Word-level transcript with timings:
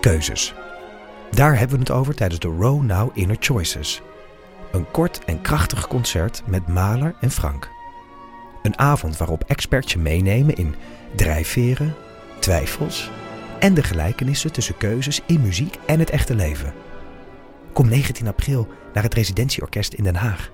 Keuzes. 0.00 0.54
Daar 1.30 1.58
hebben 1.58 1.76
we 1.76 1.82
het 1.82 1.92
over 1.92 2.14
tijdens 2.14 2.40
de 2.40 2.48
Row 2.48 2.82
Now 2.82 3.10
Inner 3.14 3.36
Choices. 3.40 4.02
Een 4.72 4.90
kort 4.90 5.24
en 5.24 5.40
krachtig 5.40 5.88
concert 5.88 6.42
met 6.46 6.68
Maler 6.68 7.14
en 7.20 7.30
Frank. 7.30 7.68
Een 8.62 8.78
avond 8.78 9.16
waarop 9.16 9.44
experts 9.46 9.92
je 9.92 9.98
meenemen 9.98 10.54
in 10.54 10.74
drijfveren, 11.14 11.94
twijfels 12.38 13.10
en 13.60 13.74
de 13.74 13.82
gelijkenissen 13.82 14.52
tussen 14.52 14.76
keuzes 14.76 15.20
in 15.26 15.40
muziek 15.40 15.78
en 15.86 15.98
het 15.98 16.10
echte 16.10 16.34
leven. 16.34 16.72
Kom 17.72 17.88
19 17.88 18.26
april 18.26 18.68
naar 18.94 19.02
het 19.02 19.14
Residentieorkest 19.14 19.92
in 19.92 20.04
Den 20.04 20.16
Haag. 20.16 20.50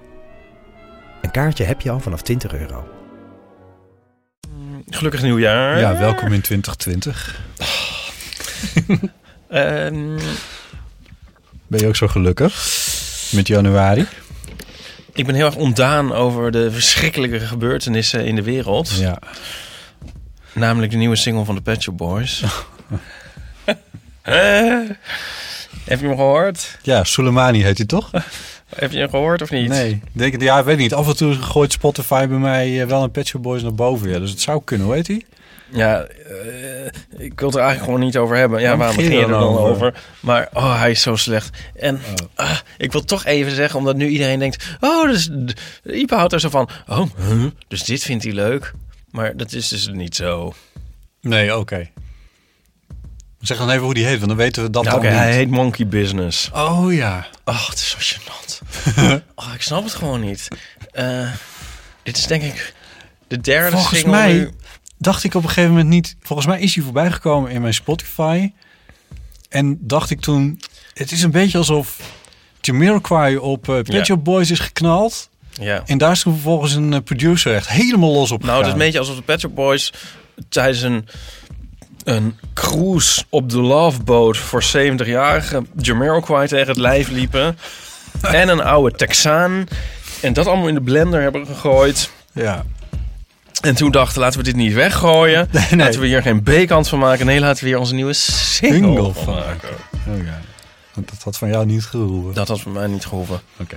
Een 1.23 1.31
kaartje 1.31 1.65
heb 1.65 1.81
je 1.81 1.91
al 1.91 2.01
vanaf 2.01 2.23
20 2.23 2.55
euro. 2.55 2.89
Gelukkig 4.89 5.23
nieuwjaar. 5.23 5.79
Ja, 5.79 5.99
welkom 5.99 6.33
in 6.33 6.41
2020. 6.41 7.41
Ehm, 9.55 10.19
Ben 11.67 11.81
je 11.81 11.87
ook 11.87 11.97
zo 11.97 12.09
gelukkig 12.09 12.53
met 13.33 13.47
januari? 13.47 14.07
ik 15.13 15.27
ben 15.27 15.35
heel 15.35 15.47
erg 15.47 15.57
ontdaan 15.57 16.13
over 16.13 16.51
de 16.51 16.71
verschrikkelijke 16.71 17.41
gebeurtenissen 17.41 18.25
in 18.27 18.35
de 18.35 18.43
wereld. 18.43 18.91
Ja. 18.91 19.19
Namelijk 20.53 20.93
de 20.93 20.99
nieuwe 20.99 21.17
single 21.17 21.45
van 21.45 21.55
de 21.55 21.61
Pet 21.61 21.83
Shop 21.83 21.97
Boys. 21.97 22.43
Eh, 24.23 24.81
heb 25.85 26.01
je 26.01 26.07
hem 26.07 26.17
gehoord? 26.17 26.79
Ja, 26.83 27.05
Soleimani 27.05 27.63
heet 27.63 27.77
hij 27.79 27.87
toch? 27.87 28.11
Heb 28.77 28.93
je 28.93 28.99
hem 28.99 29.09
gehoord 29.09 29.43
of 29.43 29.51
niet? 29.51 29.69
Nee. 29.69 30.01
Denk, 30.13 30.43
ja, 30.43 30.59
ik 30.59 30.65
weet 30.65 30.79
niet. 30.79 30.95
Af 30.95 31.09
en 31.09 31.17
toe 31.17 31.35
gooit 31.35 31.73
Spotify 31.73 32.27
bij 32.27 32.39
mij 32.39 32.81
eh, 32.81 32.87
wel 32.87 33.03
een 33.03 33.11
Pet 33.11 33.27
Shop 33.27 33.43
Boys 33.43 33.63
naar 33.63 33.75
boven. 33.75 34.09
Ja, 34.11 34.19
dus 34.19 34.31
het 34.31 34.41
zou 34.41 34.63
kunnen, 34.65 34.93
heet 34.93 35.07
hij? 35.07 35.23
Ja, 35.73 36.03
eh, 36.03 36.87
ik 37.17 37.41
wil 37.41 37.49
het 37.49 37.57
er 37.57 37.63
eigenlijk 37.63 37.85
gewoon 37.85 38.01
niet 38.01 38.17
over 38.17 38.37
hebben. 38.37 38.61
Ja, 38.61 38.77
Waarom 38.77 38.79
waarom 38.79 38.97
begin 38.97 39.13
je 39.13 39.23
er 39.23 39.29
dan 39.29 39.59
over? 39.59 39.95
Maar 40.21 40.49
oh, 40.53 40.79
hij 40.79 40.91
is 40.91 41.03
zo 41.03 41.17
slecht. 41.17 41.59
En 41.75 42.01
ah, 42.35 42.59
ik 42.77 42.93
wil 42.93 43.05
toch 43.05 43.25
even 43.25 43.53
zeggen, 43.53 43.79
omdat 43.79 43.97
nu 43.97 44.09
iedereen 44.09 44.39
denkt... 44.39 44.77
Oh, 44.81 45.09
dus 45.09 45.31
Ipe 45.85 46.15
houdt 46.15 46.33
er 46.33 46.41
zo 46.41 46.49
van... 46.49 46.69
Oh, 46.87 47.07
huh? 47.29 47.45
dus 47.69 47.85
dit 47.85 48.03
vindt 48.03 48.25
hij 48.25 48.33
leuk. 48.33 48.73
Maar 49.11 49.37
dat 49.37 49.53
is 49.53 49.69
dus 49.69 49.89
niet 49.93 50.17
zo. 50.17 50.55
Nee, 51.21 51.57
oké. 51.57 51.91
Zeg 53.41 53.59
dan 53.59 53.71
even 53.71 53.85
hoe 53.85 53.95
die 53.95 54.05
heet, 54.05 54.17
want 54.17 54.29
dan 54.29 54.37
weten 54.37 54.63
we 54.63 54.71
dat 54.71 54.87
oké, 54.87 55.07
niet. 55.07 55.17
hij 55.17 55.33
heet 55.33 55.51
Monkey 55.51 55.87
Business. 55.87 56.51
Oh 56.53 56.93
ja. 56.93 57.27
Oh, 57.45 57.69
het 57.69 57.79
is 57.79 57.89
zo 57.89 57.99
gênant. 57.99 58.59
oh, 59.35 59.51
ik 59.55 59.63
snap 59.63 59.85
het 59.85 59.95
gewoon 59.95 60.21
niet. 60.21 60.49
Eh, 60.91 61.31
dit 62.03 62.17
is 62.17 62.27
denk 62.27 62.43
ik 62.43 62.75
de 63.29 63.41
derde 63.41 63.71
Volgens 63.71 63.99
single 63.99 64.11
mij 64.11 64.33
nu. 64.33 64.51
Dacht 64.99 65.25
ik 65.25 65.35
op 65.35 65.43
een 65.43 65.49
gegeven 65.49 65.71
moment 65.71 65.89
niet... 65.89 66.17
Volgens 66.21 66.49
mij 66.49 66.61
is 66.61 66.75
hij 66.75 66.85
voorbij 66.85 67.11
gekomen 67.11 67.51
in 67.51 67.61
mijn 67.61 67.75
Spotify. 67.75 68.53
En 69.49 69.79
dacht 69.81 70.11
ik 70.11 70.21
toen... 70.21 70.61
Het 70.95 71.13
is 71.13 71.23
een 71.23 71.31
beetje 71.31 71.59
alsof 71.59 71.99
Jamiroquai 72.61 73.37
op 73.37 73.69
eh 73.69 73.81
Pet. 73.83 74.07
Shop 74.07 74.25
Boys 74.25 74.51
is 74.51 74.59
geknald. 74.59 75.29
Ja. 75.53 75.83
En 75.87 75.99
daar 75.99 76.13
is 76.13 76.23
toen 76.23 76.33
vervolgens 76.33 76.75
een 76.75 76.93
eh, 76.93 77.01
producer 77.01 77.55
echt 77.55 77.69
helemaal 77.69 78.13
los 78.13 78.31
op 78.31 78.45
Nou, 78.45 78.57
het 78.57 78.67
is 78.67 78.73
een 78.73 78.79
beetje 78.79 78.99
alsof 78.99 79.17
de 79.17 79.23
Pet 79.23 79.41
Shop 79.41 79.55
Boys 79.55 79.93
tijdens 80.49 80.83
een, 80.83 81.09
een 82.05 82.39
cruise 82.55 83.25
op 83.29 83.51
de 83.51 83.61
Love 83.61 84.03
Boat 84.03 84.37
voor 84.37 84.65
70-jarige 84.65 85.63
Jamiroquai 85.77 86.49
tegen 86.49 86.69
het 86.69 86.77
lijf 86.77 87.09
liepen. 87.09 87.59
en 88.23 88.49
een 88.49 88.63
oude 88.63 88.97
Texaan. 88.97 89.67
En 90.21 90.33
dat 90.33 90.47
allemaal 90.47 90.69
in 90.69 90.75
de 90.75 90.81
blender 90.81 91.23
hebben 91.23 91.47
gegooid. 91.47 92.11
Ja. 92.33 92.65
En 93.65 93.75
toen 93.75 93.91
dachten, 93.91 94.21
laten 94.21 94.39
we 94.39 94.45
dit 94.45 94.57
niet 94.57 94.73
weggooien. 94.73 95.49
nee. 95.53 95.77
Laten 95.77 96.01
we 96.01 96.07
hier 96.07 96.23
geen 96.23 96.43
B-kant 96.43 96.89
van 96.89 96.99
maken. 96.99 97.27
Nee, 97.27 97.41
laten 97.41 97.63
we 97.63 97.69
hier 97.69 97.79
onze 97.79 97.95
nieuwe 97.95 98.13
single, 98.13 98.79
Single 98.79 99.13
van 99.13 99.25
van 99.25 99.35
maken. 99.35 99.69
Oh 100.09 100.25
ja. 100.25 100.41
Want 100.95 101.09
Dat 101.09 101.23
had 101.23 101.39
van 101.39 101.49
jou 101.49 101.67
niet 101.67 101.85
geroepen. 101.85 102.35
Dat 102.35 102.49
had 102.49 102.61
voor 102.61 102.73
mij 102.73 102.87
niet 102.87 103.07
gehoeven. 103.07 103.41
Oké. 103.61 103.77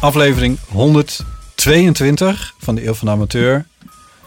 Aflevering 0.00 0.58
122 0.68 2.54
van 2.58 2.74
de 2.74 2.86
Eeuw 2.86 2.94
van 2.94 3.06
de 3.06 3.12
Amateur. 3.12 3.66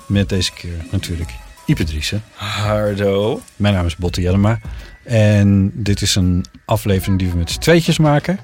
Met 0.05 0.29
deze 0.29 0.51
keer 0.51 0.85
natuurlijk 0.91 1.31
Ipe 1.71 1.83
Driessen. 1.83 2.23
Hardo. 2.33 3.41
Mijn 3.55 3.73
naam 3.73 3.85
is 3.85 3.95
Botte 3.95 4.21
Jellema. 4.21 4.59
En 5.03 5.71
dit 5.73 6.01
is 6.01 6.15
een 6.15 6.45
aflevering 6.65 7.19
die 7.19 7.29
we 7.29 7.37
met 7.37 7.51
z'n 7.51 7.59
tweetjes 7.59 7.97
maken. 7.97 8.39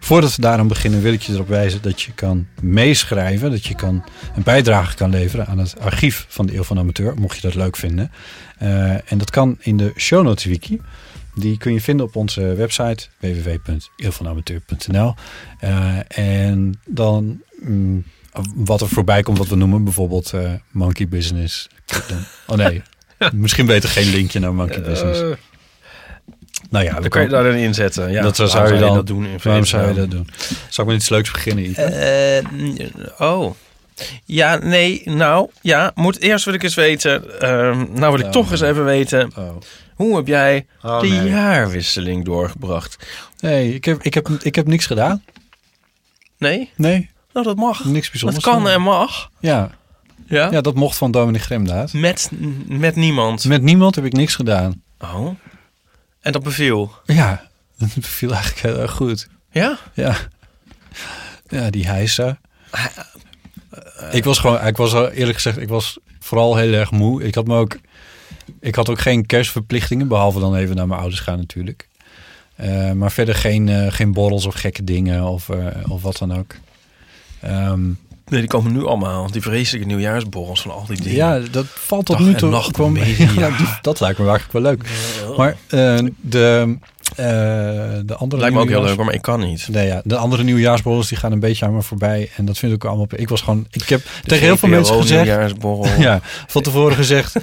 Voordat 0.00 0.36
we 0.36 0.42
daarom 0.42 0.68
beginnen 0.68 1.02
wil 1.02 1.12
ik 1.12 1.22
je 1.22 1.32
erop 1.32 1.48
wijzen 1.48 1.82
dat 1.82 2.02
je 2.02 2.12
kan 2.12 2.46
meeschrijven. 2.60 3.50
Dat 3.50 3.64
je 3.64 3.74
kan 3.74 4.04
een 4.36 4.42
bijdrage 4.42 4.94
kan 4.94 5.10
leveren 5.10 5.46
aan 5.46 5.58
het 5.58 5.80
archief 5.80 6.26
van 6.28 6.46
de 6.46 6.54
Eeuw 6.54 6.62
van 6.62 6.76
de 6.76 6.82
Amateur. 6.82 7.14
Mocht 7.14 7.36
je 7.36 7.42
dat 7.42 7.54
leuk 7.54 7.76
vinden. 7.76 8.10
Eh, 8.58 9.12
en 9.12 9.18
dat 9.18 9.30
kan 9.30 9.56
in 9.60 9.76
de 9.76 9.92
show 9.96 10.24
notes 10.24 10.44
wiki. 10.44 10.80
Die 11.34 11.58
kun 11.58 11.72
je 11.72 11.80
vinden 11.80 12.06
op 12.06 12.16
onze 12.16 12.54
website 12.54 13.06
www.eeuwvanamateur.nl 13.20 15.14
Eh, 15.58 15.98
En 16.08 16.80
dan 16.86 17.40
mm, 17.60 18.04
wat 18.54 18.80
er 18.80 18.88
voorbij 18.88 19.22
komt 19.22 19.38
wat 19.38 19.48
we 19.48 19.56
noemen. 19.56 19.84
Bijvoorbeeld 19.84 20.32
eh, 20.32 20.52
Monkey 20.70 21.08
Business. 21.08 21.68
Oh 22.46 22.56
nee, 22.56 22.82
misschien 23.32 23.66
beter 23.66 23.88
geen 23.88 24.10
linkje 24.10 24.38
naar 24.40 24.54
Monkey 24.54 24.82
Business. 24.82 25.20
Eh, 25.20 25.28
Nou 26.70 26.84
ja, 26.84 27.00
dan 27.00 27.08
kan 27.08 27.22
je 27.22 27.28
daar 27.28 27.44
dan 27.44 27.54
inzetten. 27.54 28.10
Ja, 28.12 28.22
dat 28.22 28.36
zou, 28.36 28.50
waarom 28.50 28.74
je 28.74 28.80
dan 28.80 28.94
dat 28.94 29.06
doen. 29.06 29.24
in 29.26 29.38
Waarom 29.42 29.64
zou 29.64 29.88
je 29.88 29.94
dat 29.94 30.10
doen? 30.10 30.28
Zal 30.68 30.84
ik 30.84 30.90
met 30.90 31.00
iets 31.00 31.08
leuks 31.08 31.30
beginnen? 31.30 31.74
Eh, 31.74 32.44
oh. 33.18 33.54
Ja, 34.24 34.56
nee, 34.56 35.02
nou, 35.04 35.50
ja, 35.60 35.92
moet 35.94 36.20
eerst 36.20 36.44
wil 36.44 36.54
ik 36.54 36.62
eens 36.62 36.74
weten. 36.74 37.40
ehm, 37.40 37.86
nou 37.92 38.12
wil 38.12 38.20
ik 38.20 38.24
Oh, 38.26 38.30
toch 38.30 38.50
eens 38.50 38.60
even 38.60 38.84
weten. 38.84 39.30
Oh. 39.36 39.56
Hoe 39.94 40.16
heb 40.16 40.26
jij 40.26 40.66
Oh, 40.82 41.00
de 41.00 41.06
nee. 41.08 41.28
jaarwisseling 41.28 42.24
doorgebracht? 42.24 42.96
Nee, 43.40 43.74
ik 43.74 43.84
heb, 43.84 44.02
ik, 44.02 44.14
heb, 44.14 44.28
ik 44.28 44.54
heb 44.54 44.66
niks 44.66 44.86
gedaan. 44.86 45.22
Nee? 46.38 46.70
Nee, 46.76 47.10
Nou, 47.32 47.46
dat 47.46 47.56
mag. 47.56 47.84
niks 47.84 48.10
bijzonders. 48.10 48.44
Dat 48.44 48.54
kan 48.54 48.68
en 48.68 48.82
mag. 48.82 49.30
Ja, 49.40 49.70
Ja? 50.26 50.50
ja, 50.50 50.60
dat 50.60 50.74
mocht 50.74 50.96
van 50.96 51.10
Dominic 51.10 51.42
Gremdaad. 51.42 51.92
Met, 51.92 52.30
met 52.66 52.96
niemand. 52.96 53.44
Met 53.44 53.62
niemand 53.62 53.94
heb 53.94 54.04
ik 54.04 54.12
niks 54.12 54.34
gedaan. 54.34 54.82
Oh. 55.00 55.36
En 56.20 56.32
dat 56.32 56.42
beviel. 56.42 56.92
Ja, 57.04 57.48
dat 57.78 57.88
viel 58.00 58.32
eigenlijk 58.32 58.62
heel 58.62 58.78
erg 58.78 58.92
goed. 58.92 59.28
Ja? 59.50 59.78
Ja, 59.94 60.16
ja 61.48 61.70
die 61.70 61.86
hijsa. 61.86 62.38
Ik 64.10 64.24
was 64.24 64.38
gewoon, 64.38 64.66
ik 64.66 64.76
was 64.76 64.92
eerlijk 64.92 65.34
gezegd, 65.34 65.58
ik 65.58 65.68
was 65.68 65.98
vooral 66.20 66.56
heel 66.56 66.72
erg 66.72 66.90
moe. 66.90 67.22
Ik 67.22 67.34
had 67.34 67.46
me 67.46 67.56
ook, 67.56 67.78
ik 68.60 68.74
had 68.74 68.88
ook 68.88 69.00
geen 69.00 69.26
kerstverplichtingen, 69.26 70.08
behalve 70.08 70.40
dan 70.40 70.54
even 70.54 70.76
naar 70.76 70.86
mijn 70.86 71.00
ouders 71.00 71.20
gaan 71.20 71.38
natuurlijk. 71.38 71.88
Eh, 72.56 72.92
maar 72.92 73.12
verder 73.12 73.34
geen, 73.34 73.68
eh, 73.68 73.92
geen 73.92 74.12
borrels 74.12 74.46
of 74.46 74.54
gekke 74.54 74.84
dingen 74.84 75.24
of, 75.24 75.48
eh, 75.48 75.66
of 75.88 76.02
wat 76.02 76.18
dan 76.18 76.34
ook. 76.38 76.54
Ehm, 77.42 77.80
Nee, 78.26 78.40
die 78.40 78.50
komen 78.50 78.72
nu 78.72 78.84
allemaal. 78.86 79.30
Die 79.30 79.42
vreselijke 79.42 79.86
nieuwjaarsborrels 79.86 80.60
van 80.62 80.70
al 80.70 80.84
die 80.86 80.96
dingen. 80.96 81.14
ja, 81.16 81.38
dat 81.50 81.66
valt 81.68 82.06
tot 82.06 82.16
Dag 82.18 82.26
nu 82.26 82.34
toe. 82.34 82.50
nacht 82.50 82.72
kwam-. 82.72 82.96
Ja, 83.38 83.50
dat 83.82 84.00
lijkt 84.00 84.18
me 84.18 84.28
eigenlijk 84.28 84.52
wel 84.52 84.62
leuk. 84.62 84.82
Maar 85.36 85.56
eh, 85.68 86.06
de, 86.20 86.76
eh, 87.16 87.24
de 88.04 88.14
andere 88.18 88.40
Lijkt 88.40 88.56
me 88.56 88.60
ook 88.62 88.68
heel 88.68 88.82
leuk, 88.82 88.96
maar 88.96 89.14
ik 89.14 89.22
kan 89.22 89.40
niet. 89.40 89.68
Nee, 89.70 89.86
ja, 89.86 90.00
de 90.04 90.16
andere 90.16 90.42
nieuwjaarsborrels 90.42 91.08
die 91.08 91.18
gaan 91.18 91.32
een 91.32 91.40
beetje 91.40 91.66
aan 91.66 91.74
me 91.74 91.82
voorbij. 91.82 92.30
En 92.36 92.44
dat 92.44 92.58
vind 92.58 92.72
ik 92.72 92.84
ook 92.84 92.90
allemaal... 92.90 93.06
Ik 93.20 93.28
was 93.28 93.40
gewoon... 93.40 93.66
Ik 93.70 93.88
heb 93.88 94.02
tegen 94.24 94.44
heel 94.46 94.56
veel 94.56 94.68
mensen 94.68 95.00
gezegd... 95.00 95.24
Nieuwjaarsborrel. 95.24 96.00
Ja, 96.08 96.20
van 96.46 96.62
tevoren 96.62 96.96
gezegd. 96.96 97.34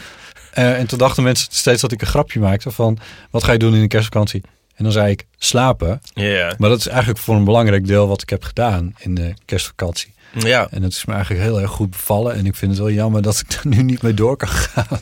eh, 0.54 0.80
en 0.80 0.88
toen 0.88 0.98
dachten 0.98 1.24
mensen 1.24 1.48
steeds 1.51 1.81
dat 1.81 1.92
ik 1.92 2.01
een 2.01 2.07
grapje 2.07 2.40
maakte 2.40 2.72
van... 2.72 2.98
Wat 3.31 3.44
ga 3.44 3.51
je 3.51 3.60
doen 3.60 3.74
in 3.75 3.81
de 3.81 3.88
kerstvakantie? 3.88 4.42
En 4.79 4.85
dan 4.85 4.93
zei 4.93 5.11
ik 5.11 5.25
slapen. 5.37 6.01
Ja. 6.13 6.53
Maar 6.57 6.69
dat 6.69 6.79
is 6.79 6.87
eigenlijk 6.87 7.19
voor 7.19 7.35
een 7.35 7.43
belangrijk 7.43 7.87
deel 7.87 8.07
wat 8.07 8.21
ik 8.21 8.29
heb 8.29 8.43
gedaan 8.43 8.93
in 8.99 9.15
de 9.15 9.33
kerstvakantie. 9.45 10.13
Ja. 10.33 10.67
En 10.71 10.81
dat 10.81 10.91
is 10.91 11.05
me 11.05 11.13
eigenlijk 11.13 11.43
heel 11.43 11.61
erg 11.61 11.71
goed 11.71 11.89
bevallen. 11.89 12.35
En 12.35 12.45
ik 12.45 12.55
vind 12.55 12.71
het 12.71 12.79
wel 12.79 12.91
jammer 12.91 13.21
dat 13.21 13.39
ik 13.39 13.51
er 13.63 13.67
nu 13.67 13.83
niet 13.83 14.01
mee 14.01 14.13
door 14.13 14.37
kan 14.37 14.49
gaan. 14.49 14.99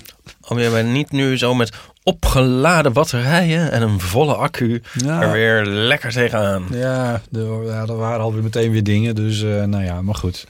Oh, 0.47 0.59
je 0.59 0.69
niet 0.83 1.11
nu 1.11 1.37
zo 1.37 1.53
met 1.53 1.71
opgeladen 2.03 2.93
batterijen 2.93 3.71
en 3.71 3.81
een 3.81 3.99
volle 3.99 4.35
accu 4.35 4.81
Ja. 4.93 5.21
er 5.21 5.31
weer 5.31 5.65
lekker 5.65 6.11
tegenaan. 6.11 6.65
Ja, 6.71 7.21
er, 7.31 7.65
ja, 7.65 7.81
er 7.81 7.97
waren 7.97 8.21
alweer 8.21 8.43
meteen 8.43 8.71
weer 8.71 8.83
dingen. 8.83 9.15
Dus 9.15 9.43
eh, 9.43 9.63
nou 9.63 9.83
ja, 9.83 10.01
maar 10.01 10.15
goed. 10.15 10.47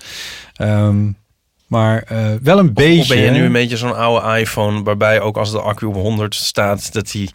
Ehm, 0.56 1.08
maar 1.68 2.04
eh, 2.04 2.26
wel 2.42 2.60
een 2.60 2.74
beetje. 2.74 3.02
Of 3.02 3.08
ben 3.08 3.18
je 3.18 3.30
nu 3.30 3.44
een 3.44 3.52
beetje 3.52 3.78
zo'n 3.78 3.96
oude 3.96 4.40
iPhone 4.40 4.84
waarbij 4.84 5.22
ook 5.22 5.38
als 5.38 5.52
de 5.52 5.62
accu 5.62 5.86
op 5.86 5.94
100 5.94 6.36
staat, 6.36 6.94
dat 6.94 7.12
die, 7.12 7.30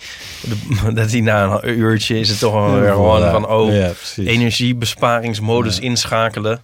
dat 0.95 1.11
die 1.11 1.23
na 1.23 1.59
een 1.63 1.79
uurtje 1.79 2.19
is 2.19 2.29
het 2.29 2.39
toch 2.39 2.53
wel 2.53 2.81
weer 2.81 2.93
gewoon 2.93 3.21
Ja, 3.21 3.31
van 3.31 3.49
oh, 3.49 3.75
ja, 3.75 3.93
energiebesparingsmodus 4.17 5.79
inschakelen. 5.79 6.61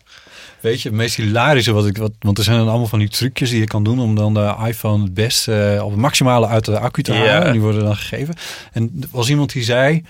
Weet 0.60 0.82
je, 0.82 0.88
het 0.88 0.98
meest 0.98 1.16
hilarische 1.16 1.72
wat 1.72 1.86
ik... 1.86 1.96
Wat, 1.96 2.12
want 2.18 2.38
er 2.38 2.44
zijn 2.44 2.58
dan 2.58 2.68
allemaal 2.68 2.86
van 2.86 2.98
die 2.98 3.08
trucjes 3.08 3.50
die 3.50 3.60
je 3.60 3.66
kan 3.66 3.84
doen... 3.84 4.00
om 4.00 4.14
dan 4.14 4.34
de 4.34 4.54
iPhone 4.66 5.02
het 5.02 5.14
beste 5.14 5.74
eh, 5.76 5.84
op 5.84 5.90
het 5.90 6.00
maximale 6.00 6.46
uit 6.46 6.64
de 6.64 6.78
accu 6.78 7.02
te 7.02 7.12
halen. 7.12 7.44
En 7.44 7.52
die 7.52 7.60
worden 7.60 7.84
dan 7.84 7.96
gegeven. 7.96 8.34
En 8.72 8.92
er 9.00 9.08
was 9.10 9.28
iemand 9.28 9.52
die 9.52 9.62
zei... 9.62 10.04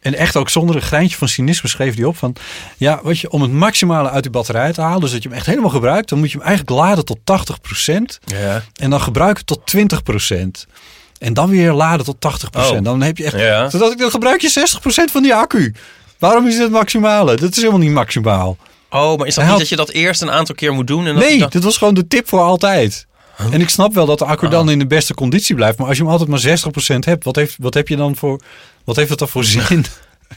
En 0.00 0.14
echt 0.14 0.36
ook 0.36 0.48
zonder 0.48 0.76
een 0.76 0.82
greintje 0.82 1.16
van 1.16 1.28
cynisme 1.28 1.68
schreef 1.68 1.94
die 1.94 2.08
op 2.08 2.16
van... 2.16 2.36
Ja, 2.76 3.00
wat 3.02 3.18
je, 3.18 3.30
om 3.30 3.42
het 3.42 3.52
maximale 3.52 4.10
uit 4.10 4.22
die 4.22 4.32
batterij 4.32 4.72
te 4.72 4.80
halen... 4.80 5.00
dus 5.00 5.10
dat 5.10 5.22
je 5.22 5.28
hem 5.28 5.36
echt 5.38 5.46
helemaal 5.46 5.70
gebruikt... 5.70 6.08
dan 6.08 6.18
moet 6.18 6.30
je 6.30 6.38
hem 6.38 6.46
eigenlijk 6.46 6.76
laden 6.78 7.04
tot 7.04 7.18
80%. 7.18 8.18
Ja. 8.24 8.62
En 8.76 8.90
dan 8.90 9.00
gebruiken 9.00 9.44
tot 9.44 9.74
20%. 9.76 10.66
En 11.18 11.34
dan 11.34 11.48
weer 11.48 11.72
laden 11.72 12.04
tot 12.06 12.16
80%. 12.56 12.60
Oh. 12.60 12.78
Dan 12.82 13.02
heb 13.02 13.16
je 13.16 13.24
echt... 13.24 13.38
Ja. 13.38 13.70
Zodat 13.70 13.92
ik, 13.92 13.98
dan 13.98 14.10
gebruik 14.10 14.40
je 14.40 14.76
60% 14.80 14.82
van 15.12 15.22
die 15.22 15.34
accu. 15.34 15.74
Waarom 16.18 16.46
is 16.46 16.52
dit 16.52 16.62
het 16.62 16.72
maximale? 16.72 17.36
Dat 17.36 17.50
is 17.50 17.56
helemaal 17.56 17.78
niet 17.78 17.90
maximaal. 17.92 18.56
Oh, 18.90 19.16
maar 19.18 19.26
is 19.26 19.34
dat 19.34 19.44
Hij 19.44 19.44
niet 19.44 19.50
had- 19.50 19.58
dat 19.58 19.68
je 19.68 19.76
dat 19.76 19.88
eerst 19.90 20.22
een 20.22 20.30
aantal 20.30 20.54
keer 20.54 20.72
moet 20.72 20.86
doen? 20.86 21.06
En 21.06 21.14
dat 21.14 21.22
Nee, 21.22 21.32
je 21.32 21.38
dan- 21.38 21.48
dit 21.50 21.64
was 21.64 21.76
gewoon 21.76 21.94
de 21.94 22.06
tip 22.06 22.28
voor 22.28 22.40
altijd. 22.40 23.06
En 23.52 23.60
ik 23.60 23.68
snap 23.68 23.94
wel 23.94 24.06
dat 24.06 24.18
de 24.18 24.24
accu 24.24 24.48
dan 24.48 24.70
in 24.70 24.78
de 24.78 24.86
beste 24.86 25.14
conditie 25.14 25.54
blijft. 25.54 25.78
Maar 25.78 25.86
als 25.88 25.96
je 25.96 26.02
hem 26.02 26.12
altijd 26.12 26.28
maar 26.28 26.58
60% 26.94 26.98
hebt, 26.98 27.24
wat, 27.24 27.36
heeft, 27.36 27.56
wat 27.58 27.74
heb 27.74 27.88
je 27.88 27.96
dan 27.96 28.16
voor... 28.16 28.40
Wat 28.84 28.96
heeft 28.96 29.10
het 29.10 29.18
dan 29.18 29.28
voor 29.28 29.44
zin? 29.44 29.84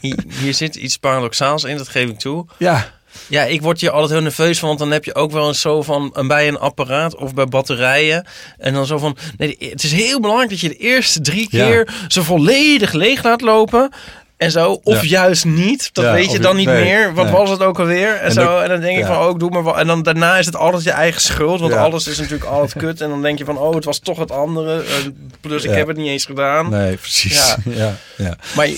Hier, 0.40 0.54
zit 0.54 0.74
iets 0.76 0.96
paradoxaals 0.96 1.64
in, 1.64 1.76
dat 1.76 1.88
geef 1.88 2.08
ik 2.08 2.18
toe. 2.18 2.46
ja, 2.58 2.92
Ja, 3.26 3.42
ik 3.42 3.62
word 3.62 3.80
hier 3.80 3.90
altijd 3.90 4.10
heel 4.10 4.20
nerveus 4.22 4.58
van, 4.58 4.68
want 4.68 4.80
dan 4.80 4.90
heb 4.90 5.04
je 5.04 5.14
ook 5.14 5.30
wel 5.32 5.48
eens 5.48 5.60
zo 5.60 5.82
van 5.82 6.10
een- 6.12 6.26
bij 6.26 6.48
een 6.48 6.58
apparaat 6.58 7.16
of 7.16 7.34
bij 7.34 7.46
batterijen. 7.46 8.26
En 8.58 8.74
dan 8.74 8.86
zo 8.86 8.98
van, 8.98 9.16
nee, 9.36 9.56
het 9.58 9.82
is 9.82 9.92
heel 9.92 10.20
belangrijk 10.20 10.50
dat 10.50 10.60
je 10.60 10.68
de 10.68 10.76
eerste 10.76 11.20
drie 11.20 11.48
Ja. 11.50 11.66
keer 11.66 11.94
ze 12.08 12.22
volledig 12.24 12.92
leeg 12.92 13.22
laat 13.22 13.40
lopen. 13.40 13.92
En 14.36 14.50
zo, 14.50 14.80
of 14.82 15.02
Ja. 15.02 15.08
juist 15.08 15.44
niet. 15.44 15.90
Dat 15.92 16.04
Ja, 16.04 16.12
weet 16.12 16.32
je 16.32 16.38
dan 16.38 16.56
niet 16.56 16.66
nee, 16.66 16.84
meer. 16.84 17.14
Wat 17.14 17.24
nee. 17.24 17.34
was 17.34 17.50
het 17.50 17.62
ook 17.62 17.78
alweer? 17.78 18.14
En, 18.14 18.20
En 18.20 18.32
zo. 18.32 18.58
en 18.58 18.68
dan 18.68 18.80
denk 18.80 18.98
ik 18.98 19.06
ja. 19.06 19.14
van, 19.14 19.24
oh, 19.24 19.30
ik 19.30 19.38
doe 19.38 19.50
maar 19.50 19.64
wel. 19.64 19.78
En 19.78 19.86
dan 19.86 20.02
daarna 20.02 20.36
is 20.38 20.46
het 20.46 20.56
altijd 20.56 20.82
je 20.82 20.90
eigen 20.90 21.20
schuld. 21.20 21.60
Want 21.60 21.72
Ja. 21.72 21.78
alles 21.82 22.06
is 22.06 22.18
natuurlijk 22.18 22.50
altijd 22.50 22.72
kut. 22.84 23.00
En 23.00 23.08
dan 23.08 23.22
denk 23.22 23.38
je 23.38 23.44
van, 23.44 23.58
oh, 23.58 23.74
het 23.74 23.84
was 23.84 23.98
toch 23.98 24.18
het 24.18 24.30
andere. 24.30 24.82
Eh, 24.82 24.94
plus, 25.40 25.64
ik 25.64 25.70
Ja. 25.70 25.76
heb 25.76 25.86
het 25.86 25.96
niet 25.96 26.06
eens 26.08 26.24
gedaan. 26.24 26.70
nee, 26.70 26.96
precies. 26.96 27.46
Ja. 27.46 27.56
Ja. 27.74 27.94
Ja, 28.16 28.36
Maar, 28.56 28.68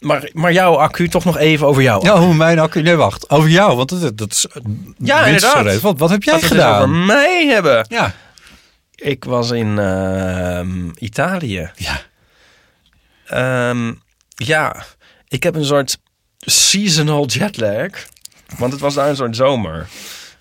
maar, 0.00 0.30
maar 0.32 0.52
jouw 0.52 0.74
accu, 0.74 1.08
toch 1.08 1.24
nog 1.24 1.38
even 1.38 1.66
over 1.66 1.82
jou. 1.82 2.04
ja. 2.04 2.18
hoe 2.18 2.34
mijn 2.34 2.58
accu... 2.58 2.82
Nee, 2.82 2.96
wacht. 2.96 3.30
Over 3.30 3.48
jou, 3.48 3.76
want 3.76 3.88
dat, 4.00 4.18
dat 4.18 4.30
is... 4.32 4.46
Ja, 4.98 5.24
minstens 5.24 5.52
zo 5.52 5.58
inderdaad. 5.58 5.80
Wat, 5.82 5.98
wat 5.98 6.10
heb 6.10 6.22
jij 6.22 6.34
het 6.34 6.42
eens 6.42 6.52
over 6.52 6.64
gedaan? 6.64 7.06
mij 7.06 7.46
hebben. 7.46 7.86
Ja. 7.88 8.12
Ik 8.94 9.24
was 9.24 9.50
in 9.50 9.78
ehm, 9.78 10.88
Italië. 10.98 11.70
Ja. 11.74 12.00
Ehm, 13.26 13.92
ja, 14.36 14.84
ik 15.34 15.42
heb 15.42 15.54
een 15.54 15.64
soort 15.64 15.98
seasonal 16.38 17.26
jetlag. 17.26 17.90
Want 18.58 18.72
het 18.72 18.80
was 18.80 18.94
daar 18.94 19.08
een 19.08 19.16
soort 19.16 19.36
zomer. 19.36 19.88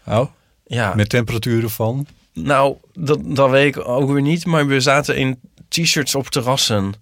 Oh, 0.05 0.25
Ja, 0.65 0.95
met 0.95 1.09
temperaturen 1.09 1.69
van... 1.69 2.07
nou, 2.33 2.75
dat, 2.93 3.19
dat 3.23 3.49
weet 3.49 3.75
ik 3.75 3.87
ook 3.87 4.11
weer 4.11 4.21
niet. 4.21 4.45
Maar 4.45 4.67
we 4.67 4.79
zaten 4.79 5.15
in 5.17 5.39
t-shirts 5.67 6.15
op 6.15 6.27
terrassen. 6.27 6.93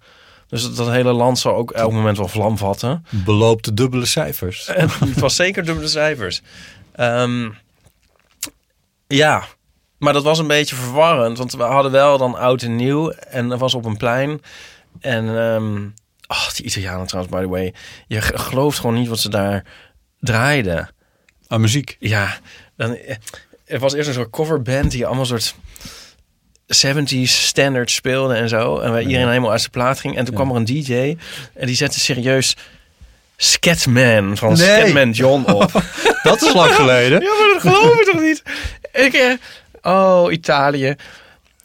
Dus 0.47 0.63
dat, 0.63 0.75
dat 0.75 0.89
hele 0.89 1.11
land 1.11 1.39
zou 1.39 1.55
ook 1.55 1.71
elk 1.71 1.91
moment 1.91 2.17
wel 2.17 2.27
vlam 2.27 2.57
vatten. 2.57 3.05
beloopte 3.09 3.73
dubbele 3.73 4.05
cijfers. 4.05 4.67
En 4.67 4.89
het 5.09 5.19
was 5.19 5.35
zeker 5.35 5.65
dubbele 5.65 5.87
cijfers. 5.87 6.41
Ehm, 6.91 7.49
ja, 9.07 9.45
maar 9.97 10.13
dat 10.13 10.23
was 10.23 10.39
een 10.39 10.47
beetje 10.47 10.75
verwarrend. 10.75 11.37
Want 11.37 11.51
we 11.51 11.63
hadden 11.63 11.91
wel 11.91 12.17
dan 12.17 12.35
oud 12.35 12.61
en 12.61 12.75
nieuw. 12.75 13.09
En 13.09 13.49
dat 13.49 13.59
was 13.59 13.73
op 13.73 13.85
een 13.85 13.97
plein. 13.97 14.41
En, 14.99 15.37
ehm 15.37 15.87
oh, 16.31 16.49
die 16.55 16.65
Italianen 16.65 17.07
trouwens, 17.07 17.35
by 17.35 17.41
the 17.41 17.49
way. 17.49 17.73
Je 18.07 18.21
gelooft 18.21 18.79
gewoon 18.79 18.95
niet 18.95 19.07
wat 19.07 19.19
ze 19.19 19.29
daar 19.29 19.63
draaiden. 20.19 20.89
Aan 21.47 21.61
muziek. 21.61 21.95
Ja, 21.99 22.39
dan, 22.77 22.95
eh, 22.95 23.15
er 23.65 23.79
was 23.79 23.93
eerst 23.93 24.07
een 24.07 24.13
soort 24.13 24.29
coverband 24.29 24.91
die 24.91 25.05
allemaal 25.05 25.25
soort 25.25 25.55
70s 26.67 27.45
standards 27.45 27.93
speelde 27.93 28.33
en 28.33 28.49
zo. 28.49 28.79
En 28.79 28.91
waar 28.91 29.01
iedereen 29.01 29.27
helemaal 29.27 29.51
uit 29.51 29.59
zijn 29.59 29.71
plaat 29.71 29.99
ging. 29.99 30.17
En 30.17 30.25
toen 30.25 30.35
kwam 30.35 30.49
er 30.49 30.55
een 30.55 30.65
DJ 30.65 31.17
en 31.53 31.65
die 31.65 31.75
zette 31.75 31.99
serieus 31.99 32.55
Scatman 33.37 34.37
van 34.37 34.53
Nee. 34.53 34.79
Scatman 34.79 35.11
John 35.11 35.51
op. 35.51 35.71
Dat 36.23 36.41
is 36.41 36.53
lang 36.53 36.75
geleden. 36.75 37.21
ja, 37.21 37.27
maar 37.27 37.49
dat 37.53 37.61
geloof 37.61 37.99
ik 37.99 38.05
toch 38.05 38.21
niet? 38.21 38.43
Ik, 38.91 39.13
eh, 39.13 39.33
oh, 39.81 40.31
Italië. 40.31 40.95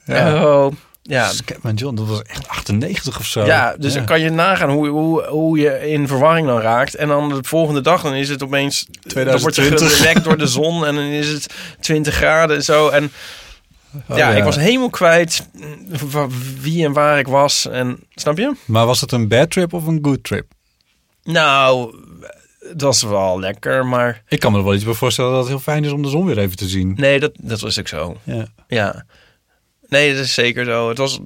Ja. 0.04 0.44
Oh, 0.44 0.72
ja. 1.08 1.28
Scatman 1.28 1.74
John, 1.74 1.94
dat 1.94 2.06
was 2.06 2.22
echt 2.22 2.48
98 2.48 3.18
of 3.18 3.26
zo. 3.26 3.44
Ja, 3.44 3.76
dus 3.78 3.94
dan 3.94 4.04
kan 4.04 4.20
je 4.20 4.30
nagaan 4.30 4.70
hoe, 4.70 4.88
hoe, 4.88 5.24
hoe 5.24 5.58
je 5.58 5.90
in 5.90 6.06
verwarring 6.06 6.46
dan 6.46 6.60
raakt. 6.60 6.94
En 6.94 7.08
dan 7.08 7.28
de 7.28 7.38
volgende 7.42 7.80
dag, 7.80 8.02
dan 8.02 8.14
is 8.14 8.28
het 8.28 8.42
opeens... 8.42 8.86
Dan 9.02 9.24
word 9.24 9.54
je 9.54 9.62
2020. 9.62 9.96
gewekt 9.96 10.24
door 10.24 10.38
de 10.38 10.46
zon 10.46 10.86
en 10.86 10.94
dan 10.94 11.04
is 11.04 11.28
het 11.28 11.54
20 11.80 12.14
graden 12.14 12.56
en 12.56 12.64
zo. 12.64 12.88
En 12.88 13.10
Oh, 14.08 14.16
ja, 14.16 14.30
ik 14.30 14.44
was 14.44 14.56
helemaal 14.56 14.90
kwijt 14.90 15.48
wie 16.60 16.84
en 16.84 16.92
waar 16.92 17.18
ik 17.18 17.28
was. 17.28 17.66
En, 17.66 17.98
snap 18.14 18.38
je? 18.38 18.54
Maar 18.64 18.86
was 18.86 19.00
het 19.00 19.12
een 19.12 19.28
bad 19.28 19.50
trip 19.50 19.72
of 19.72 19.86
een 19.86 19.98
good 20.02 20.24
trip? 20.24 20.46
Nou, 21.22 21.94
het 22.68 22.80
was 22.80 23.02
wel 23.02 23.40
lekker, 23.40 23.86
maar... 23.86 24.22
Ik 24.28 24.40
kan 24.40 24.52
me 24.52 24.58
er 24.58 24.64
wel 24.64 24.74
iets 24.74 24.84
bij 24.84 24.94
voorstellen 24.94 25.30
dat 25.30 25.40
het 25.40 25.48
heel 25.48 25.58
fijn 25.58 25.84
is 25.84 25.90
om 25.90 26.02
de 26.02 26.08
zon 26.08 26.26
weer 26.26 26.38
even 26.38 26.56
te 26.56 26.68
zien. 26.68 26.94
Nee, 26.96 27.20
dat, 27.20 27.32
dat 27.40 27.60
was 27.60 27.78
ook 27.78 27.88
zo. 27.88 28.16
Ja. 28.22 28.46
Ja. 28.68 29.04
Nee, 29.88 30.14
dat 30.14 30.24
is 30.24 30.34
zeker 30.34 30.64
zo. 30.64 30.88
Het 30.88 30.98
was, 30.98 31.20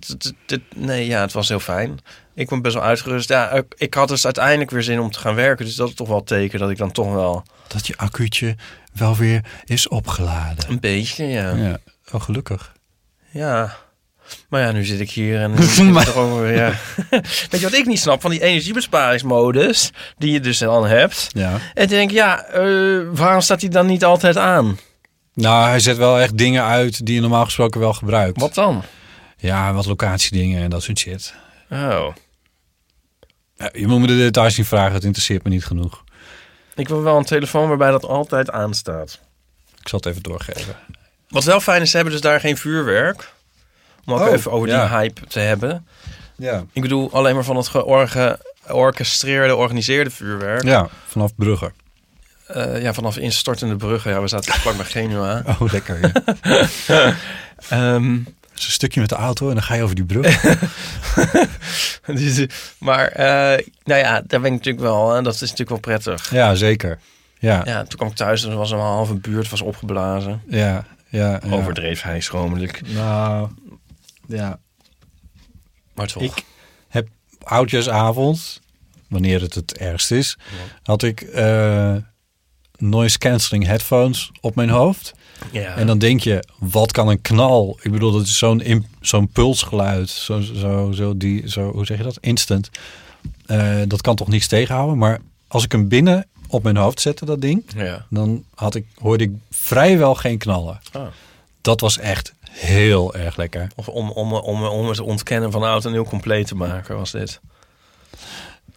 het, 0.47 0.61
nee, 0.77 1.07
ja, 1.07 1.21
het 1.21 1.33
was 1.33 1.49
heel 1.49 1.61
fijn. 1.61 1.99
Ik 2.35 2.49
ben 2.49 2.63
best 2.63 2.75
wel 2.75 2.85
uitgerust. 2.85 3.29
Ja, 3.29 3.51
ik, 3.51 3.65
ik 3.77 3.95
had 3.95 4.09
dus 4.09 4.25
uiteindelijk 4.25 4.71
weer 4.71 4.83
zin 4.83 5.01
om 5.01 5.11
te 5.11 5.19
gaan 5.19 5.35
werken. 5.35 5.65
Dus 5.65 5.75
dat 5.75 5.89
is 5.89 5.95
toch 5.95 6.09
wel 6.09 6.23
teken 6.23 6.59
dat 6.59 6.71
ik 6.71 6.77
dan 6.77 6.93
toch 6.93 7.13
wel 7.13 7.45
Dat 7.69 7.87
je 7.87 7.97
accuutje 7.97 8.57
wel 8.93 9.17
weer 9.17 9.45
is 9.65 9.89
opgeladen. 9.89 10.71
een 10.71 10.81
beetje, 10.81 11.25
ja. 11.25 11.51
Ja. 11.51 11.65
Ja, 11.65 11.79
oh 12.13 12.21
gelukkig. 12.21 12.73
Maar 14.49 14.61
ja, 14.61 14.73
nu 14.73 14.85
zit 14.85 15.01
ik 15.01 15.11
hier 15.11 15.41
en 15.41 15.51
ja. 16.55 16.73
Weet 17.51 17.61
je 17.61 17.61
wat 17.61 17.75
ik 17.75 17.87
niet 17.87 18.01
snap 18.01 18.21
van 18.21 18.31
die 18.31 18.43
energiebesparingsmodus 18.43 19.91
die 20.19 20.33
je 20.33 20.41
dus 20.41 20.59
dan 20.59 20.87
hebt? 20.87 21.29
Ja. 21.33 21.53
En 21.53 21.61
dan 21.75 21.87
denk 21.87 22.11
ik, 22.11 22.17
ja, 22.17 22.45
eh, 22.45 23.01
waarom 23.13 23.41
staat 23.41 23.61
die 23.61 23.69
dan 23.69 23.87
niet 23.87 24.05
altijd 24.05 24.37
aan? 24.37 24.79
Nou, 25.41 25.69
hij 25.69 25.81
zet 25.81 25.97
wel 25.97 26.19
echt 26.19 26.37
dingen 26.39 26.63
uit 26.65 27.07
die 27.07 27.15
je 27.15 27.21
normaal 27.21 27.45
gesproken 27.45 27.81
wel 27.81 27.93
gebruikt. 27.93 28.41
Wat 28.41 28.55
dan? 28.55 28.83
Ja, 29.37 29.73
wat 29.73 29.87
locatiedingen 29.87 30.63
en 30.63 30.71
dat 30.71 30.83
soort 30.83 30.99
shit. 30.99 31.35
Oh, 31.71 32.07
Ja, 33.57 33.69
je 33.73 33.87
moet 33.87 34.01
me 34.01 34.07
de 34.07 34.17
details 34.17 34.57
niet 34.57 34.67
vragen, 34.67 34.93
het 34.95 35.05
interesseert 35.05 35.45
me 35.45 35.51
niet 35.51 35.65
genoeg. 35.65 36.05
ik 36.75 36.89
wil 36.89 37.03
wel 37.03 37.17
een 37.17 37.25
telefoon 37.25 37.69
waarbij 37.69 37.91
dat 37.91 38.05
altijd 38.05 38.51
aanstaat. 38.51 39.21
Ik 39.81 39.89
zal 39.89 39.99
het 39.99 40.09
even 40.09 40.23
doorgeven. 40.23 40.77
Wat 41.29 41.45
wel 41.45 41.61
fijn 41.61 41.83
is, 41.83 41.91
ze 41.91 41.97
hebben 41.97 42.15
dus 42.15 42.23
daar 42.23 42.41
geen 42.41 42.57
vuurwerk. 42.57 43.33
Om 44.07 44.15
ook 44.15 44.21
Oh, 44.21 44.33
even 44.33 44.51
over 44.51 44.69
ja. 44.69 44.87
die 44.89 44.97
hype 44.97 45.27
te 45.27 45.39
hebben. 45.41 45.87
Ja. 46.37 46.65
Ik 46.73 46.83
bedoel 46.83 47.13
alleen 47.13 47.35
maar 47.35 47.45
van 47.45 47.57
het 47.57 47.69
georchestreerde, 48.67 49.57
organiseerde 49.57 50.11
vuurwerk. 50.11 50.63
Ja, 50.65 50.89
vanaf 51.07 51.35
Brugge. 51.35 51.73
Eh, 52.55 52.83
ja, 52.83 52.95
vanaf 52.95 53.17
instortende 53.17 53.77
bruggen. 53.77 54.11
Ja, 54.11 54.21
we 54.21 54.29
zaten 54.29 54.53
vlak 54.53 54.77
bij 54.77 54.85
Genua. 54.87 55.43
Oh, 55.47 55.73
lekker. 55.73 56.13
Ja. 56.87 57.15
Dus 58.55 58.69
een 58.69 58.75
stukje 58.75 59.01
met 59.01 59.09
de 59.09 59.15
auto 59.15 59.49
en 59.49 59.55
dan 59.55 59.63
ga 59.63 59.75
je 59.75 59.83
over 59.83 59.95
die 59.95 60.05
brug. 60.05 60.41
dus, 62.07 62.47
maar 62.79 63.07
eh, 63.09 63.67
nou 63.85 64.01
ja, 64.01 64.23
daar 64.27 64.41
ben 64.41 64.45
ik 64.53 64.57
natuurlijk 64.59 64.85
wel. 64.85 65.17
En 65.17 65.25
dat 65.25 65.35
is 65.35 65.41
natuurlijk 65.41 65.69
wel 65.71 65.79
prettig. 65.79 66.31
ja, 66.31 66.55
zeker. 66.55 66.99
Ja, 67.39 67.55
ja, 67.65 67.73
Ja, 67.73 67.79
toen 67.85 67.99
kwam 67.99 68.09
ik 68.09 68.15
thuis 68.15 68.45
en 68.45 68.51
er 68.51 68.57
was 68.57 68.71
een 68.71 68.79
halve 68.79 69.15
buurt 69.15 69.49
was 69.51 69.61
opgeblazen. 69.61 70.43
ja. 70.49 70.85
ja, 71.09 71.41
Overdreef 71.51 72.03
hij 72.03 72.21
schromelijk. 72.21 72.81
Nou, 72.87 73.49
ja. 74.27 74.59
Maar 75.95 76.07
toch. 76.07 76.23
Ik 76.23 76.45
heb 76.89 77.09
oudjaarsavond, 77.43 78.61
wanneer 79.09 79.41
het 79.41 79.55
het 79.55 79.77
ergst 79.77 80.11
is, 80.11 80.39
had 80.83 81.03
ik 81.03 81.21
eh, 81.21 81.97
noise 82.81 83.19
cancelling 83.19 83.67
headphones 83.67 84.31
op 84.41 84.55
mijn 84.55 84.69
hoofd. 84.69 85.13
ja. 85.53 85.77
En 85.77 85.87
dan 85.87 85.99
denk 85.99 86.21
je, 86.21 86.45
wat 86.59 86.93
kan 86.93 87.09
een 87.09 87.21
knal? 87.21 87.79
Ik 87.83 87.93
bedoel, 87.93 88.13
dat 88.13 88.23
is 88.23 88.39
zo'n 88.39 88.87
zo'n 89.01 89.29
pulsgeluid, 89.29 90.11
zo, 90.11 90.41
zo, 90.41 90.93
zo, 90.93 91.17
die, 91.17 91.51
zo, 91.51 91.73
hoe 91.73 91.87
zeg 91.87 91.97
je 91.99 92.05
dat? 92.05 92.19
Instant. 92.21 92.71
Eh, 93.47 93.77
dat 93.87 94.01
kan 94.01 94.17
toch 94.17 94.29
niets 94.29 94.47
tegenhouden? 94.47 94.99
Maar 94.99 95.21
als 95.49 95.65
ik 95.65 95.73
hem 95.73 95.89
binnen 95.89 96.27
op 96.49 96.63
mijn 96.63 96.77
hoofd 96.77 97.01
zette, 97.01 97.25
dat 97.25 97.41
ding, 97.41 97.65
ja. 97.77 98.07
dan 98.11 98.45
had 98.55 98.75
ik, 98.75 98.87
hoorde 98.95 99.25
ik 99.25 99.33
vrijwel 99.51 100.15
geen 100.15 100.39
knallen. 100.39 100.81
Ah. 100.93 101.07
Dat 101.61 101.81
was 101.81 101.99
echt 101.99 102.35
Heel 102.51 103.15
erg 103.15 103.37
lekker. 103.37 103.67
Of 103.77 103.89
om, 103.89 104.11
om, 104.11 104.33
om, 104.33 104.65
om 104.65 104.89
het 104.89 105.01
ontkennen 105.01 105.51
van 105.51 105.63
oud 105.63 105.85
en 105.85 105.93
heel 105.93 106.05
compleet 106.05 106.47
te 106.47 106.55
maken, 106.55 106.97
was 106.97 107.11
dit? 107.11 107.41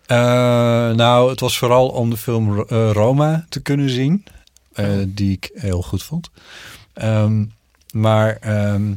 Eh, 0.06 0.18
nou, 0.92 1.30
het 1.30 1.40
was 1.40 1.58
vooral 1.58 1.88
om 1.88 2.10
de 2.10 2.18
film 2.18 2.60
eh, 2.68 2.90
Roma 2.92 3.46
te 3.50 3.62
kunnen 3.62 3.90
zien. 3.90 4.26
eh, 4.74 4.88
Die 5.08 5.32
ik 5.32 5.50
heel 5.54 5.82
goed 5.82 6.04
vond. 6.04 6.30
Ehm, 6.94 7.46
maar 7.92 8.38
ehm, 8.42 8.92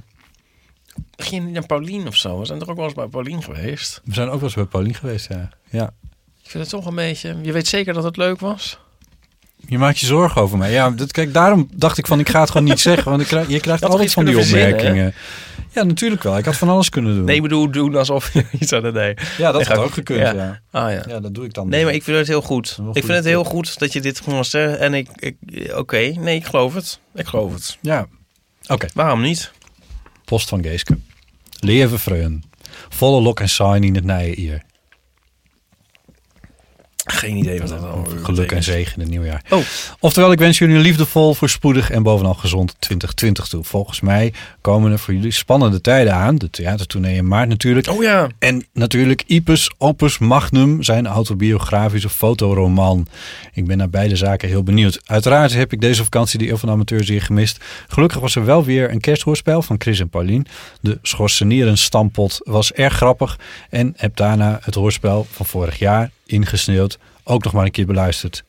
Ging 1.17 1.35
je 1.35 1.41
niet 1.41 1.53
naar 1.53 1.67
Paulien 1.67 2.07
of 2.07 2.17
zo? 2.17 2.39
We 2.39 2.45
zijn 2.47 2.59
toch 2.59 2.69
ook 2.69 2.77
wel 2.77 2.85
eens 2.85 2.95
bij 2.95 3.07
Paulien 3.07 3.43
geweest? 3.43 4.01
we 4.05 4.15
zijn 4.15 4.27
ook 4.27 4.35
wel 4.35 4.43
eens 4.43 4.55
bij 4.55 4.65
Paulien 4.65 4.95
geweest, 4.95 5.29
ja. 5.29 5.49
ja. 5.71 5.93
Ik 6.43 6.51
vind 6.51 6.63
het 6.65 6.73
toch 6.73 6.87
een 6.87 6.95
beetje... 6.95 7.37
Je 7.43 7.53
weet 7.53 7.67
zeker 7.67 7.95
dat 7.95 8.05
het 8.05 8.17
leuk 8.17 8.41
was? 8.41 8.79
Je 9.69 9.79
maakt 9.79 9.99
je 9.99 10.07
zorgen 10.07 10.43
over 10.43 10.59
mij. 10.59 10.73
Ja, 10.73 10.91
dat, 10.91 11.13
kijk, 11.13 11.33
daarom 11.35 11.69
dacht 11.75 11.99
ik 11.99 12.07
van 12.07 12.21
ik 12.21 12.29
ga 12.29 12.41
het 12.41 12.51
gewoon 12.51 12.67
niet 12.67 12.81
zeggen. 12.91 13.11
Want 13.11 13.23
ik 13.23 13.29
krijg, 13.29 13.49
je 13.49 13.61
krijgt 13.61 13.85
altijd 13.85 14.13
van 14.13 14.25
die 14.25 14.35
verzinnen, 14.35 14.75
opmerkingen. 14.75 15.15
Ja, 15.77 15.83
natuurlijk 15.85 16.23
wel. 16.23 16.39
Ik 16.39 16.45
had 16.45 16.57
van 16.57 16.69
alles 16.69 16.89
kunnen 16.89 17.15
doen. 17.15 17.25
Nee, 17.25 17.37
ik 17.37 17.43
bedoel, 17.43 17.71
doen 17.71 17.97
alsof 17.97 18.33
je 18.33 18.45
iets 18.61 18.73
aan 18.73 18.85
het 18.85 18.95
deed. 18.95 19.21
ja, 19.39 19.53
dat 19.53 19.67
had 19.67 19.77
ook 19.79 19.93
gekund, 19.93 20.21
ja. 20.21 20.33
ja. 20.33 20.61
Ah 20.71 20.93
ja. 20.93 21.03
Ja, 21.09 21.21
dat 21.21 21.35
doe 21.35 21.45
ik 21.45 21.55
dan. 21.55 21.69
Nee, 21.69 21.85
maar 21.85 21.93
ik 21.95 22.03
vind 22.03 22.17
het 22.17 22.27
heel 22.27 22.43
goed. 22.43 22.69
Ik 22.69 22.85
goed. 22.85 22.93
vind 22.95 23.09
het 23.09 23.25
heel 23.25 23.45
goed 23.45 23.79
dat 23.79 23.93
je 23.93 24.01
dit 24.01 24.21
gewoon 24.21 24.45
zegt. 24.45 24.79
En 24.79 24.95
ik... 24.95 25.09
ik 25.17 25.37
Oké, 25.77 25.97
nee, 25.99 26.37
ik 26.37 26.47
geloof 26.47 26.75
het. 26.75 27.01
Ik 27.15 27.27
geloof 27.27 27.53
het. 27.53 27.79
Ja. 27.81 28.07
Oké, 28.67 28.87
Waarom 28.95 29.21
niet? 29.21 29.53
post 30.25 30.49
van 30.49 30.63
Geeske. 30.63 30.99
Leven 31.61 31.99
vreun. 31.99 32.45
Volle 32.89 33.21
lok 33.21 33.41
en 33.41 33.49
sign 33.49 33.83
in 33.83 33.95
het 33.95 34.05
nije 34.05 34.35
hier. 34.35 34.63
Geen 37.17 37.37
idee 37.37 37.61
wat 37.61 37.69
dat 37.69 37.81
dan 37.81 38.07
Geluk 38.23 38.53
en 38.53 38.63
zegen 38.63 38.95
in 38.95 39.01
het 39.01 39.11
nieuwjaar. 39.11 39.43
Oh. 39.51 39.61
Oftewel, 40.01 40.33
ik 40.33 40.39
wens 40.39 40.59
jullie 40.59 40.75
een 40.75 40.81
liefdevol, 40.81 41.35
voorspoedig 41.35 41.91
en 41.91 42.03
bovenal 42.03 42.35
gezond 42.35 42.75
2020 42.79 43.47
toe. 43.47 43.65
Volgens 43.65 44.01
mij 44.01 44.33
komen 44.61 44.93
er 44.93 44.99
voor 44.99 45.15
jullie 45.15 45.31
spannende 45.31 45.81
tijden 45.81 46.15
aan. 46.15 46.37
De 46.37 46.51
theatertournee 46.51 47.17
in 47.17 47.29
maart 47.29 47.49
natuurlijk. 47.49 47.89
Oh 47.89 48.03
ja. 48.03 48.29
En 48.39 48.67
natuurlijk 48.73 49.23
Ipus 49.27 49.71
Opus 49.79 50.19
Magnum, 50.19 50.83
zijn 50.83 51.07
autobiografische 51.07 52.09
fotoroman. 52.09 53.07
Ik 53.53 53.67
ben 53.67 53.77
naar 53.77 53.91
beide 53.91 54.17
zaken 54.17 54.49
heel 54.49 54.63
benieuwd. 54.63 55.01
Uiteraard 55.05 55.55
heb 55.55 55.73
ik 55.73 55.81
deze 55.81 56.05
vakantie 56.05 56.39
de 56.39 56.49
Eeuw 56.49 56.57
van 56.57 56.69
de 56.69 56.75
Amateur 56.75 57.05
zeer 57.05 57.23
gemist. 57.23 57.65
Gelukkig 57.89 58.21
was 58.21 58.37
er 58.37 58.45
wel 58.45 58.65
weer 58.65 58.91
een 58.91 59.01
kersthoorspel 59.01 59.63
van 59.63 59.77
Chris 59.79 60.01
en 60.01 60.09
Paulien. 60.09 60.47
De 60.81 60.99
Schorsennieren 61.03 61.79
stampot 61.79 62.41
was 62.45 62.73
erg 62.73 62.95
grappig. 62.95 63.39
En 63.71 63.95
heb 63.97 64.17
daarna 64.17 64.59
het 64.63 64.75
hoorspel 64.75 65.27
van 65.31 65.47
vorig 65.47 65.79
jaar, 65.79 66.11
Ingesneeuwd, 66.27 66.99
ook 67.25 67.45
nog 67.45 67.53
maar 67.53 67.65
een 67.65 67.71
keer 67.71 67.87
beluisterd. 67.87 68.45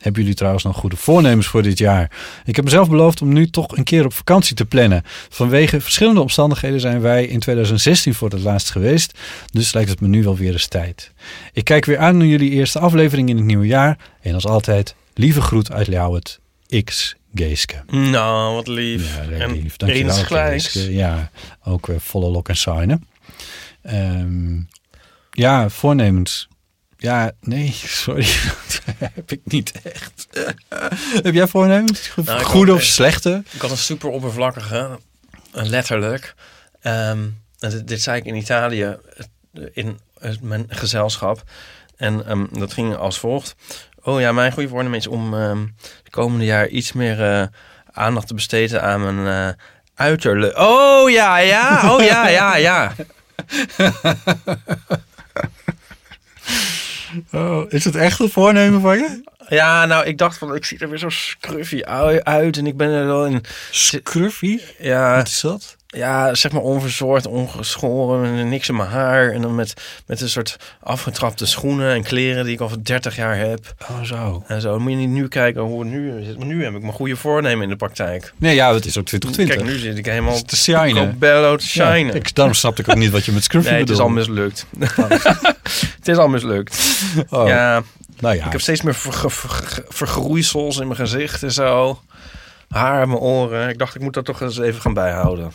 Hebben 0.00 0.22
jullie 0.22 0.36
trouwens 0.36 0.64
nog 0.64 0.76
goede 0.76 0.96
voornemens 0.96 1.46
voor 1.46 1.62
dit 1.62 1.78
jaar? 1.78 2.10
Ik 2.44 2.56
heb 2.56 2.64
mezelf 2.64 2.88
beloofd 2.90 3.22
om 3.22 3.32
nu 3.32 3.50
toch 3.50 3.76
een 3.76 3.84
keer 3.84 4.04
op 4.04 4.12
vakantie 4.12 4.56
te 4.56 4.64
plannen. 4.64 5.02
Vanwege 5.28 5.80
verschillende 5.80 6.20
omstandigheden 6.20 6.80
zijn 6.80 7.00
wij 7.00 7.26
in 7.26 7.40
2016 7.40 8.14
voor 8.14 8.30
het 8.30 8.42
laatst 8.42 8.70
geweest. 8.70 9.18
Dus 9.52 9.72
lijkt 9.72 9.90
het 9.90 10.00
me 10.00 10.08
nu 10.08 10.22
wel 10.22 10.36
weer 10.36 10.52
eens 10.52 10.66
tijd. 10.66 11.12
Ik 11.52 11.64
kijk 11.64 11.84
weer 11.84 11.98
aan 11.98 12.16
naar 12.16 12.26
jullie 12.26 12.50
eerste 12.50 12.78
aflevering 12.78 13.28
in 13.28 13.36
het 13.36 13.44
nieuwe 13.44 13.66
jaar. 13.66 13.98
En 14.20 14.34
als 14.34 14.46
altijd, 14.46 14.94
lieve 15.14 15.40
groet 15.40 15.72
uit 15.72 15.86
Ljouwert, 15.86 16.40
X 16.84 17.16
Geeske. 17.34 17.82
Nou, 17.86 18.54
wat 18.54 18.66
lief. 18.66 19.16
Ja, 19.16 19.36
en 19.38 19.52
lief. 19.52 19.76
Dankjewel. 19.76 20.14
Geeske. 20.14 20.92
Ja, 20.92 21.30
ook 21.64 21.86
weer 21.86 22.00
volle 22.00 22.30
lok 22.30 22.48
en 22.48 22.56
signen. 22.56 23.06
Ehm, 23.82 24.60
ja, 25.30 25.68
voornemens. 25.68 26.48
Ja, 26.98 27.32
nee, 27.40 27.72
sorry. 27.72 28.26
Dat 28.66 28.80
heb 29.14 29.32
ik 29.32 29.40
niet 29.44 29.72
echt. 29.82 30.26
heb 31.26 31.34
jij 31.34 31.46
voornemens? 31.46 32.10
Nou, 32.24 32.42
Goede 32.44 32.72
of 32.72 32.78
echt. 32.78 32.86
slechte? 32.86 33.42
Ik 33.50 33.60
had 33.60 33.70
een 33.70 33.76
super 33.76 34.08
oppervlakkige, 34.08 34.98
letterlijk. 35.52 36.34
Ehm, 36.80 37.28
dit, 37.58 37.88
dit 37.88 38.02
zei 38.02 38.18
ik 38.18 38.24
in 38.24 38.34
Italië 38.34 38.82
eh, 38.82 39.66
in 39.72 40.00
eh, 40.18 40.32
mijn 40.40 40.66
gezelschap. 40.68 41.42
En 41.96 42.26
ehm, 42.26 42.46
dat 42.52 42.72
ging 42.72 42.96
als 42.96 43.18
volgt. 43.18 43.54
Oh 44.02 44.20
ja, 44.20 44.32
mijn 44.32 44.52
goede 44.52 44.68
voornemen 44.68 44.98
is 44.98 45.06
om 45.06 45.34
ehm 45.34 45.66
de 46.02 46.10
komende 46.10 46.44
jaar 46.44 46.68
iets 46.68 46.92
meer 46.92 47.22
eh, 47.22 47.46
aandacht 47.92 48.26
te 48.26 48.34
besteden 48.34 48.82
aan 48.82 49.22
mijn 49.22 49.56
uiterlijk. 49.94 50.58
Oh 50.58 51.10
ja, 51.10 51.38
ja, 51.38 51.94
oh 51.94 52.02
ja, 52.04 52.28
ja, 52.28 52.56
ja. 52.56 52.92
Oh, 57.32 57.64
is 57.68 57.84
het 57.84 57.94
echt 57.96 58.20
een 58.20 58.30
voornemen 58.30 58.80
van 58.80 58.98
je? 58.98 59.22
Ja, 59.48 59.86
nou, 59.86 60.04
ik 60.06 60.18
dacht 60.18 60.38
van, 60.38 60.54
ik 60.54 60.64
zie 60.64 60.78
er 60.78 60.88
weer 60.88 60.98
zo 60.98 61.08
scruffy 61.08 61.82
ui- 61.84 62.20
uit 62.22 62.56
en 62.56 62.66
ik 62.66 62.76
ben 62.76 62.90
er 62.90 63.06
wel 63.06 63.26
in... 63.26 63.44
Scruffy? 63.70 64.60
Ja, 64.78 65.16
Wat 65.16 65.26
is 65.26 65.40
dat? 65.40 65.75
Ja, 65.86 66.34
zeg 66.34 66.52
maar 66.52 66.62
onverzorgd, 66.62 67.26
ongeschoren, 67.26 68.24
en 68.38 68.48
niks 68.48 68.68
in 68.68 68.76
mijn 68.76 68.88
haar. 68.88 69.30
En 69.32 69.42
dan 69.42 69.54
met, 69.54 69.74
met 70.06 70.20
een 70.20 70.28
soort 70.28 70.56
afgetrapte 70.80 71.46
schoenen 71.46 71.94
en 71.94 72.02
kleren 72.02 72.44
die 72.44 72.52
ik 72.52 72.60
al 72.60 72.70
30 72.82 73.16
jaar 73.16 73.36
heb. 73.38 73.74
Oh, 73.90 74.02
zo. 74.02 74.42
En 74.46 74.60
zo, 74.60 74.78
moet 74.78 74.90
je 74.90 74.96
niet 74.96 75.08
nu 75.08 75.28
kijken 75.28 75.62
hoe 75.62 75.80
het 75.80 75.88
nu 75.88 76.24
zit. 76.24 76.38
Maar 76.38 76.46
nu 76.46 76.64
heb 76.64 76.74
ik 76.74 76.80
mijn 76.80 76.92
goede 76.92 77.16
voornemen 77.16 77.62
in 77.62 77.68
de 77.68 77.76
praktijk. 77.76 78.32
Nee, 78.36 78.54
ja, 78.54 78.74
het 78.74 78.84
is 78.86 78.98
ook 78.98 79.04
2020. 79.06 79.56
Kijk, 79.56 79.68
nu 79.76 79.78
zit 79.88 79.98
ik 79.98 80.06
helemaal 80.06 80.42
te 80.42 80.56
shinen. 80.56 81.18
bello 81.18 81.56
te 81.56 81.64
Ja, 81.72 81.92
shinen. 81.94 82.14
ik, 82.14 82.34
daarom 82.34 82.54
snapte 82.54 82.82
ik 82.82 82.88
ook 82.88 82.96
niet 82.96 83.10
wat 83.10 83.24
je 83.24 83.32
met 83.32 83.44
Scruffy 83.48 83.70
nee, 83.70 83.80
het 83.80 83.90
is 83.90 83.98
al 83.98 84.08
mislukt. 84.08 84.66
het 85.98 86.08
is 86.08 86.16
al 86.16 86.28
mislukt. 86.28 86.78
Oh, 87.30 87.48
Ja, 87.48 87.82
nou 88.20 88.36
ja. 88.36 88.44
ik 88.46 88.52
heb 88.52 88.60
steeds 88.60 88.82
meer 88.82 88.94
verge- 88.94 89.84
vergroeisels 89.88 90.78
in 90.78 90.86
mijn 90.86 90.98
gezicht 90.98 91.42
en 91.42 91.52
zo. 91.52 92.00
Haar 92.68 93.02
in 93.02 93.08
mijn 93.08 93.20
oren. 93.20 93.68
Ik 93.68 93.78
dacht, 93.78 93.94
ik 93.94 94.00
moet 94.00 94.14
dat 94.14 94.24
toch 94.24 94.40
eens 94.40 94.58
even 94.58 94.80
gaan 94.80 94.94
bijhouden. 94.94 95.52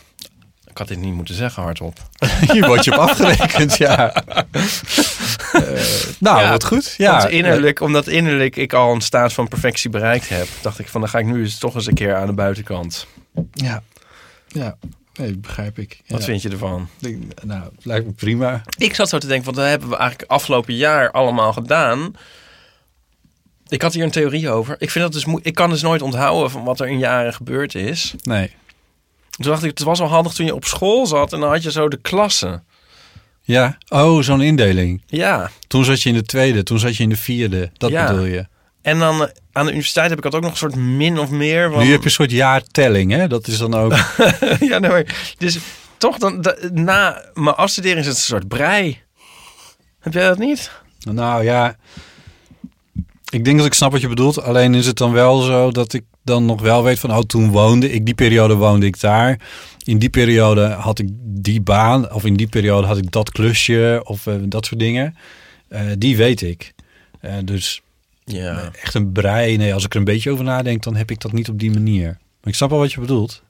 Ik 0.71 0.77
had 0.77 0.87
dit 0.87 0.97
niet 0.97 1.13
moeten 1.13 1.35
zeggen 1.35 1.63
hardop. 1.63 1.97
Hier 2.51 2.67
word 2.67 2.83
je 2.83 2.91
op 2.91 2.97
afgerekend, 2.97 3.77
ja. 3.77 4.13
Eh, 4.13 5.61
nou, 6.19 6.41
Ja, 6.41 6.49
wat 6.49 6.63
goed. 6.63 6.93
Ja, 6.97 7.13
omdat, 7.15 7.29
innerlijk, 7.29 7.79
omdat 7.79 8.07
innerlijk 8.07 8.55
ik 8.55 8.73
al 8.73 8.93
een 8.93 9.01
staat 9.01 9.33
van 9.33 9.47
perfectie 9.47 9.89
bereikt 9.89 10.29
heb, 10.29 10.47
dacht 10.61 10.79
ik 10.79 10.87
van 10.87 11.01
dan 11.01 11.09
ga 11.09 11.19
ik 11.19 11.25
nu 11.25 11.41
eens 11.41 11.57
toch 11.57 11.75
eens 11.75 11.87
een 11.87 11.93
keer 11.93 12.15
aan 12.15 12.27
de 12.27 12.33
buitenkant. 12.33 13.07
Ja, 13.53 13.83
ja. 14.47 14.77
Nee, 15.13 15.37
begrijp 15.37 15.79
ik. 15.79 16.01
Wat 16.07 16.19
ja. 16.19 16.25
vind 16.25 16.41
je 16.41 16.49
ervan? 16.49 16.87
Ik- 16.99 17.43
Nou, 17.43 17.63
het 17.75 17.85
lijkt 17.85 18.05
me 18.05 18.11
prima. 18.11 18.61
Ik 18.77 18.95
zat 18.95 19.09
zo 19.09 19.17
te 19.17 19.27
denken, 19.27 19.45
want 19.45 19.57
dat 19.57 19.65
hebben 19.67 19.89
we 19.89 19.95
eigenlijk 19.97 20.31
afgelopen 20.31 20.75
jaar 20.75 21.11
allemaal 21.11 21.53
gedaan. 21.53 22.15
Ik 23.67 23.81
had 23.81 23.93
hier 23.93 24.03
een 24.03 24.11
theorie 24.11 24.49
over. 24.49 24.75
Ik, 24.79 24.89
vind 24.91 25.03
dat 25.03 25.13
dus 25.13 25.39
ik 25.41 25.55
kan 25.55 25.69
dus 25.69 25.81
nooit 25.81 26.01
onthouden 26.01 26.51
van 26.51 26.63
wat 26.63 26.79
er 26.79 26.87
in 26.87 26.97
jaren 26.99 27.33
gebeurd 27.33 27.75
is. 27.75 28.13
Nee. 28.23 28.51
Toen 29.41 29.51
dacht 29.51 29.63
ik, 29.63 29.69
het 29.69 29.83
was 29.83 29.99
wel 29.99 30.07
handig 30.07 30.33
toen 30.33 30.45
je 30.45 30.55
op 30.55 30.65
school 30.65 31.05
zat 31.05 31.33
en 31.33 31.39
dan 31.39 31.49
had 31.49 31.63
je 31.63 31.71
zo 31.71 31.87
de 31.87 31.97
klassen. 32.01 32.63
Ja, 33.41 33.77
oh, 33.89 34.21
zo'n 34.21 34.41
indeling. 34.41 35.03
Ja, 35.07 35.49
Toen 35.67 35.85
zat 35.85 36.01
je 36.01 36.09
in 36.09 36.15
de 36.15 36.21
tweede, 36.23 36.63
toen 36.63 36.79
zat 36.79 36.95
je 36.97 37.03
in 37.03 37.09
de 37.09 37.15
vierde. 37.17 37.71
Dat 37.77 37.89
Ja. 37.91 38.07
bedoel 38.07 38.25
je. 38.25 38.45
en 38.81 38.99
dan 38.99 39.21
eh, 39.23 39.27
aan 39.51 39.63
de 39.65 39.71
universiteit 39.71 40.09
heb 40.09 40.17
ik 40.17 40.23
dat 40.23 40.35
ook 40.35 40.41
nog 40.41 40.51
een 40.51 40.57
soort 40.57 40.75
min 40.75 41.19
of 41.19 41.29
meer. 41.29 41.69
Want... 41.69 41.83
Nu 41.83 41.91
heb 41.91 41.99
je 41.99 42.05
een 42.05 42.11
soort 42.11 42.31
jaartelling, 42.31 43.11
hè? 43.11 43.27
Dat 43.27 43.47
is 43.47 43.57
dan 43.57 43.73
ook... 43.73 43.91
ja, 44.59 44.77
nee, 44.79 44.89
maar, 44.91 45.33
dus 45.37 45.57
toch 45.97 46.17
dan, 46.17 46.41
da- 46.41 46.55
na 46.73 47.23
mijn 47.33 47.55
afstuderen 47.55 47.97
is 47.97 48.05
het 48.05 48.15
een 48.15 48.21
soort 48.21 48.47
brei. 48.47 49.01
Heb 49.99 50.13
jij 50.13 50.27
dat 50.27 50.37
niet? 50.37 50.71
nou 51.11 51.43
ja, 51.43 51.75
ik 53.29 53.45
denk 53.45 53.57
dat 53.57 53.65
ik 53.65 53.73
snap 53.73 53.91
wat 53.91 54.01
je 54.01 54.07
bedoelt. 54.07 54.41
Alleen 54.43 54.73
is 54.75 54.85
het 54.85 54.97
dan 54.97 55.11
wel 55.11 55.41
zo 55.41 55.71
dat 55.71 55.93
ik 55.93 56.03
dan 56.23 56.45
nog 56.45 56.61
wel 56.61 56.83
weet 56.83 56.99
van... 56.99 57.11
Oh, 57.11 57.19
toen 57.19 57.49
woonde 57.49 57.91
ik, 57.91 58.05
die 58.05 58.13
periode 58.15 58.55
woonde 58.55 58.85
ik 58.85 58.99
daar. 58.99 59.39
In 59.83 59.97
die 59.99 60.09
periode 60.09 60.67
had 60.67 60.99
ik 60.99 61.07
die 61.23 61.61
baan. 61.61 62.11
Of 62.13 62.25
in 62.25 62.35
die 62.35 62.47
periode 62.47 62.87
had 62.87 62.97
ik 62.97 63.11
dat 63.11 63.31
klusje. 63.31 64.01
Of 64.05 64.27
eh, 64.27 64.33
dat 64.41 64.65
soort 64.65 64.79
dingen. 64.79 65.15
Eh, 65.67 65.81
die 65.97 66.17
weet 66.17 66.41
ik. 66.41 66.73
Eh, 67.19 67.33
dus 67.43 67.81
Ja. 68.25 68.71
echt 68.81 68.93
een 68.93 69.11
brei. 69.11 69.57
Nee, 69.57 69.73
als 69.73 69.85
ik 69.85 69.91
er 69.93 69.99
een 69.99 70.05
beetje 70.05 70.31
over 70.31 70.43
nadenk, 70.43 70.83
dan 70.83 70.95
heb 70.95 71.11
ik 71.11 71.21
dat 71.21 71.31
niet 71.31 71.49
op 71.49 71.59
die 71.59 71.71
manier. 71.71 72.05
Maar 72.07 72.51
ik 72.51 72.55
snap 72.55 72.69
wel 72.69 72.79
wat 72.79 72.91
je 72.93 72.99
bedoelt. 72.99 73.43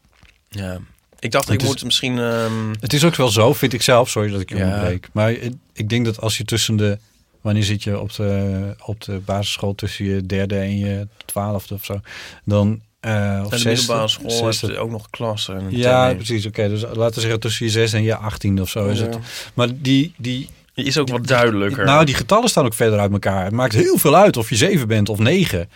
ja. 0.50 0.80
Ik 1.20 1.32
dacht, 1.32 1.46
Het 1.46 1.54
ik 1.54 1.62
is- 1.62 1.68
moet 1.68 1.84
misschien... 1.84 2.20
ehm, 2.20 2.74
Het 2.80 2.94
is 2.94 3.04
ook 3.06 3.16
wel 3.16 3.30
zo, 3.30 3.54
vind 3.54 3.74
ik 3.74 3.82
zelf. 3.82 4.10
Sorry 4.10 4.32
dat 4.32 4.42
ik 4.42 4.50
je 4.50 4.56
Ja. 4.56 4.64
onderbreek. 4.66 5.10
Maar 5.14 5.32
ik- 5.32 5.54
ik 5.74 5.90
denk 5.90 6.06
dat 6.06 6.20
als 6.22 6.38
je 6.38 6.44
tussen 6.44 6.76
de 6.76 6.98
wanneer 7.42 7.64
zit 7.64 7.84
je 7.84 8.00
op 8.00 8.16
de, 8.16 8.76
op 8.86 9.02
de 9.02 9.22
basisschool 9.26 9.76
tussen 9.76 10.06
je 10.06 10.26
derde 10.26 10.56
en 10.56 10.78
je 10.78 11.08
twaalfde 11.26 11.74
of 11.74 11.86
zo, 11.86 12.00
dan 12.46 12.82
uh, 13.06 13.42
of 13.46 13.50
de 13.50 13.70
middelbare 13.70 14.08
school 14.08 14.50
is 14.50 14.64
ook 14.64 14.90
nog 14.90 15.10
klassen. 15.10 15.68
Ja, 15.70 16.14
precies. 16.14 16.46
Oké, 16.46 16.70
dus 16.70 16.82
laten 16.82 17.14
we 17.14 17.22
zeggen 17.22 17.40
tussen 17.40 17.66
je 17.66 17.72
zes 17.72 17.94
en 17.94 18.04
je 18.04 18.16
18 18.16 18.62
of 18.62 18.70
zo 18.70 18.88
is 18.88 19.00
het. 19.00 19.18
Maar 19.54 19.68
die, 19.76 20.14
die, 20.18 20.50
is 20.74 20.98
ook 20.98 21.10
wat 21.10 21.28
duidelijker. 21.28 21.86
nou, 21.86 22.06
die 22.06 22.16
getallen 22.16 22.50
staan 22.50 22.66
ook 22.66 22.74
verder 22.74 23.00
uit 23.00 23.12
elkaar. 23.12 23.44
Het 23.44 23.54
maakt 23.54 23.74
heel 23.74 23.98
veel 23.98 24.16
uit 24.16 24.38
of 24.38 24.50
je 24.50 24.56
7 24.56 24.88
bent 24.88 25.10
of 25.10 25.20
negen. 25.20 25.70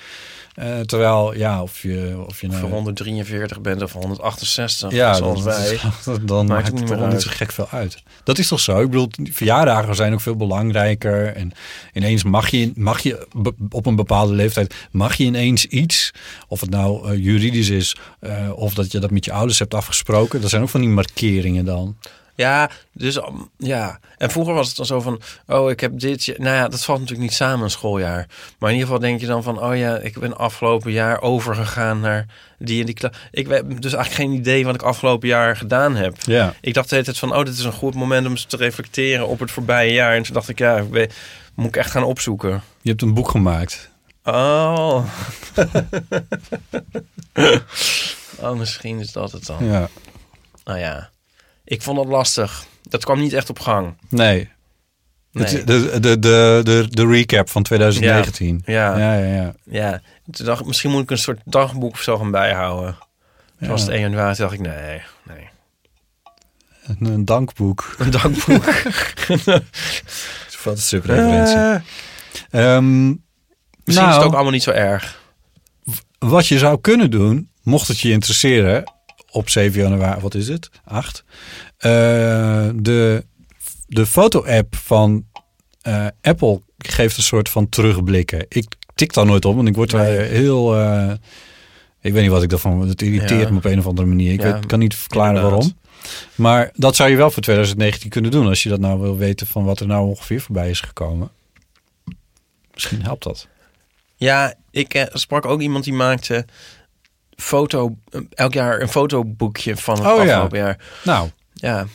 Eh, 0.56 0.80
terwijl, 0.80 1.36
ja, 1.36 1.62
of 1.62 1.82
je... 1.82 2.24
Of 2.28 2.42
je, 2.42 2.48
nou- 2.48 2.72
143 2.72 3.62
bent 3.62 3.82
of 3.82 3.94
168, 3.94 4.92
ja, 4.92 5.14
zoals 5.14 5.44
dan, 5.44 5.54
wij. 5.54 5.80
Dan, 6.26 6.46
maakt 6.46 6.68
het, 6.68 6.76
niet, 6.76 6.90
meer 6.90 7.08
niet 7.08 7.22
zo 7.22 7.30
gek 7.34 7.52
veel 7.52 7.68
uit. 7.70 8.04
Dat 8.24 8.38
is 8.38 8.48
toch 8.48 8.60
zo? 8.60 8.82
Ik 8.82 8.90
bedoel, 8.90 9.10
verjaardagen 9.32 9.96
zijn 9.96 10.14
ook 10.14 10.22
veel 10.22 10.36
belangrijker. 10.36 11.36
En 11.36 11.52
ineens 11.94 12.24
mag 12.24 12.50
je, 12.50 12.72
mag 12.76 13.00
je 13.00 13.28
op 13.70 13.86
een 13.86 13.96
bepaalde 13.96 14.34
leeftijd... 14.34 14.76
mag 14.92 15.16
je 15.16 15.24
ineens 15.24 15.66
iets, 15.66 16.12
of 16.48 16.62
het 16.62 16.70
nou 16.70 17.12
eh, 17.12 17.24
juridisch 17.24 17.70
is... 17.70 17.96
Eh, 18.20 18.52
of 18.56 18.74
dat 18.74 18.92
je 18.92 19.00
dat 19.00 19.12
met 19.12 19.26
je 19.26 19.32
ouders 19.32 19.60
hebt 19.60 19.74
afgesproken. 19.74 20.42
Dat 20.42 20.50
zijn 20.50 20.62
ook 20.62 20.70
van 20.70 20.82
die 20.82 20.90
markeringen 20.90 21.66
dan. 21.66 21.96
Ja, 22.36 22.70
dus 22.92 23.16
um, 23.16 23.50
ja. 23.58 24.00
En 24.18 24.32
vroeger 24.32 24.54
was 24.54 24.68
het 24.68 24.78
dan 24.78 24.86
zo 24.86 25.02
van, 25.02 25.22
oh, 25.48 25.70
ik 25.70 25.80
heb 25.80 26.00
dit. 26.00 26.34
Nou 26.38 26.56
ja, 26.56 26.68
dat 26.68 26.84
valt 26.84 27.00
natuurlijk 27.00 27.28
niet 27.28 27.38
samen 27.38 27.64
een 27.64 27.70
schooljaar. 27.70 28.28
Maar 28.60 28.70
in 28.70 28.76
ieder 28.76 28.88
geval 28.92 29.08
denk 29.08 29.20
je 29.20 29.28
dan 29.28 29.44
van, 29.44 29.62
oh 29.62 29.78
ja, 29.78 29.98
ik 29.98 30.20
ben 30.20 30.38
afgelopen 30.38 30.92
jaar 30.92 31.22
overgegaan 31.22 32.00
naar 32.00 32.26
die 32.60 32.80
en 32.80 32.86
die 32.86 32.96
klas. 32.96 33.12
Ik 33.32 33.48
heb 33.48 33.82
dus 33.82 33.94
eigenlijk 33.94 34.30
geen 34.30 34.40
idee 34.40 34.66
wat 34.66 34.76
ik 34.76 34.82
afgelopen 34.82 35.28
jaar 35.28 35.58
gedaan 35.58 35.96
heb. 35.96 36.16
Ja. 36.22 36.54
Ik 36.62 36.74
dacht 36.74 36.90
de 36.90 36.96
hele 36.96 37.08
tijd 37.08 37.20
van, 37.20 37.36
oh, 37.36 37.44
dit 37.46 37.58
is 37.58 37.64
een 37.64 37.72
goed 37.72 37.96
moment 37.96 38.28
om 38.28 38.36
te 38.36 38.58
reflecteren 38.58 39.28
op 39.28 39.40
het 39.40 39.52
voorbije 39.52 39.94
jaar. 39.94 40.16
En 40.16 40.24
toen 40.24 40.34
dacht 40.34 40.50
ik, 40.50 40.60
ja, 40.60 40.78
ik 40.78 41.14
moet 41.56 41.68
ik 41.68 41.76
echt 41.76 41.92
gaan 41.92 42.04
opzoeken. 42.04 42.62
Je 42.82 42.90
hebt 42.90 43.02
een 43.02 43.14
boek 43.14 43.30
gemaakt. 43.30 43.90
Oh. 44.24 45.06
oh, 48.40 48.58
misschien 48.58 49.00
is 49.00 49.12
dat 49.12 49.32
het 49.32 49.46
dan. 49.46 49.66
Ja. 49.66 49.90
Nou 50.64 50.80
ja, 50.80 51.10
ik 51.66 51.82
vond 51.82 51.98
dat 51.98 52.08
lastig. 52.08 52.66
Dat 52.82 53.04
kwam 53.04 53.20
niet 53.20 53.34
echt 53.34 53.50
op 53.50 53.60
gang. 53.60 53.98
Nee. 54.10 54.50
Nee. 55.32 55.46
Het- 55.48 55.68
de, 55.68 56.00
de, 56.00 56.20
de, 56.20 56.62
de, 56.64 56.86
de 56.90 57.08
recap 57.08 57.50
van 57.50 57.64
2019. 57.64 58.62
Ja. 58.66 58.98
Ja, 58.98 59.18
ja, 59.18 59.36
ja. 59.36 59.54
Ja, 59.64 60.02
toen 60.32 60.46
dacht 60.46 60.60
ik, 60.62 60.66
misschien 60.68 60.92
moet 60.92 61.02
ik 61.04 61.12
een 61.12 61.18
soort 61.18 61.40
dagboek 61.46 61.92
of 61.94 62.02
zo 62.02 62.18
gaan 62.18 62.32
bijhouden. 62.32 62.98
Toen 63.60 63.68
was 63.70 63.82
het 63.82 63.90
1 63.90 64.00
januari, 64.02 64.36
toen 64.36 64.46
dacht 64.48 64.60
ik, 64.60 64.66
nee, 64.66 65.02
nee. 65.24 65.48
Een, 66.86 66.98
een 67.14 67.26
dankboek. 67.26 67.96
Een 67.98 68.12
dagboek. 68.12 68.66
Wat 70.64 70.74
een 70.76 70.82
subreferentie. 70.82 71.56
Eh, 71.56 71.76
Ehm, 72.76 73.06
misschien 73.08 73.24
nou, 73.86 74.10
is 74.10 74.16
het 74.16 74.24
ook 74.24 74.34
allemaal 74.34 74.52
niet 74.52 74.64
zo 74.64 74.72
erg. 74.72 75.22
Wat 76.20 76.48
je 76.48 76.58
zou 76.58 76.82
kunnen 76.82 77.12
doen, 77.12 77.50
mocht 77.64 77.88
het 77.88 78.00
je 78.00 78.12
interesseren, 78.12 78.84
op 79.36 79.50
7 79.50 79.82
januari, 79.82 80.22
wat 80.22 80.34
is 80.36 80.48
het? 80.48 80.70
8. 80.84 81.24
Eh, 81.78 81.90
de, 82.76 83.26
de 83.88 84.06
foto-app 84.06 84.76
van 84.76 85.26
eh, 85.82 86.08
Apple 86.22 86.62
geeft 86.78 87.18
een 87.18 87.24
soort 87.24 87.50
van 87.50 87.70
terugblikken. 87.70 88.46
Ik 88.50 88.66
tik 88.96 89.14
daar 89.14 89.26
nooit 89.26 89.46
op, 89.46 89.56
want 89.56 89.68
ik 89.68 89.76
word 89.76 89.90
daar 89.92 90.06
Nee. 90.06 90.18
heel. 90.28 90.78
eh, 90.78 91.12
ik 92.02 92.14
weet 92.14 92.22
niet 92.22 92.32
wat 92.32 92.44
ik 92.44 92.50
daarvan. 92.50 92.88
Het 92.88 93.02
irriteert 93.02 93.42
Ja. 93.42 93.50
me 93.52 93.58
op 93.58 93.66
een 93.66 93.80
of 93.80 93.86
andere 93.88 94.08
manier. 94.08 94.32
Ik 94.34 94.42
Ja, 94.42 94.54
weet, 94.54 94.66
kan 94.66 94.80
niet 94.80 94.96
verklaren 94.96 95.36
inderdaad. 95.36 95.52
waarom. 95.60 95.78
Maar 96.36 96.72
dat 96.76 96.96
zou 96.96 97.10
je 97.10 97.16
wel 97.16 97.32
voor 97.32 97.42
2019 97.44 98.10
kunnen 98.10 98.32
doen. 98.32 98.48
Als 98.48 98.64
je 98.64 98.70
dat 98.70 98.80
nou 98.80 99.00
wil 99.00 99.18
weten 99.18 99.48
van 99.48 99.64
wat 99.64 99.80
er 99.80 99.88
nou 99.88 100.08
ongeveer 100.08 100.42
voorbij 100.42 100.70
is 100.70 100.82
gekomen. 100.82 101.30
Misschien 102.74 103.02
helpt 103.04 103.24
dat. 103.24 103.48
Ja, 104.16 104.54
ik 104.72 104.94
eh, 104.94 105.04
sprak 105.14 105.46
ook 105.46 105.62
iemand 105.62 105.84
die 105.84 105.94
maakte 105.94 106.46
foto, 107.36 107.96
elk 108.34 108.54
jaar 108.54 108.82
een 108.82 108.88
fotoboekje 108.90 109.78
van 109.78 109.96
het 109.98 110.06
Oh, 110.06 110.16
ja. 110.16 110.22
afgelopen 110.22 110.58
jaar. 110.58 110.78
Nou, 111.04 111.30
Ja, 111.54 111.86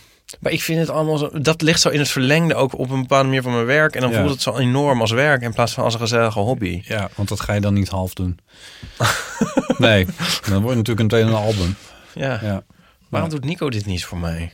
maar 0.40 0.52
ik 0.52 0.62
vind 0.62 0.78
het 0.80 0.88
allemaal 0.90 1.18
zo, 1.18 1.30
dat 1.40 1.62
ligt 1.62 1.80
zo 1.80 1.88
in 1.88 1.98
het 1.98 2.08
verlengde 2.08 2.54
ook 2.54 2.78
op 2.78 2.90
een 2.90 3.00
bepaalde 3.00 3.24
manier 3.24 3.42
van 3.42 3.52
mijn 3.52 3.64
werk. 3.66 3.94
En 3.94 4.00
dan 4.00 4.10
Ja. 4.10 4.18
voelt 4.18 4.30
het 4.30 4.42
zo 4.42 4.56
enorm 4.56 5.00
als 5.00 5.10
werk 5.10 5.42
in 5.42 5.52
plaats 5.52 5.72
van 5.72 5.84
als 5.84 5.94
een 5.94 6.00
gezellige 6.00 6.38
hobby. 6.38 6.82
Ja, 6.84 7.08
want 7.14 7.28
dat 7.28 7.40
ga 7.40 7.52
je 7.52 7.60
dan 7.60 7.74
niet 7.74 7.88
half 7.88 8.14
doen. 8.14 8.38
nee, 9.78 10.04
dan 10.50 10.62
wordt 10.62 10.76
het 10.78 10.86
natuurlijk 10.88 11.12
een 11.12 11.34
album. 11.34 11.74
Ja. 12.14 12.38
Ja. 12.42 12.62
Waarom 13.08 13.30
doet 13.30 13.44
Nico 13.44 13.70
dit 13.70 13.86
niet 13.86 14.04
voor 14.04 14.18
mij? 14.18 14.52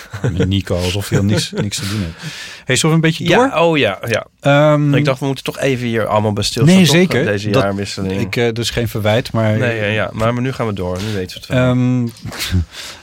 Nico, 0.46 0.76
alsof 0.76 1.12
al 1.12 1.24
niks, 1.24 1.50
niks 1.52 1.76
te 1.76 1.88
doen 1.88 2.00
heeft. 2.00 2.34
Hey, 2.64 2.76
zullen 2.76 3.00
we 3.00 3.06
een 3.06 3.10
beetje 3.12 3.34
door? 3.34 3.44
Ja, 3.46 3.64
oh 3.64 3.78
ja, 3.78 3.98
ja. 4.06 4.26
Ehm, 4.40 4.94
Ik 4.94 5.04
dacht, 5.04 5.20
we 5.20 5.26
moeten 5.26 5.44
toch 5.44 5.58
even 5.58 5.86
hier 5.86 6.06
allemaal 6.06 6.32
bij 6.32 6.44
stilstaan. 6.44 6.76
Nee, 6.76 6.86
toch, 6.86 6.94
zeker. 6.94 7.24
Deze 7.24 7.50
Dat- 7.50 7.62
jaarwisseling. 7.62 8.20
ik, 8.20 8.36
eh, 8.36 8.52
dus 8.52 8.70
geen 8.70 8.88
verwijt, 8.88 9.32
maar... 9.32 9.58
nee, 9.58 9.76
ja, 9.80 9.86
ja, 9.86 10.10
maar 10.12 10.40
nu 10.40 10.52
gaan 10.52 10.66
we 10.66 10.72
door. 10.72 10.98
Nu 11.06 11.12
weten 11.14 11.40
we 11.40 11.54
het 11.54 11.64
wel. 11.64 11.74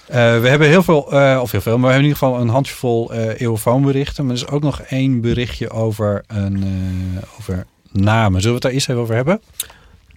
Eh, 0.09 0.15
we 0.39 0.47
hebben 0.47 0.67
heel 0.67 0.83
veel, 0.83 1.11
eh, 1.11 1.39
of 1.41 1.51
heel 1.51 1.61
veel, 1.61 1.77
maar 1.77 1.87
we 1.87 1.93
hebben 1.93 2.09
in 2.11 2.15
ieder 2.15 2.17
geval 2.17 2.41
een 2.41 2.49
handjevol 2.49 3.13
eeuwfoonberichten. 3.13 4.25
Maar 4.25 4.35
er 4.35 4.41
is 4.41 4.47
ook 4.47 4.61
nog 4.61 4.81
één 4.81 5.21
berichtje 5.21 5.69
over, 5.69 6.23
een, 6.27 7.19
over 7.39 7.65
namen. 7.91 8.41
Zullen 8.41 8.47
we 8.47 8.53
het 8.53 8.61
daar 8.61 8.71
eerst 8.71 8.89
even 8.89 9.01
over 9.01 9.15
hebben? 9.15 9.41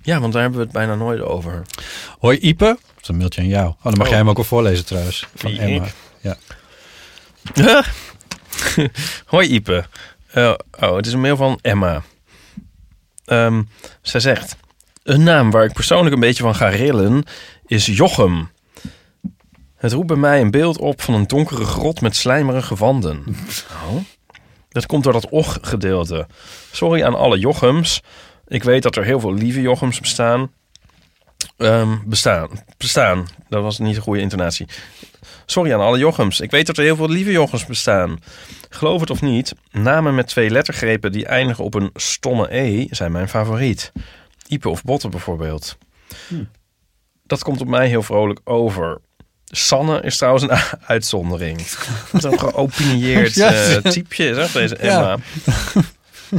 ja, 0.03 0.21
want 0.21 0.33
daar 0.33 0.43
hebben 0.43 0.61
we 0.61 0.65
het 0.67 0.75
bijna 0.75 0.95
nooit 0.95 1.21
over. 1.21 1.63
Hoi 2.19 2.39
Ipe. 2.39 2.65
Dat 2.65 2.79
is 3.03 3.09
een 3.09 3.17
mailtje 3.17 3.41
aan 3.41 3.47
jou. 3.47 3.67
Oh, 3.69 3.75
dan 3.83 3.93
mag 3.93 4.03
Oh. 4.03 4.09
jij 4.09 4.19
hem 4.19 4.29
ook 4.29 4.37
wel 4.37 4.45
voorlezen 4.45 4.85
trouwens. 4.85 5.27
Van 5.35 5.51
Wie, 5.51 5.61
Emma. 5.61 5.85
ik? 5.85 5.93
Ja. 6.21 6.37
Hoi 9.27 9.49
Ipe. 9.49 9.85
Eh, 10.31 10.55
oh, 10.81 10.97
het 10.97 11.07
is 11.07 11.13
een 11.13 11.21
mail 11.21 11.37
van 11.37 11.59
Emma. 11.63 12.03
Ehm, 13.25 13.63
zij 14.03 14.21
zegt... 14.21 14.57
Een 15.03 15.23
naam 15.23 15.51
waar 15.51 15.65
ik 15.65 15.73
persoonlijk 15.73 16.15
een 16.15 16.21
beetje 16.21 16.43
van 16.43 16.55
ga 16.55 16.69
rillen 16.69 17.25
is 17.67 17.87
Jochem. 17.87 18.51
Het 19.77 19.93
roept 19.93 20.07
bij 20.07 20.17
mij 20.17 20.41
een 20.41 20.51
beeld 20.51 20.79
op 20.79 21.03
van 21.03 21.15
een 21.15 21.27
donkere 21.27 21.65
grot 21.65 22.01
met 22.01 22.17
slijmerige 22.17 22.75
wanden. 22.75 23.25
Oh. 23.71 23.97
Dat 24.69 24.87
komt 24.87 25.05
door 25.05 25.13
dat 25.13 25.29
och-gedeelte. 25.29 26.27
Sorry 26.73 27.03
aan 27.03 27.15
alle 27.15 27.39
Jochems. 27.39 28.03
Ik 28.47 28.63
weet 28.63 28.83
dat 28.83 28.97
er 28.97 29.05
heel 29.05 29.21
veel 29.21 29.35
lieve 29.35 29.61
Jochems 29.61 30.01
bestaan. 30.01 30.51
Ehm, 31.57 31.97
bestaan. 32.05 32.49
Bestaan. 32.77 33.27
Dat 33.49 33.63
was 33.63 33.79
niet 33.79 33.97
een 33.97 34.03
goede 34.03 34.21
intonatie. 34.21 34.67
Sorry 35.47 35.73
aan 35.73 35.81
alle 35.81 35.99
Jochems. 35.99 36.41
Ik 36.41 36.51
weet 36.51 36.67
dat 36.67 36.77
er 36.77 36.85
heel 36.85 36.97
veel 36.97 37.09
lieve 37.09 37.31
Jochems 37.33 37.67
bestaan. 37.67 38.19
Geloof 38.69 39.01
het 39.01 39.11
of 39.11 39.21
niet, 39.23 39.55
namen 39.71 40.15
met 40.15 40.27
twee 40.27 40.51
lettergrepen 40.51 41.13
die 41.13 41.27
eindigen 41.27 41.65
op 41.65 41.75
een 41.75 41.91
stomme 41.95 42.57
E 42.57 42.87
zijn 42.91 43.13
mijn 43.13 43.29
favoriet. 43.29 43.93
Ipe 44.49 44.69
of 44.69 44.83
Botte 44.85 45.09
bijvoorbeeld. 45.09 45.79
Dat 47.27 47.43
komt 47.43 47.61
op 47.61 47.67
mij 47.69 47.89
heel 47.89 48.03
vrolijk 48.03 48.41
over. 48.45 49.01
Sanne 49.45 50.01
is 50.01 50.17
trouwens 50.17 50.45
een 50.45 50.59
uitzondering. 50.87 51.67
Wat 52.11 52.25
een 52.25 52.39
geopinieerd 52.39 53.35
Ja. 53.45 53.53
eh, 53.53 53.77
typeje, 53.77 54.35
zeg 54.35 54.53
deze 54.53 54.77
Ja. 54.81 54.89
Emma. 55.01 55.19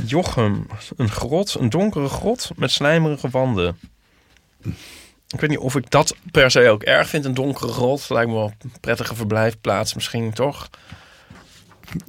Jochem, 0.06 0.68
een 0.98 1.10
grot, 1.10 1.56
een 1.60 1.70
donkere 1.70 2.08
grot 2.10 2.50
met 2.56 2.72
slijmerige 2.72 3.30
wanden. 3.30 3.78
Ik 5.34 5.40
weet 5.40 5.50
niet 5.50 5.60
of 5.60 5.76
ik 5.76 5.90
dat 5.90 6.16
per 6.32 6.52
se 6.52 6.70
ook 6.70 6.84
erg 6.84 7.10
vind, 7.10 7.26
een 7.26 7.34
donkere 7.34 7.72
grot. 7.72 8.10
Lijkt 8.10 8.30
me 8.30 8.36
wel 8.36 8.54
een 8.62 8.74
prettige 8.80 9.16
verblijfplaats 9.16 9.94
misschien, 9.94 10.34
toch? 10.34 10.70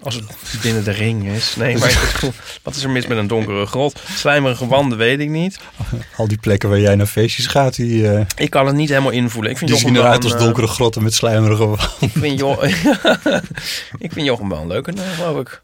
Als 0.03 0.15
het 0.15 0.25
binnen 0.63 0.85
de 0.85 0.91
ring 0.91 1.29
is. 1.29 1.57
Nee, 1.57 1.77
maar 1.79 2.21
wat 2.63 2.75
is 2.75 2.83
er 2.83 2.91
mis 2.91 3.07
met 3.07 3.19
een 3.19 3.27
donkere 3.27 3.67
grot? 3.67 4.01
Slijmerige 4.15 4.67
wanden 4.67 4.99
weet 4.99 5.21
ik 5.21 5.29
niet. 5.29 5.59
Al 6.17 6.29
die 6.29 6.39
plekken 6.39 6.69
waar 6.69 6.81
jij 6.81 6.95
naar 6.95 7.07
feestjes 7.07 7.47
gaat, 7.47 7.75
die, 7.77 8.09
eh, 8.09 8.27
Ik 8.37 8.51
kan 8.51 8.67
het 8.67 8.77
niet 8.77 8.89
helemaal 8.89 9.11
invoelen. 9.11 9.51
Ik 9.51 9.59
vind 9.59 9.71
die 9.71 9.79
Jochem 9.79 9.95
zien 9.95 10.05
eruit 10.05 10.25
als 10.25 10.33
eh, 10.33 10.39
donkere 10.39 10.67
grotten 10.67 11.03
met 11.03 11.15
slijmerige 11.15 11.67
wanden. 11.67 11.89
Ik 12.01 12.11
vind, 12.13 12.39
jo 12.39 12.53
ik 14.05 14.13
vind 14.13 14.27
Jochem 14.27 14.49
wel 14.49 14.61
een 14.61 14.67
leuke 14.67 14.93
naam, 14.93 15.15
geloof 15.15 15.41
ik. 15.41 15.63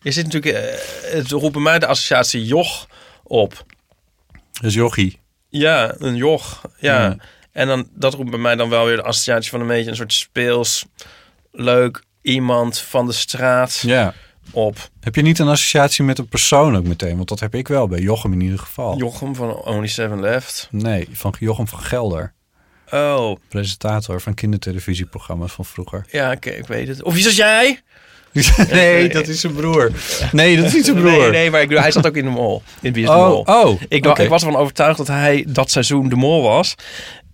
Je 0.00 0.10
zit 0.10 0.24
natuurlijk... 0.24 0.54
eh, 0.54 1.12
het 1.12 1.30
roept 1.30 1.52
bij 1.52 1.62
mij 1.62 1.78
de 1.78 1.86
associatie 1.86 2.44
joch 2.44 2.86
op. 3.22 3.64
Dus 4.60 4.74
jochie. 4.74 5.18
Ja, 5.58 5.94
een 5.98 6.16
joch. 6.16 6.60
Ja. 6.78 7.16
En 7.52 7.66
dan, 7.66 7.88
dat 7.94 8.14
roept 8.14 8.30
bij 8.30 8.38
mij 8.38 8.56
dan 8.56 8.68
wel 8.68 8.84
weer 8.86 8.96
de 8.96 9.02
associatie 9.02 9.50
van 9.50 9.60
een 9.60 9.66
beetje 9.66 9.90
een 9.90 9.96
soort 9.96 10.12
speels, 10.12 10.84
leuk 11.52 12.02
iemand 12.22 12.78
van 12.78 13.06
de 13.06 13.12
straat 13.12 13.78
Ja. 13.80 14.14
op. 14.50 14.88
Heb 15.00 15.14
je 15.14 15.22
niet 15.22 15.38
een 15.38 15.48
associatie 15.48 16.04
met 16.04 16.18
een 16.18 16.28
persoon 16.28 16.76
ook 16.76 16.84
meteen? 16.84 17.16
Want 17.16 17.28
dat 17.28 17.40
heb 17.40 17.54
ik 17.54 17.68
wel 17.68 17.88
bij 17.88 18.00
Jochem 18.00 18.32
in 18.32 18.40
ieder 18.40 18.58
geval. 18.58 18.98
Jochem 18.98 19.34
van 19.34 19.54
Only 19.54 19.86
Seven 19.86 20.20
Left. 20.20 20.68
Nee, 20.70 21.08
van 21.12 21.34
Jochem 21.38 21.68
van 21.68 21.78
Gelder. 21.80 22.34
Oh, 22.90 23.36
Presentator 23.48 24.20
van 24.20 24.34
kindertelevisieprogramma's 24.34 25.52
van 25.52 25.64
vroeger. 25.64 26.06
ja, 26.10 26.32
ik, 26.32 26.46
ik 26.46 26.66
weet 26.66 26.88
het. 26.88 27.02
Of 27.02 27.16
is 27.16 27.36
jij? 27.36 27.80
nee, 28.70 29.08
dat 29.08 29.28
is 29.28 29.40
zijn 29.40 29.54
broer. 29.54 29.90
Nee, 30.32 30.56
dat 30.56 30.64
is 30.64 30.72
niet 30.74 30.84
zijn 30.84 30.96
broer. 31.02 31.10
Nee, 31.18 31.30
nee, 31.30 31.50
maar 31.50 31.60
ik 31.60 31.68
bedoel, 31.68 31.82
hij 31.82 31.92
zat 31.92 32.06
ook 32.06 32.16
in 32.16 32.24
de 32.24 32.30
mol. 32.30 32.62
In 32.80 32.92
Wie 32.92 33.02
is 33.02 33.08
de 33.10 33.14
Oh, 33.16 33.28
Mol. 33.28 33.42
oh. 33.46 33.80
Ik, 33.88 34.02
dacht- 34.02 34.18
ik 34.18 34.28
was 34.28 34.42
ervan 34.44 34.60
overtuigd 34.60 34.96
dat 34.98 35.06
hij 35.06 35.44
dat 35.48 35.70
seizoen 35.70 36.08
de 36.08 36.16
mol 36.16 36.42
was. 36.42 36.74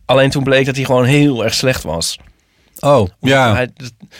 Alleen 0.05 0.31
toen 0.31 0.45
bleek 0.45 0.67
dat 0.67 0.77
hij 0.77 0.85
gewoon 0.85 1.05
heel 1.05 1.45
erg 1.45 1.55
slecht 1.55 1.83
was. 1.83 2.19
Oh, 2.81 3.09
ja. 3.21 3.55
Hij, 3.55 3.73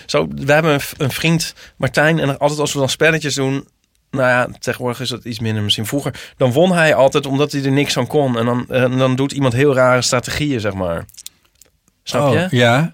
zo, 0.07 0.29
we 0.35 0.53
hebben 0.53 0.81
een, 0.97 1.11
vriend, 1.11 1.55
Martijn, 1.77 2.18
en 2.18 2.38
altijd 2.38 2.61
als 2.61 2.73
we 2.73 2.79
dan 2.79 2.88
spelletjes 2.88 3.35
doen... 3.35 3.68
Nou 4.11 4.29
ja, 4.29 4.49
tegenwoordig 4.59 5.01
is 5.01 5.09
dat 5.09 5.25
iets 5.25 5.38
minder 5.40 5.62
misschien 5.62 5.87
vroeger. 5.87 6.14
Dan 6.37 6.53
won 6.53 6.73
hij 6.73 6.95
altijd 6.95 7.27
omdat 7.27 7.53
hij 7.53 7.64
er 7.64 7.73
niks 7.73 7.97
aan 7.99 8.07
kon. 8.07 8.38
En 8.38 8.45
dan, 8.45 8.66
en 8.68 8.99
dan 8.99 9.16
doet 9.16 9.33
iemand 9.33 9.53
heel 9.53 9.75
rare 9.75 10.03
strategieën, 10.03 10.61
zeg 10.61 10.73
maar. 10.73 11.05
Snap 12.03 12.23
Oh, 12.29 12.33
je? 12.33 12.47
Ja. 12.57 12.92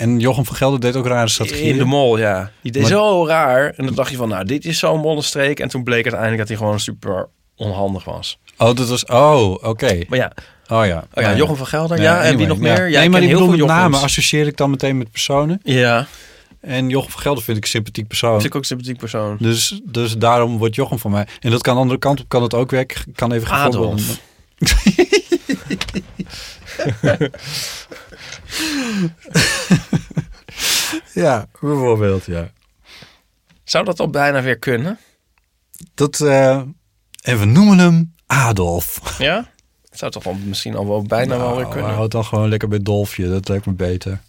En 0.00 0.18
Jochem 0.20 0.44
van 0.44 0.56
Gelder 0.56 0.80
deed 0.80 0.96
ook 0.96 1.06
rare 1.06 1.28
strategieën. 1.28 1.68
In 1.72 1.78
de 1.78 1.84
mol, 1.84 2.18
ja. 2.18 2.50
Die 2.62 2.72
deed 2.72 2.82
Maar- 2.82 2.90
zo 2.90 3.26
raar. 3.26 3.72
En 3.76 3.84
dan 3.86 3.94
dacht 3.94 4.10
je 4.10 4.16
van, 4.16 4.28
nou, 4.28 4.44
dit 4.44 4.64
is 4.64 4.78
zo'n 4.78 5.00
mollenstreek. 5.00 5.60
En 5.60 5.68
toen 5.68 5.84
bleek 5.84 6.02
uiteindelijk 6.02 6.38
dat 6.38 6.48
hij 6.48 6.56
gewoon 6.56 6.80
super 6.80 7.28
onhandig 7.56 8.04
was. 8.04 8.38
Oh, 8.56 8.74
dat 8.74 8.88
was... 8.88 9.04
Oh, 9.04 9.50
oké. 9.64 9.98
Maar 10.08 10.18
ja, 10.18 10.32
Oh 10.68 10.86
ja. 10.86 11.04
oh 11.14 11.22
ja 11.22 11.36
Jochem 11.36 11.56
van 11.56 11.66
Gelder. 11.66 12.00
Ja, 12.00 12.22
en 12.22 12.36
wie 12.36 12.46
nog 12.46 12.56
ja. 12.56 12.62
meer? 12.62 12.88
Ja, 12.88 13.00
nee, 13.00 13.08
maar 13.08 13.22
ik 13.22 13.28
bedoel 13.28 13.48
veel 13.48 13.56
met 13.56 13.66
namen 13.66 14.00
associeer 14.00 14.46
ik 14.46 14.56
dan 14.56 14.70
meteen 14.70 14.98
met 14.98 15.10
personen. 15.10 15.60
Ja, 15.62 16.06
En 16.60 16.88
Jochem 16.88 17.10
van 17.10 17.20
Gelder 17.20 17.42
vind 17.42 17.56
ik 17.56 17.62
een 17.62 17.68
sympathiek 17.68 18.06
persoon. 18.08 18.32
vind 18.32 18.44
ik 18.44 18.54
ook 18.54 18.60
een 18.60 18.66
sympathiek 18.66 18.98
persoon. 18.98 19.36
Dus, 19.40 19.80
dus 19.84 20.16
daarom 20.16 20.58
wordt 20.58 20.74
Jochem 20.74 20.98
van 20.98 21.10
mij. 21.10 21.26
En 21.40 21.50
dat 21.50 21.62
kan 21.62 21.74
de 21.74 21.80
andere 21.80 21.98
kant 21.98 22.20
op, 22.20 22.28
kan 22.28 22.42
het 22.42 22.54
ook 22.54 22.70
werken. 22.70 23.00
Ik 23.06 23.16
kan 23.16 23.32
even 23.32 23.46
geen 23.46 23.56
Adolf. 23.58 24.18
Ja, 31.14 31.46
bijvoorbeeld, 31.60 32.24
ja. 32.24 32.50
Zou 33.64 33.84
dat 33.84 34.00
al 34.00 34.10
bijna 34.10 34.42
weer 34.42 34.58
kunnen? 34.58 34.98
Dat, 35.94 36.20
eh, 36.20 36.56
en 37.22 37.38
we 37.38 37.44
noemen 37.44 37.78
hem 37.78 38.14
Adolf. 38.26 39.18
Ja? 39.18 39.50
Het 39.90 39.98
zou 39.98 40.10
toch 40.10 40.24
wel 40.24 40.34
misschien 40.34 40.76
al 40.76 40.86
wel 40.86 41.02
bijna 41.02 41.36
wel 41.36 41.54
weer 41.54 41.62
Nou, 41.62 41.74
kunnen. 41.74 41.94
Houd 41.94 42.10
dan 42.10 42.24
gewoon 42.24 42.48
lekker 42.48 42.68
bij 42.68 42.82
Dolfje. 42.82 43.28
Dat 43.28 43.48
lijkt 43.48 43.66
me 43.66 43.72
beter. 43.72 44.20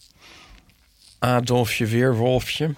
Adolfje, 1.19 1.85
Weerwolfje. 1.85 2.75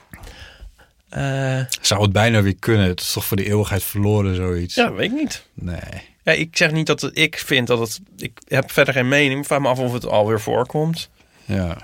Eh 1.10 1.62
Zou 1.82 2.02
het 2.02 2.12
bijna 2.12 2.42
weer 2.42 2.56
kunnen? 2.56 2.88
Het 2.88 3.00
is 3.02 3.12
toch 3.12 3.26
voor 3.26 3.38
de 3.38 3.46
eeuwigheid 3.46 3.84
verloren, 3.84 4.36
zoiets? 4.36 4.76
ja, 4.76 4.94
weet 4.94 5.12
ik 5.12 5.18
niet. 5.18 5.46
Nee. 5.54 6.02
Ja, 6.24 6.32
ik 6.32 6.58
zeg 6.58 6.72
niet 6.72 6.88
dat 6.88 7.02
het, 7.02 7.18
ik 7.18 7.38
vind 7.38 7.68
dat 7.68 7.80
het... 7.80 8.00
Ik 8.18 8.40
heb 8.48 8.72
verder 8.72 8.94
geen 8.94 9.08
mening. 9.08 9.40
Ik 9.40 9.46
vraag 9.46 9.60
me 9.60 9.68
af 9.68 9.80
of 9.80 9.94
het 9.94 10.06
alweer 10.06 10.42
voorkomt. 10.42 11.10
Ja. 11.46 11.78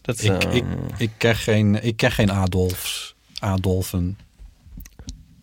Dat, 0.00 0.22
Ik, 0.22 0.44
eh, 0.44 0.54
ik, 0.54 0.64
ik, 0.96 1.10
ken 1.16 1.36
geen, 1.36 1.84
ik 1.84 1.96
ken 1.96 2.12
geen 2.12 2.30
Adolfs. 2.30 3.14
Adolfen. 3.38 4.18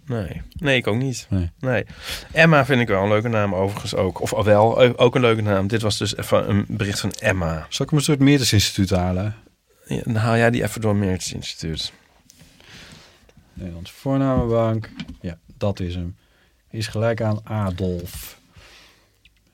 Nee. 0.05 0.41
Nee, 0.53 0.77
ik 0.77 0.87
ook 0.87 0.95
niet. 0.95 1.27
Nee. 1.29 1.51
Nee. 1.59 1.85
Emma 2.31 2.65
vind 2.65 2.81
ik 2.81 2.87
wel 2.87 3.03
een 3.03 3.09
leuke 3.09 3.27
naam 3.27 3.55
overigens 3.55 3.95
ook. 3.95 4.21
Of 4.21 4.43
wel, 4.43 4.83
eh, 4.83 4.91
ook 4.95 5.15
een 5.15 5.21
leuke 5.21 5.41
naam. 5.41 5.67
Dit 5.67 5.81
was 5.81 5.97
dus 5.97 6.15
even 6.15 6.49
een 6.49 6.65
bericht 6.67 6.99
van 6.99 7.11
Emma. 7.11 7.65
Zal 7.69 7.85
ik 7.85 7.91
hem 7.91 7.99
een 7.99 8.05
soort 8.05 8.19
Meertesinstituut 8.19 8.89
halen? 8.89 9.35
Ja, 9.85 10.01
dan 10.03 10.15
haal 10.15 10.37
jij 10.37 10.51
die 10.51 10.63
even 10.63 10.81
door 10.81 10.95
Meertens 10.95 11.33
Instituut. 11.33 11.93
Nederlandse 13.53 13.93
voornamenbank. 13.93 14.89
Ja, 15.21 15.37
dat 15.57 15.79
is 15.79 15.95
hem. 15.95 16.15
Is 16.69 16.87
gelijk 16.87 17.21
aan 17.21 17.39
Adolf. 17.43 18.39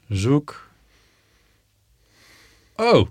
Zoek. 0.09 0.64
Oh, 2.75 3.07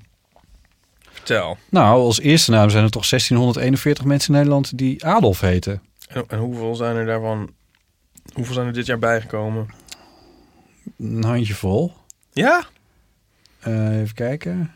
Vertel. 1.11 1.59
nou, 1.71 2.01
als 2.01 2.21
eerste 2.21 2.51
naam 2.51 2.71
zijn 2.71 2.85
er 2.85 2.91
toch 2.91 3.07
1641 3.09 4.05
mensen 4.05 4.29
in 4.33 4.39
Nederland 4.41 4.79
die 4.79 5.05
Adolf 5.05 5.41
heten. 5.41 5.83
En, 6.09 6.25
en 6.29 6.39
hoeveel 6.39 6.75
zijn 6.75 6.97
er 6.97 7.07
daarvan... 7.07 7.55
Hoeveel 8.35 8.55
zijn 8.55 8.67
er 8.67 8.73
dit 8.73 8.87
jaar 8.87 8.99
bijgekomen? 8.99 9.69
Een 10.99 11.25
handjevol. 11.25 11.93
Ja? 12.33 12.67
Eh, 13.61 14.01
even 14.01 14.15
kijken. 14.15 14.75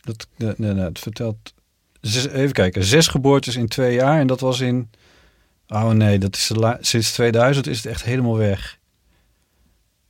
Dat, 0.00 0.26
nee, 0.36 0.52
nee, 0.56 0.72
nee, 0.72 0.84
het 0.84 0.98
vertelt... 0.98 1.54
Zes- 2.00 2.26
even 2.28 2.52
kijken. 2.52 2.84
Zes 2.84 3.06
geboortes 3.06 3.56
in 3.56 3.68
twee 3.68 3.94
jaar. 3.94 4.18
En 4.20 4.26
dat 4.26 4.40
was 4.40 4.60
in... 4.60 4.90
Oh 5.68 5.90
nee, 5.90 6.18
dat 6.18 6.36
is 6.36 6.46
de 6.46 6.54
la- 6.54 6.78
sinds 6.80 7.12
2000 7.12 7.66
is 7.66 7.76
het 7.76 7.86
echt 7.86 8.02
helemaal 8.04 8.36
weg. 8.36 8.78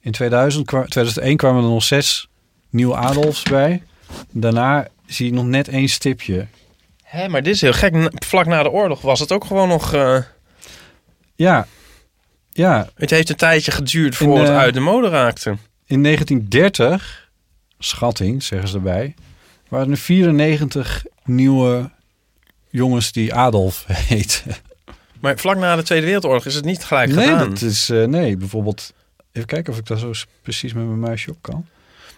In 0.05 0.13
2000, 0.13 0.67
kwa- 0.67 0.85
2001 0.85 1.37
kwamen 1.37 1.63
er 1.63 1.69
nog 1.69 1.83
zes 1.85 2.29
nieuwe 2.71 2.95
Adolfs 2.97 3.43
bij. 3.43 3.83
Daarna 4.31 4.87
zie 5.07 5.27
ik 5.27 5.33
nog 5.33 5.45
net 5.47 5.69
één 5.69 5.89
stipje. 5.89 6.47
Hé, 7.03 7.29
maar 7.29 7.43
dit 7.43 7.55
is 7.55 7.61
heel 7.61 7.73
gek. 7.73 7.95
Vlak 8.25 8.47
na 8.47 8.63
de 8.63 8.71
oorlog 8.71 9.01
was 9.01 9.21
het 9.21 9.33
ook 9.33 9.45
gewoon 9.45 9.69
nog... 9.69 9.93
eh, 9.95 10.19
Ja, 11.35 11.67
ja 12.53 12.89
het 12.97 13.11
heeft 13.11 13.29
een 13.29 13.37
tijdje 13.37 13.71
geduurd 13.71 14.21
In, 14.21 14.27
voor 14.27 14.39
het 14.39 14.49
eh, 14.49 14.57
uit 14.57 14.75
de 14.75 14.81
mode 14.81 15.09
raakte. 15.09 15.57
in 15.87 16.03
1930, 16.03 17.31
schatting 17.79 18.43
zeggen 18.43 18.69
ze 18.69 18.75
erbij, 18.77 19.15
waren 19.69 19.91
er 19.91 19.97
94 19.97 21.05
nieuwe 21.25 21.91
jongens 22.71 23.13
die 23.13 23.35
Adolf 23.35 23.85
heten. 24.09 24.55
Maar 25.21 25.39
vlak 25.39 25.57
na 25.57 25.77
de 25.77 25.83
Tweede 25.83 26.05
Wereldoorlog 26.07 26.47
is 26.47 26.55
het 26.55 26.65
niet 26.65 26.85
gelijk 26.85 27.11
Nee, 27.15 27.27
gedaan. 27.29 27.49
dat 27.49 27.61
is, 27.61 27.91
eh, 27.91 28.05
nee, 28.05 28.37
bijvoorbeeld, 28.37 28.93
even 29.35 29.49
kijken 29.49 29.73
of 29.73 29.79
ik 29.79 29.87
daar 29.87 29.99
zo 29.99 30.13
precies 30.43 30.73
met 30.73 30.87
mijn 30.87 31.01
muisje 31.01 31.31
op 31.31 31.39
kan. 31.41 31.67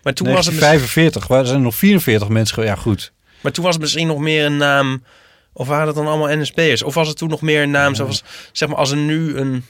Maar 0.02 0.14
toen, 0.14 0.26
was 0.26 0.46
het 0.46 0.54
misschien, 0.54 0.78
1945, 0.78 1.26
waar 1.26 1.44
zijn 1.44 1.56
er 1.56 1.62
nog 1.64 1.74
44 1.74 2.28
mensen 2.28 2.64
Ja, 2.64 2.74
goed. 2.74 3.12
maar 3.40 3.52
toen 3.52 3.64
was 3.64 3.72
het 3.72 3.82
misschien 3.82 4.06
nog 4.06 4.18
meer 4.18 4.44
een 4.44 4.56
naam... 4.56 5.02
Of 5.52 5.66
waren 5.66 5.86
het 5.86 5.96
dan 5.96 6.06
allemaal 6.06 6.36
NSB'ers? 6.36 6.82
Of 6.82 6.94
was 6.94 7.08
het 7.08 7.16
toen 7.16 7.28
nog 7.28 7.40
meer 7.40 7.62
een 7.62 7.70
naam 7.70 7.94
zoals... 7.94 8.24
Zeg 8.52 8.68
maar, 8.68 8.78
als 8.78 8.90
er 8.90 8.96
nu 8.96 9.36
een... 9.36 9.64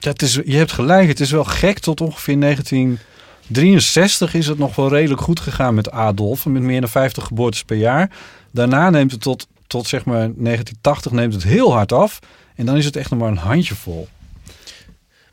Het 0.00 0.22
is, 0.22 0.34
je 0.34 0.56
hebt 0.56 0.72
gelijk, 0.72 1.08
het 1.08 1.20
is 1.20 1.30
wel 1.30 1.44
gek. 1.44 1.78
Tot 1.78 2.00
ongeveer 2.00 2.40
1963 2.40 4.34
is 4.34 4.46
het 4.46 4.58
nog 4.58 4.76
wel 4.76 4.88
redelijk 4.88 5.20
goed 5.20 5.40
gegaan 5.40 5.74
met 5.74 5.90
Adolf. 5.90 6.46
Met 6.46 6.62
meer 6.62 6.80
dan 6.80 6.90
50 6.90 7.24
geboortes 7.24 7.64
per 7.64 7.76
jaar. 7.76 8.10
Daarna 8.52 8.90
neemt 8.90 9.10
het 9.10 9.20
tot, 9.20 9.46
tot 9.66 9.86
zeg 9.86 10.04
maar 10.04 10.16
1980 10.16 11.12
neemt 11.12 11.34
het 11.34 11.42
heel 11.42 11.72
hard 11.72 11.92
af. 11.92 12.18
En 12.54 12.66
dan 12.66 12.76
is 12.76 12.84
het 12.84 12.96
echt 12.96 13.10
nog 13.10 13.18
maar 13.18 13.30
een 13.30 13.36
handjevol. 13.36 14.08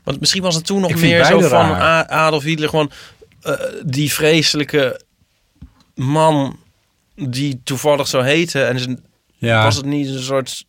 Want 0.04 0.20
misschien 0.20 0.42
was 0.42 0.54
het 0.54 0.66
toen 0.66 0.80
nog 0.80 0.94
meer 0.94 1.24
zo 1.24 1.40
van 1.40 1.50
raar. 1.70 2.06
Adolf 2.06 2.42
Hitler. 2.42 2.68
Gewoon 2.68 2.90
eh, 3.42 3.52
die 3.84 4.12
vreselijke 4.12 5.00
man 5.94 6.58
die 7.14 7.60
toevallig 7.64 8.06
zo 8.08 8.20
heette. 8.20 8.62
En 8.64 9.04
Ja, 9.36 9.64
was 9.64 9.76
het 9.76 9.84
niet 9.84 10.08
een 10.08 10.22
soort... 10.22 10.66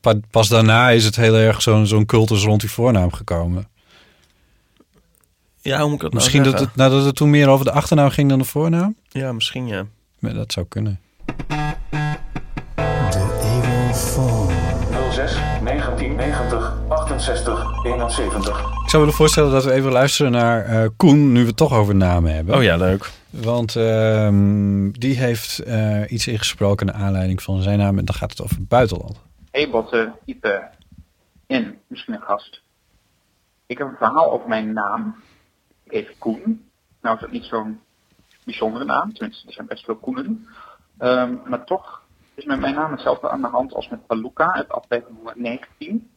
pa- 0.00 0.20
pas 0.30 0.48
daarna 0.48 0.90
is 0.90 1.04
het 1.04 1.16
heel 1.16 1.34
erg 1.36 1.62
zo'n 1.62 1.86
zo'n 1.86 2.06
cultus 2.06 2.42
rond 2.42 2.60
die 2.60 2.70
voornaam 2.70 3.12
gekomen. 3.12 3.68
Ja, 5.60 5.78
hoe 5.78 5.86
moet 5.86 5.94
ik 5.96 6.00
dat 6.00 6.12
Misschien 6.12 6.40
nou 6.42 6.52
dat 6.52 6.60
het, 6.60 6.76
nadat 6.76 7.04
het 7.04 7.16
toen 7.16 7.30
meer 7.30 7.48
over 7.48 7.64
de 7.64 7.72
achternaam 7.72 8.10
ging 8.10 8.28
dan 8.28 8.38
de 8.38 8.44
voornaam. 8.44 8.96
Ja, 9.08 9.32
misschien 9.32 9.66
ja. 9.66 9.86
Maar 10.18 10.34
dat 10.34 10.52
zou 10.52 10.66
kunnen. 10.68 11.00
06 15.18 15.34
1990 15.62 16.72
68 16.88 17.84
71. 17.84 18.58
Ik 18.82 18.90
zou 18.90 19.02
willen 19.02 19.18
voorstellen 19.18 19.52
dat 19.52 19.64
we 19.64 19.72
even 19.72 19.92
luisteren 19.92 20.32
naar 20.32 20.64
eh, 20.64 20.88
Koen, 20.96 21.32
nu 21.32 21.40
we 21.40 21.46
het 21.46 21.56
toch 21.56 21.72
over 21.72 21.94
namen 21.94 22.34
hebben. 22.34 22.54
Oh 22.54 22.62
ja, 22.62 22.76
leuk. 22.76 23.10
Want 23.30 23.76
ehm, 23.76 24.90
die 24.90 25.16
heeft 25.16 25.58
eh, 25.58 26.10
iets 26.10 26.26
ingesproken 26.26 26.86
naar 26.86 26.94
aanleiding 26.94 27.42
van 27.42 27.62
zijn 27.62 27.78
naam. 27.78 27.98
En 27.98 28.04
dan 28.04 28.14
gaat 28.14 28.30
het 28.30 28.42
over 28.42 28.56
het 28.56 28.68
buitenland. 28.68 29.20
Hey 29.50 29.70
Botte, 29.70 30.12
Ipe 30.24 30.68
en 31.46 31.78
misschien 31.86 32.14
een 32.14 32.22
gast. 32.22 32.62
Ik 33.66 33.78
heb 33.78 33.86
een 33.86 33.96
verhaal 33.96 34.32
over 34.32 34.48
mijn 34.48 34.72
naam. 34.72 35.16
Ik 35.84 35.92
heet 35.92 36.18
Koen. 36.18 36.68
Nou 37.02 37.14
is 37.14 37.20
dat 37.20 37.30
niet 37.30 37.44
zo'n 37.44 37.80
bijzondere 38.44 38.84
naam, 38.84 39.12
tenminste 39.12 39.46
er 39.46 39.52
zijn 39.52 39.66
best 39.66 39.84
veel 39.84 39.96
Koenen. 39.96 40.46
Ehm, 40.98 41.34
maar 41.46 41.64
toch 41.64 42.02
is 42.38 42.44
met 42.44 42.60
mijn 42.60 42.74
naam 42.74 42.90
hetzelfde 42.90 43.28
aan 43.30 43.40
de 43.40 43.48
hand 43.48 43.74
als 43.74 43.88
met 43.88 44.06
Paluca 44.06 44.52
uit 44.52 44.68
aflevering 44.68 45.18
119. 45.18 46.10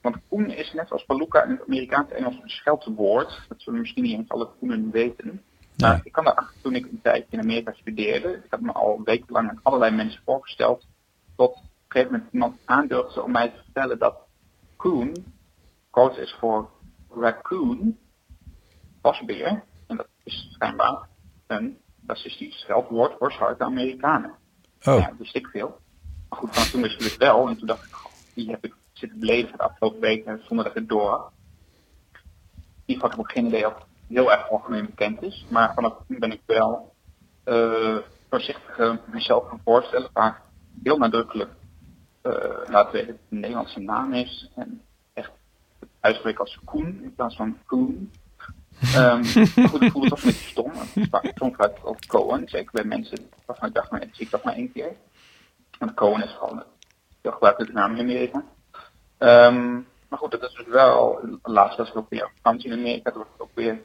Want 0.00 0.16
Koen 0.28 0.50
is 0.50 0.72
net 0.72 0.90
als 0.90 1.04
Paluca 1.04 1.42
in 1.42 1.50
het 1.50 1.62
Amerikaanse 1.66 2.14
Engels 2.14 2.38
een 2.42 2.48
scheldwoord. 2.48 3.44
Dat 3.48 3.60
zullen 3.62 3.80
misschien 3.80 4.02
niet 4.02 4.18
eens 4.18 4.28
alle 4.28 4.48
Koenen 4.58 4.90
weten. 4.90 5.42
Maar 5.76 5.90
Nee. 5.90 6.00
ik 6.04 6.12
kwam 6.12 6.26
erachter 6.26 6.60
toen 6.62 6.74
ik 6.74 6.84
een 6.84 7.00
tijdje 7.02 7.26
in 7.30 7.40
Amerika 7.40 7.72
studeerde. 7.72 8.28
Ik 8.44 8.50
had 8.50 8.60
me 8.60 8.72
al 8.72 9.00
wekenlang 9.04 9.48
aan 9.48 9.60
allerlei 9.62 9.94
mensen 9.94 10.22
voorgesteld. 10.24 10.86
Tot 11.36 11.48
op 11.50 11.56
een 11.56 11.70
gegeven 11.88 12.12
moment 12.12 12.32
iemand 12.32 12.56
aandurfde 12.64 13.22
om 13.22 13.30
mij 13.30 13.48
te 13.48 13.62
vertellen 13.64 13.98
dat 13.98 14.16
coon, 14.76 15.16
code 15.90 16.20
is 16.20 16.36
voor 16.40 16.70
raccoon, 17.10 17.96
wasbeer. 19.02 19.64
En 19.86 19.96
dat 19.96 20.08
is 20.24 20.48
schijnbaar 20.52 21.08
een 21.46 21.78
racistisch 22.06 22.60
scheldwoord 22.60 23.14
voor 23.18 23.32
zwarte 23.32 23.64
Amerikanen. 23.64 24.34
Oh, 24.86 24.98
Ja, 24.98 25.12
wist 25.18 25.34
ik 25.34 25.46
veel. 25.46 25.80
Maar 26.28 26.38
goed, 26.38 26.52
vanaf 26.52 26.70
toen 26.70 26.82
wist 26.82 27.00
ik 27.00 27.10
het 27.10 27.16
wel. 27.16 27.48
En 27.48 27.58
toen 27.58 27.66
dacht 27.66 27.84
ik, 27.84 27.96
die 28.34 28.50
heb 28.50 28.64
ik 28.64 28.74
zitten 28.92 29.18
beleven 29.18 29.56
de 29.56 29.62
afgelopen 29.62 30.00
weken 30.00 30.40
zonder 30.46 30.64
dat 30.64 30.74
het 30.74 30.88
door 30.88 31.10
had. 31.10 31.30
Geval 32.86 33.10
heb 33.10 33.18
ik 33.18 33.30
geen 33.30 33.50
heel 34.08 34.32
erg 34.32 34.50
algemeen 34.50 34.86
bekend 34.86 35.22
is. 35.22 35.46
Maar 35.48 35.74
vanaf 35.74 35.92
toen 36.06 36.18
ben 36.18 36.32
ik 36.32 36.40
wel 36.46 36.94
eh, 37.44 37.96
voorzichtig 38.30 38.78
eh, 38.78 38.94
mezelf 39.04 39.48
gaan 39.48 39.60
voorstellen. 39.64 40.10
Maar 40.12 40.42
heel 40.82 40.98
nadrukkelijk 40.98 41.50
eh, 42.22 42.32
laten 42.66 42.92
weten 42.92 43.06
dat 43.06 43.16
het 43.16 43.30
een 43.30 43.40
Nederlandse 43.40 43.80
naam 43.80 44.12
is. 44.12 44.50
En 44.54 44.82
echt 45.12 45.32
uitspreken 46.00 46.40
als 46.40 46.60
Koen 46.64 47.00
in 47.02 47.14
plaats 47.14 47.36
van 47.36 47.58
Koen. 47.66 48.10
Ehm, 48.80 49.22
maar 49.56 49.68
goed, 49.68 49.82
ik 49.82 49.92
voelde 49.92 50.08
het 50.08 50.08
toch 50.08 50.22
een 50.22 50.30
beetje 50.30 50.48
stom. 50.48 50.72
Soms 51.34 51.56
uit 51.56 51.84
als 51.84 52.06
Cohen. 52.06 52.48
Zeker 52.48 52.72
bij 52.72 52.84
mensen 52.84 53.30
waarvan 53.46 53.68
ik 53.68 53.74
dacht, 53.74 53.90
maar 53.90 54.00
dat 54.00 54.08
zie 54.12 54.24
ik 54.24 54.30
toch 54.30 54.42
maar 54.42 54.54
één 54.54 54.72
keer. 54.72 54.92
Want 55.78 55.94
Cohen 55.94 56.24
is 56.24 56.36
gewoon 56.38 56.58
een 56.58 56.64
heel 57.22 57.32
gebruikelijke 57.32 57.74
naam 57.74 57.94
in 57.94 58.00
Amerika. 58.00 58.44
Ehm, 59.18 59.72
maar 60.08 60.18
goed, 60.18 60.30
dat 60.30 60.42
is 60.42 60.54
dus 60.54 60.66
wel, 60.66 61.20
laatst 61.42 61.78
was 61.78 61.88
ik 61.88 61.96
ook 61.96 62.10
weer 62.10 62.24
op 62.24 62.32
vakantie 62.34 62.70
in 62.70 62.78
Amerika. 62.78 63.10
Toen 63.10 63.22
was 63.22 63.30
ik 63.34 63.42
ook 63.42 63.54
weer, 63.54 63.80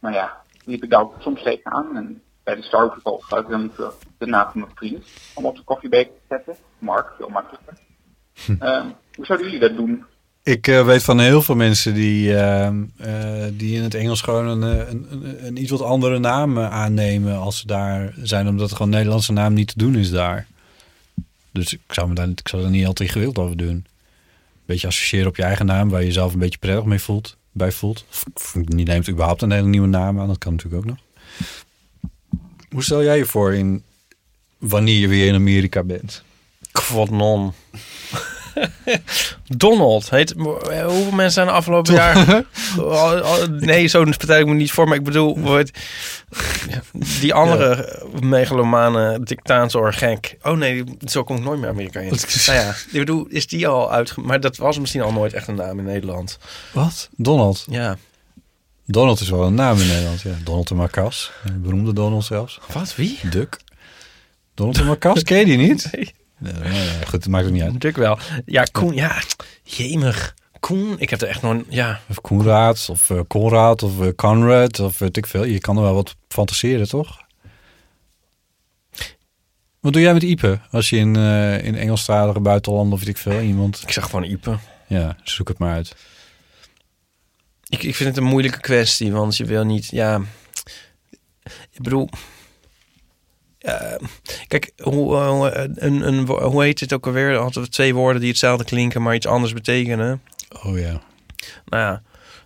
nou 0.00 0.14
ja, 0.14 0.42
liep 0.64 0.82
ik 0.82 0.90
daar 0.90 1.00
ook 1.00 1.14
soms 1.18 1.42
tegenaan. 1.42 1.96
En 1.96 2.22
bij 2.42 2.54
de 2.54 2.62
Starbucks 2.62 3.24
gebruik 3.24 3.44
ik 3.44 3.50
dan 3.50 3.92
de 4.18 4.26
naam 4.26 4.50
van 4.50 4.60
mijn 4.60 4.72
vriend. 4.74 5.06
Om 5.34 5.46
op 5.46 5.56
de 5.56 5.62
koffiebeker 5.62 6.12
te 6.12 6.20
zetten. 6.28 6.56
Mark, 6.78 7.12
veel 7.16 7.28
makkelijker. 7.28 7.78
Ehm, 8.58 8.88
hoe 9.14 9.24
zouden 9.26 9.50
jullie 9.50 9.68
dat 9.68 9.76
doen? 9.76 10.04
Ik 10.44 10.66
eh, 10.66 10.84
weet 10.84 11.02
van 11.02 11.20
heel 11.20 11.42
veel 11.42 11.54
mensen 11.54 11.94
die, 11.94 12.36
ehm, 12.36 12.82
eh, 12.96 13.44
die 13.52 13.76
in 13.76 13.82
het 13.82 13.94
Engels 13.94 14.20
gewoon 14.20 14.46
een, 14.46 14.78
eh, 14.78 14.88
een, 14.88 15.06
een, 15.10 15.46
een 15.46 15.56
iets 15.56 15.70
wat 15.70 15.82
andere 15.82 16.18
naam 16.18 16.58
aannemen 16.58 17.38
als 17.38 17.58
ze 17.58 17.66
daar 17.66 18.14
zijn, 18.22 18.48
omdat 18.48 18.72
gewoon 18.72 18.90
Nederlandse 18.90 19.32
naam 19.32 19.52
niet 19.52 19.68
te 19.68 19.78
doen 19.78 19.96
is 19.96 20.10
daar. 20.10 20.46
Dus 21.52 21.72
ik 21.72 21.80
zou, 21.88 22.08
me 22.08 22.14
daar, 22.14 22.28
ik 22.28 22.48
zou 22.48 22.64
er 22.64 22.70
niet 22.70 22.86
altijd 22.86 23.10
gewild 23.10 23.38
over 23.38 23.56
doen. 23.56 23.68
Een 23.68 23.86
beetje 24.64 24.86
associëren 24.86 25.28
op 25.28 25.36
je 25.36 25.42
eigen 25.42 25.66
naam, 25.66 25.88
waar 25.88 26.00
je 26.00 26.06
jezelf 26.06 26.32
een 26.32 26.38
beetje 26.38 26.58
prettig 26.58 26.84
mee 26.84 27.00
voelt, 27.00 27.36
bij 27.52 27.72
voelt. 27.72 28.04
Of, 28.34 28.54
neemt 28.54 29.08
überhaupt 29.08 29.42
een 29.42 29.50
hele 29.50 29.68
nieuwe 29.68 29.88
naam 29.88 30.20
aan, 30.20 30.26
dat 30.28 30.38
kan 30.38 30.52
natuurlijk 30.52 30.82
ook 30.82 30.90
nog. 30.90 30.98
Hoe 32.70 32.82
stel 32.82 33.02
jij 33.02 33.16
je 33.16 33.26
voor 33.26 33.54
in 33.54 33.82
wanneer 34.58 34.98
je 34.98 35.08
weer 35.08 35.26
in 35.26 35.34
Amerika 35.34 35.82
bent? 35.82 36.22
Quadnon. 36.72 37.52
Donald 39.56 40.10
heet. 40.10 40.34
Hoeveel 40.36 41.10
mensen 41.10 41.32
zijn 41.32 41.46
de 41.46 41.52
afgelopen 41.52 41.94
jaar? 41.94 42.16
Oh, 42.78 43.12
oh, 43.22 43.42
nee, 43.48 43.86
zo 43.86 44.04
stel 44.08 44.38
ik 44.38 44.46
me 44.46 44.54
niet 44.54 44.72
voor. 44.72 44.88
Maar 44.88 44.96
ik 44.96 45.04
bedoel, 45.04 45.38
die 47.20 47.34
andere 47.34 48.02
megalomane 48.20 49.20
dictator 49.22 49.92
gek. 49.92 50.36
Oh 50.42 50.56
nee, 50.56 50.84
zo 51.04 51.24
kom 51.24 51.36
ik 51.36 51.42
nooit 51.42 51.60
meer 51.60 51.68
Amerika 51.68 52.00
in. 52.00 52.18
nou 52.46 52.58
ja, 52.58 52.70
ik 52.70 52.98
bedoel, 52.98 53.26
is 53.28 53.46
die 53.46 53.68
al 53.68 53.92
uit? 53.92 54.16
Maar 54.16 54.40
dat 54.40 54.56
was 54.56 54.78
misschien 54.78 55.02
al 55.02 55.12
nooit 55.12 55.32
echt 55.32 55.48
een 55.48 55.54
naam 55.54 55.78
in 55.78 55.84
Nederland. 55.84 56.38
Wat? 56.72 57.08
Donald? 57.16 57.64
Ja. 57.70 57.96
Donald 58.86 59.20
is 59.20 59.30
wel 59.30 59.42
een 59.42 59.54
naam 59.54 59.78
in 59.78 59.86
Nederland, 59.86 60.20
ja. 60.22 60.34
Donald 60.44 60.68
de 60.68 60.74
Marcas. 60.74 61.32
Een 61.44 61.62
beroemde 61.62 61.92
Donald 61.92 62.24
zelfs. 62.24 62.60
Wat? 62.72 62.94
Wie? 62.96 63.18
Duck. 63.30 63.60
Donald 64.54 64.76
de 64.76 64.84
Marcas, 64.84 65.22
ken 65.22 65.38
je 65.38 65.44
die 65.44 65.58
niet? 65.58 65.88
Nee. 65.92 66.14
Nee, 66.52 66.88
goed, 67.02 67.12
het 67.12 67.28
maakt 67.28 67.46
ook 67.46 67.52
niet 67.52 67.62
uit. 67.62 67.72
Natuurlijk 67.72 68.02
wel. 68.02 68.18
Ja, 68.46 68.62
Koen. 68.72 68.94
Ja, 68.94 69.22
jemig. 69.62 70.34
Koen, 70.60 70.94
ik 70.98 71.10
heb 71.10 71.20
er 71.20 71.28
echt 71.28 71.42
nog... 71.42 71.62
Ja, 71.68 72.00
Of 72.08 72.20
Koenraad, 72.20 72.88
of 72.90 73.10
eh 73.10 73.20
Conrad, 73.28 73.82
of 73.82 74.00
eh, 74.00 74.08
Conrad, 74.16 74.80
of 74.80 74.98
weet 74.98 75.16
ik 75.16 75.26
veel. 75.26 75.44
Je 75.44 75.58
kan 75.58 75.76
er 75.76 75.82
wel 75.82 75.94
wat 75.94 76.16
fantaseren, 76.28 76.88
toch? 76.88 77.22
Wat 79.80 79.92
doe 79.92 80.02
jij 80.02 80.12
met 80.12 80.22
Ipe? 80.22 80.60
Als 80.70 80.90
je 80.90 80.96
in, 80.96 81.16
eh 81.16 81.64
in 81.64 81.74
Engelstalige 81.74 82.40
buitenlanden, 82.40 82.92
of 82.92 82.98
weet 82.98 83.08
ik 83.08 83.16
veel, 83.16 83.40
iemand... 83.40 83.82
ik 83.82 83.90
zeg 83.90 84.04
gewoon 84.04 84.24
Ipe. 84.24 84.58
Ja, 84.86 85.16
zoek 85.22 85.48
het 85.48 85.58
maar 85.58 85.72
uit. 85.74 85.96
Ik, 87.68 87.82
ik 87.82 87.94
vind 87.94 88.08
het 88.08 88.18
een 88.18 88.30
moeilijke 88.30 88.60
kwestie, 88.60 89.12
want 89.12 89.36
je 89.36 89.44
wil 89.44 89.64
niet, 89.64 89.86
ja. 89.90 90.20
Ik 91.70 91.82
bedoel. 91.82 92.08
Ja, 93.64 93.98
kijk, 94.48 94.72
hoe, 94.82 95.16
eh, 95.16 95.28
hoe- 95.28 95.68
een, 95.74 96.06
een, 96.06 96.26
hoe 96.26 96.62
heet 96.62 96.80
het 96.80 96.92
ook 96.92 97.06
alweer? 97.06 97.36
Hadden 97.36 97.62
we 97.62 97.68
twee 97.68 97.94
woorden 97.94 98.20
die 98.20 98.30
hetzelfde 98.30 98.64
klinken, 98.64 99.02
maar 99.02 99.14
iets 99.14 99.26
anders 99.26 99.52
betekenen. 99.52 100.22
Oh 100.64 100.78
ja. 100.78 101.00
Nou 101.66 101.82
ja, 101.82 102.02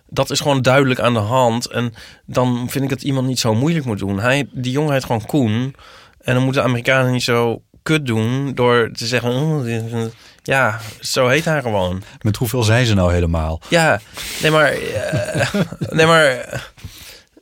dat 0.07 0.29
is 0.29 0.39
gewoon 0.39 0.61
duidelijk 0.61 0.99
aan 0.99 1.13
de 1.13 1.19
hand. 1.19 1.65
En 1.65 1.93
dan 2.25 2.67
vind 2.69 2.83
ik 2.83 2.89
dat 2.89 3.01
iemand 3.01 3.27
niet 3.27 3.39
zo 3.39 3.55
moeilijk 3.55 3.85
moet 3.85 3.99
doen. 3.99 4.19
Hij, 4.19 4.47
die 4.51 4.71
jongen 4.71 4.93
heet 4.93 5.05
gewoon 5.05 5.25
Koen. 5.25 5.75
En 6.21 6.33
dan 6.33 6.43
moeten 6.43 6.61
de 6.61 6.67
Amerikanen 6.67 7.11
niet 7.11 7.23
zo 7.23 7.61
kut 7.83 8.05
doen 8.05 8.53
door 8.55 8.89
te 8.93 9.05
zeggen... 9.05 9.31
"Oh, 9.31 9.63
dit 9.63 9.83
is 9.85 9.91
een-" 9.91 10.11
ja, 10.43 10.79
zo 10.99 11.27
heet 11.27 11.45
hij 11.45 11.61
gewoon. 11.61 12.03
Met 12.21 12.35
hoeveel 12.35 12.63
zijn 12.63 12.85
ze 12.85 12.93
nou 12.93 13.13
helemaal? 13.13 13.61
Ja, 13.69 13.99
nee 14.41 14.51
maar... 14.51 14.71
eh, 14.71 15.53
nee 15.97 16.05
maar... 16.05 16.25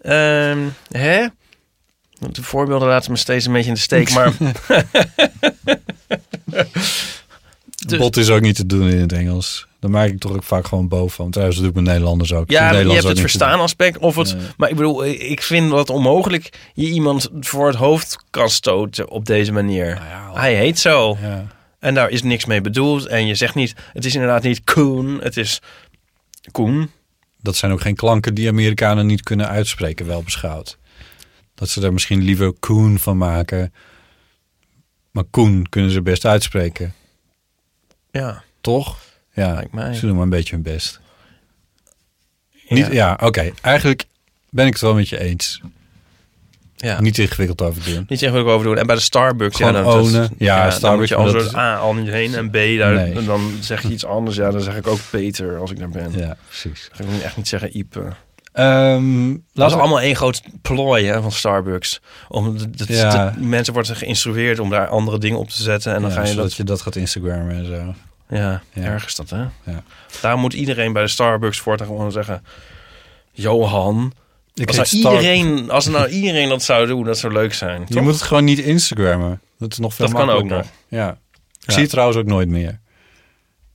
eh, 0.02 0.50
ehm, 0.52 0.60
hè? 0.92 1.26
De 2.20 2.44
voorbeelden 2.44 2.88
laten 2.88 3.12
me 3.12 3.18
steeds 3.18 3.46
een 3.46 3.54
beetje 3.54 3.68
in 3.68 3.74
de 3.74 3.80
steek, 3.80 4.14
maar... 4.14 4.34
Dus- 7.86 8.00
Bot 8.00 8.18
is 8.18 8.30
ook 8.30 8.42
niet 8.42 8.56
te 8.56 8.66
doen 8.66 8.90
in 8.90 9.00
het 9.00 9.14
Engels. 9.14 9.68
Daar 9.80 9.92
maak 9.92 10.08
ik 10.08 10.20
toch 10.20 10.32
ook 10.32 10.44
vaak 10.44 10.68
gewoon 10.68 10.88
boven 10.88 11.16
van. 11.16 11.32
Trouwens, 11.32 11.58
dat 11.60 11.68
doe 11.68 11.76
ik 11.76 11.84
met 11.84 11.94
Nederlanders 11.94 12.34
ook. 12.34 12.50
Ja, 12.50 12.72
je 12.72 12.92
hebt 12.92 13.04
het 13.08 13.20
verstaan 13.20 13.60
aspect. 13.60 13.98
Of 13.98 14.16
het, 14.16 14.34
Nee. 14.34 14.46
Maar 14.58 14.70
ik 14.70 14.76
bedoel, 14.76 15.06
ik 15.06 15.42
vind 15.42 15.72
dat 15.72 15.90
onmogelijk 15.90 16.70
je 16.74 16.90
iemand 16.90 17.30
voor 17.40 17.68
het 17.68 17.76
hoofd 17.76 18.18
kan 18.30 18.50
stoten 18.50 19.10
op 19.10 19.26
deze 19.26 19.52
manier. 19.52 19.96
Nou 19.96 20.08
ja, 20.08 20.32
Hij 20.34 20.56
heet 20.56 20.80
zo. 20.80 21.18
Ja. 21.22 21.48
En 21.80 21.94
daar 21.94 22.10
is 22.10 22.24
niks 22.24 22.46
mee 22.46 22.62
bedoeld. 22.62 23.06
En 23.06 23.28
je 23.28 23.36
zegt 23.36 23.56
niet, 23.56 23.76
het 23.94 24.06
is 24.06 24.14
inderdaad 24.14 24.44
niet 24.44 24.64
Koen, 24.64 25.20
het 25.22 25.38
is 25.38 25.62
Koen. 26.52 26.92
Dat 27.42 27.56
zijn 27.56 27.72
ook 27.72 27.82
geen 27.82 27.96
klanken 27.96 28.34
die 28.34 28.48
Amerikanen 28.48 29.06
niet 29.06 29.24
kunnen 29.24 29.48
uitspreken, 29.48 30.06
wel 30.08 30.24
beschouwd. 30.24 30.78
Dat 31.58 31.70
ze 31.70 31.82
er 31.82 31.94
misschien 31.94 32.22
liever 32.24 32.54
Koen 32.60 33.00
van 33.00 33.18
maken. 33.18 33.74
Maar 35.12 35.24
Koen 35.24 35.66
kunnen 35.70 35.92
ze 35.92 36.02
best 36.02 36.26
uitspreken. 36.26 36.94
Ja, 38.12 38.44
Toch? 38.62 38.98
Ja, 39.34 39.64
ze 39.94 40.00
doen 40.06 40.14
maar 40.14 40.24
een 40.24 40.30
beetje 40.30 40.54
hun 40.54 40.64
best. 40.64 41.00
ja. 42.52 42.76
Niet, 42.76 42.88
ja, 42.92 43.18
oké. 43.24 43.52
Eigenlijk 43.62 44.06
ben 44.50 44.66
ik 44.66 44.74
het 44.74 44.82
wel 44.82 44.94
met 44.94 45.10
je 45.10 45.20
eens. 45.20 45.62
ja. 46.76 47.02
Niet 47.02 47.18
ingewikkeld 47.18 47.62
over 47.62 47.84
doen. 47.84 48.06
Niet 48.08 48.22
ik 48.22 48.34
over 48.34 48.66
doen. 48.68 48.78
En 48.78 48.86
bij 48.88 48.96
de 48.96 49.02
Starbucks, 49.02 49.56
Gewoon 49.56 49.74
ja, 49.74 49.82
dan, 49.84 49.94
ownen. 49.94 50.22
dat- 50.22 50.32
Ja, 50.38 50.64
dan 50.64 50.72
Starbucks, 50.72 51.00
moet 51.00 51.20
je 51.34 51.38
al 51.38 51.44
dat 51.44 51.56
A 51.56 51.76
al 51.78 51.94
niet 51.94 52.08
heen 52.08 52.34
en 52.36 52.50
B, 52.50 52.54
daar, 52.54 52.94
Nee. 52.94 53.14
en 53.14 53.26
dan 53.26 53.52
zeg 53.62 53.82
je 53.82 53.90
iets 53.90 54.06
anders. 54.06 54.36
Ja, 54.36 54.52
dan 54.52 54.62
zeg 54.62 54.76
ik 54.78 54.88
ook 54.88 55.00
Peter 55.10 55.58
als 55.58 55.72
ik 55.72 55.80
daar 55.80 55.90
ben. 55.90 56.12
Ja, 56.12 56.38
precies. 56.48 56.90
Dan 56.98 57.08
ga 57.08 57.14
ik 57.16 57.22
echt 57.22 57.38
niet 57.38 57.48
zeggen 57.48 57.78
Ipe. 57.78 58.14
Ehm 58.58 59.36
Dat 59.54 59.72
we- 59.74 59.78
allemaal 59.80 60.02
één 60.02 60.16
groot 60.16 60.42
plooi 60.62 61.06
hè, 61.06 61.22
van 61.22 61.32
Starbucks. 61.32 62.02
Om 62.30 62.58
de, 62.58 62.70
de- 62.70 62.94
Ja. 62.94 63.30
de- 63.30 63.40
mensen 63.40 63.74
worden 63.74 63.96
geïnstrueerd 63.96 64.60
om 64.60 64.70
daar 64.70 64.88
andere 64.88 65.18
dingen 65.20 65.40
op 65.40 65.50
te 65.50 65.62
zetten. 65.64 65.94
En 65.96 66.02
dan 66.02 66.10
ja, 66.10 66.16
ga 66.16 66.22
je 66.22 66.28
zodat 66.28 66.44
dat... 66.44 66.54
je 66.56 66.64
dat 66.64 66.82
gaat 66.82 66.96
Instagrammen 66.96 67.56
en 67.56 67.66
zo. 67.66 67.94
Ja, 68.36 68.62
Ja. 68.74 68.82
erg 68.84 69.06
is 69.06 69.16
dat, 69.16 69.30
hè? 69.30 69.40
Ja. 69.64 69.84
Daar 70.22 70.38
moet 70.38 70.54
iedereen 70.54 70.94
bij 70.94 71.02
de 71.04 71.08
Starbucks 71.08 71.60
voortaan 71.60 71.88
gewoon 71.88 72.12
zeggen... 72.12 72.44
Johan, 73.32 74.14
Ik 74.54 74.68
als 74.78 74.92
nou, 74.92 75.16
iedereen, 75.16 75.72
als 75.72 75.88
nou 75.88 76.08
iedereen 76.08 76.50
dat 76.50 76.64
zou 76.64 76.88
doen, 76.88 77.04
dat 77.04 77.18
zou 77.18 77.34
leuk 77.34 77.54
zijn. 77.54 77.84
Je 77.88 77.94
toch? 77.94 78.04
moet 78.04 78.14
het 78.14 78.22
gewoon 78.22 78.44
niet 78.44 78.60
Instagrammen. 78.60 79.42
Dat 79.58 79.72
is 79.72 79.78
nog 79.78 79.94
veel 79.94 80.06
Dat 80.06 80.16
kan 80.16 80.30
ook 80.30 80.36
makkelijker. 80.40 80.72
Ja. 80.88 81.10
Ik 81.10 81.18
Ja. 81.66 81.74
zie 81.74 81.82
het 81.82 81.92
trouwens 81.92 82.18
ook 82.18 82.26
nooit 82.26 82.48
meer. 82.50 82.80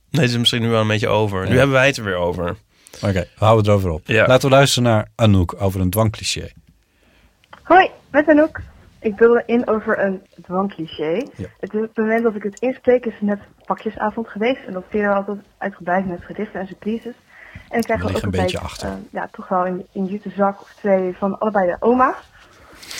Nee, 0.09 0.21
het 0.21 0.31
is 0.31 0.37
misschien 0.37 0.61
nu 0.61 0.69
wel 0.69 0.81
een 0.81 0.87
beetje 0.87 1.07
over. 1.07 1.49
Nu 1.49 1.57
hebben 1.57 1.75
wij 1.75 1.87
het 1.87 1.97
er 1.97 2.03
weer 2.03 2.15
over. 2.15 2.55
Oké, 3.01 3.11
we 3.19 3.45
houden 3.45 3.57
het 3.57 3.67
erover 3.67 3.89
op. 3.89 4.01
Ja. 4.07 4.27
Laten 4.27 4.49
we 4.49 4.55
luisteren 4.55 4.89
naar 4.89 5.07
Anouk 5.15 5.55
over 5.61 5.81
een 5.81 5.89
dwangcliché. 5.89 6.49
Hoi, 7.63 7.89
met 8.11 8.27
Anouk. 8.27 8.61
Ik 8.99 9.17
wilde 9.17 9.43
in 9.45 9.67
over 9.67 9.99
een 9.99 10.21
dwangcliché. 10.41 11.11
Ja. 11.35 11.47
Het, 11.59 11.73
is 11.73 11.81
het 11.81 11.97
moment 11.97 12.23
dat 12.23 12.35
ik 12.35 12.43
het 12.43 12.59
inspreek 12.59 13.05
is 13.05 13.13
net 13.19 13.39
pakjesavond 13.65 14.27
geweest. 14.27 14.65
En 14.67 14.73
dat 14.73 14.83
vieren 14.89 15.09
we 15.09 15.15
altijd 15.15 15.37
uitgebreid 15.57 16.07
met 16.07 16.23
gedichten 16.23 16.59
en 16.59 16.67
surprises. 16.67 17.13
En 17.69 17.79
ik 17.79 17.83
krijg 17.85 18.03
liggen 18.03 18.15
ook 18.27 18.33
een 18.33 18.41
beetje 18.41 18.59
achter. 18.59 18.87
eh, 18.87 18.93
ja, 19.11 19.27
toch 19.31 19.47
wel 19.47 19.67
een, 19.67 19.85
een 19.93 20.05
jute 20.05 20.29
zak 20.29 20.61
of 20.61 20.73
twee 20.73 21.15
van 21.17 21.39
allebei 21.39 21.65
de 21.67 21.77
oma's. 21.79 22.15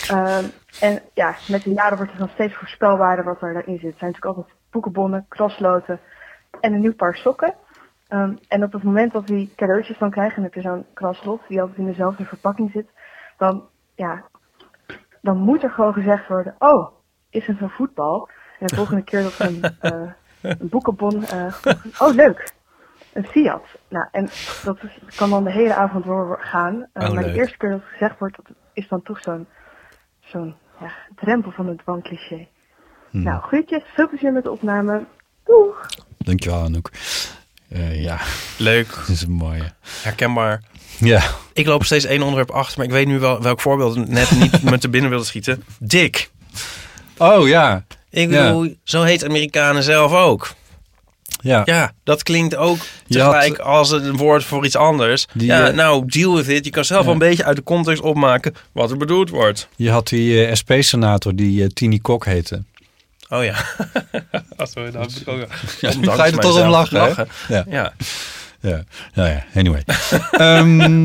Ehm, 0.08 0.44
en 0.80 1.02
ja, 1.14 1.34
met 1.48 1.62
de 1.62 1.72
jaren 1.72 1.96
wordt 1.96 2.12
het 2.12 2.20
dan 2.20 2.30
steeds 2.34 2.54
voorspelbaarder 2.54 3.24
wat 3.24 3.42
er 3.42 3.52
daarin 3.52 3.78
zit. 3.78 3.90
Het 3.90 3.98
zijn 3.98 4.10
natuurlijk 4.10 4.36
altijd 4.36 4.56
boekenbonnen, 4.70 5.26
klasloten 5.28 6.00
en 6.60 6.72
een 6.72 6.80
nieuw 6.80 6.94
paar 6.94 7.16
sokken. 7.16 7.54
Ehm, 8.08 8.34
en 8.48 8.62
op 8.64 8.72
het 8.72 8.82
moment 8.82 9.12
dat 9.12 9.28
we 9.28 9.34
die 9.34 9.52
cadeautjes 9.56 9.98
dan 9.98 10.10
krijgen, 10.10 10.36
en 10.36 10.42
heb 10.42 10.54
je 10.54 10.60
zo'n 10.60 10.86
klaslot 10.94 11.40
die 11.48 11.60
altijd 11.60 11.78
in 11.78 11.86
dezelfde 11.86 12.24
verpakking 12.24 12.70
zit, 12.70 12.86
dan, 13.38 13.64
ja, 13.94 14.24
dan 15.20 15.36
moet 15.36 15.62
er 15.62 15.70
gewoon 15.70 15.92
gezegd 15.92 16.28
worden, 16.28 16.54
oh, 16.58 16.88
is 17.30 17.46
het 17.46 17.60
een 17.60 17.70
voetbal? 17.70 18.28
En 18.60 18.66
de 18.66 18.74
volgende 18.76 19.02
keer 19.02 19.22
dat 19.22 19.36
we 19.36 19.44
een, 19.44 19.62
eh, 19.92 20.10
een 20.40 20.68
boekenbon, 20.68 21.24
eh, 21.24 21.54
oh 21.98 22.14
leuk, 22.14 22.52
een 23.12 23.24
Fiat. 23.26 23.64
Nou, 23.88 24.06
en 24.10 24.28
dat 24.64 24.82
is, 24.82 25.16
kan 25.16 25.30
dan 25.30 25.44
de 25.44 25.52
hele 25.52 25.74
avond 25.74 26.04
doorgaan. 26.04 26.86
Eh, 26.92 27.08
Oh, 27.08 27.14
maar 27.14 27.22
leuk. 27.24 27.32
de 27.32 27.38
eerste 27.38 27.56
keer 27.56 27.70
dat 27.70 27.80
het 27.80 27.88
gezegd 27.88 28.18
wordt, 28.18 28.36
dat 28.36 28.46
is 28.72 28.88
dan 28.88 29.02
toch 29.02 29.20
zo'n 29.22 29.46
zo'n 30.20 30.54
ja, 30.80 30.90
drempel 31.14 31.50
van 31.50 31.66
het 31.66 31.78
dwangcliché. 31.78 32.48
Hmm. 33.10 33.22
Nou, 33.22 33.42
groetjes, 33.42 33.82
veel 33.94 34.08
plezier 34.08 34.32
met 34.32 34.44
de 34.44 34.50
opname. 34.50 35.04
Doeg! 35.44 35.86
Dankjewel 36.18 36.62
Anouk. 36.62 36.90
Eh, 37.74 38.02
ja, 38.02 38.20
Leuk, 38.56 38.88
dat 38.96 39.08
is 39.08 39.22
een 39.22 39.30
mooie. 39.32 39.72
herkenbaar. 40.02 40.62
Ja, 40.98 41.22
Ik 41.52 41.66
loop 41.66 41.84
steeds 41.84 42.04
één 42.04 42.20
onderwerp 42.22 42.50
achter, 42.50 42.76
maar 42.78 42.86
ik 42.86 42.92
weet 42.92 43.06
nu 43.06 43.18
wel 43.18 43.42
welk 43.42 43.60
voorbeeld 43.60 44.08
net 44.08 44.30
niet 44.30 44.62
me 44.70 44.78
te 44.78 44.88
binnen 44.88 45.10
wilde 45.10 45.24
schieten. 45.24 45.64
Dick. 45.78 46.30
oh 47.18 47.48
ja. 47.48 47.84
Ik 48.10 48.30
Ja. 48.30 48.46
bedoel, 48.46 48.74
zo 48.84 49.02
heet 49.02 49.24
Amerikanen 49.24 49.82
zelf 49.82 50.12
ook. 50.12 50.52
Ja, 51.40 51.62
Ja, 51.64 51.92
dat 52.04 52.22
klinkt 52.22 52.56
ook 52.56 52.78
Je 53.06 53.20
had- 53.20 53.32
tegelijk 53.32 53.58
als 53.58 53.90
een 53.90 54.16
woord 54.16 54.44
voor 54.44 54.64
iets 54.64 54.76
anders. 54.76 55.26
Die, 55.32 55.46
ja, 55.46 55.68
eh, 55.68 55.74
nou, 55.74 56.06
deal 56.06 56.34
with 56.36 56.48
it. 56.48 56.64
Je 56.64 56.70
kan 56.70 56.84
zelf 56.84 57.00
Ja. 57.00 57.04
wel 57.06 57.14
een 57.14 57.28
beetje 57.28 57.44
uit 57.44 57.56
de 57.56 57.62
context 57.62 58.02
opmaken 58.02 58.54
wat 58.72 58.90
er 58.90 58.96
bedoeld 58.96 59.30
wordt. 59.30 59.68
je 59.76 59.90
had 59.90 60.08
die 60.08 60.46
eh, 60.46 60.54
SP-senator 60.54 61.34
die 61.34 61.62
eh, 61.62 61.68
Tini 61.68 61.98
Kok 62.00 62.24
heette. 62.24 62.62
Oh 63.28 63.44
ja. 63.44 63.54
Achso, 64.56 64.90
daar 64.90 65.02
heb 65.02 65.10
ik 65.10 65.28
ook 65.28 65.46
Ja, 65.80 65.88
nu 65.90 65.96
Ondanks 65.96 66.20
ga 66.20 66.26
je 66.26 66.32
er 66.32 66.38
toch 66.38 66.62
om 66.62 66.68
lachen, 66.68 67.14
hè? 67.14 67.22
Ja. 67.48 67.64
Ja. 67.68 67.92
Ja, 68.60 68.84
nou 69.14 69.28
ja, 69.28 69.44
anyway. 69.54 69.84
Ehm, 70.30 71.02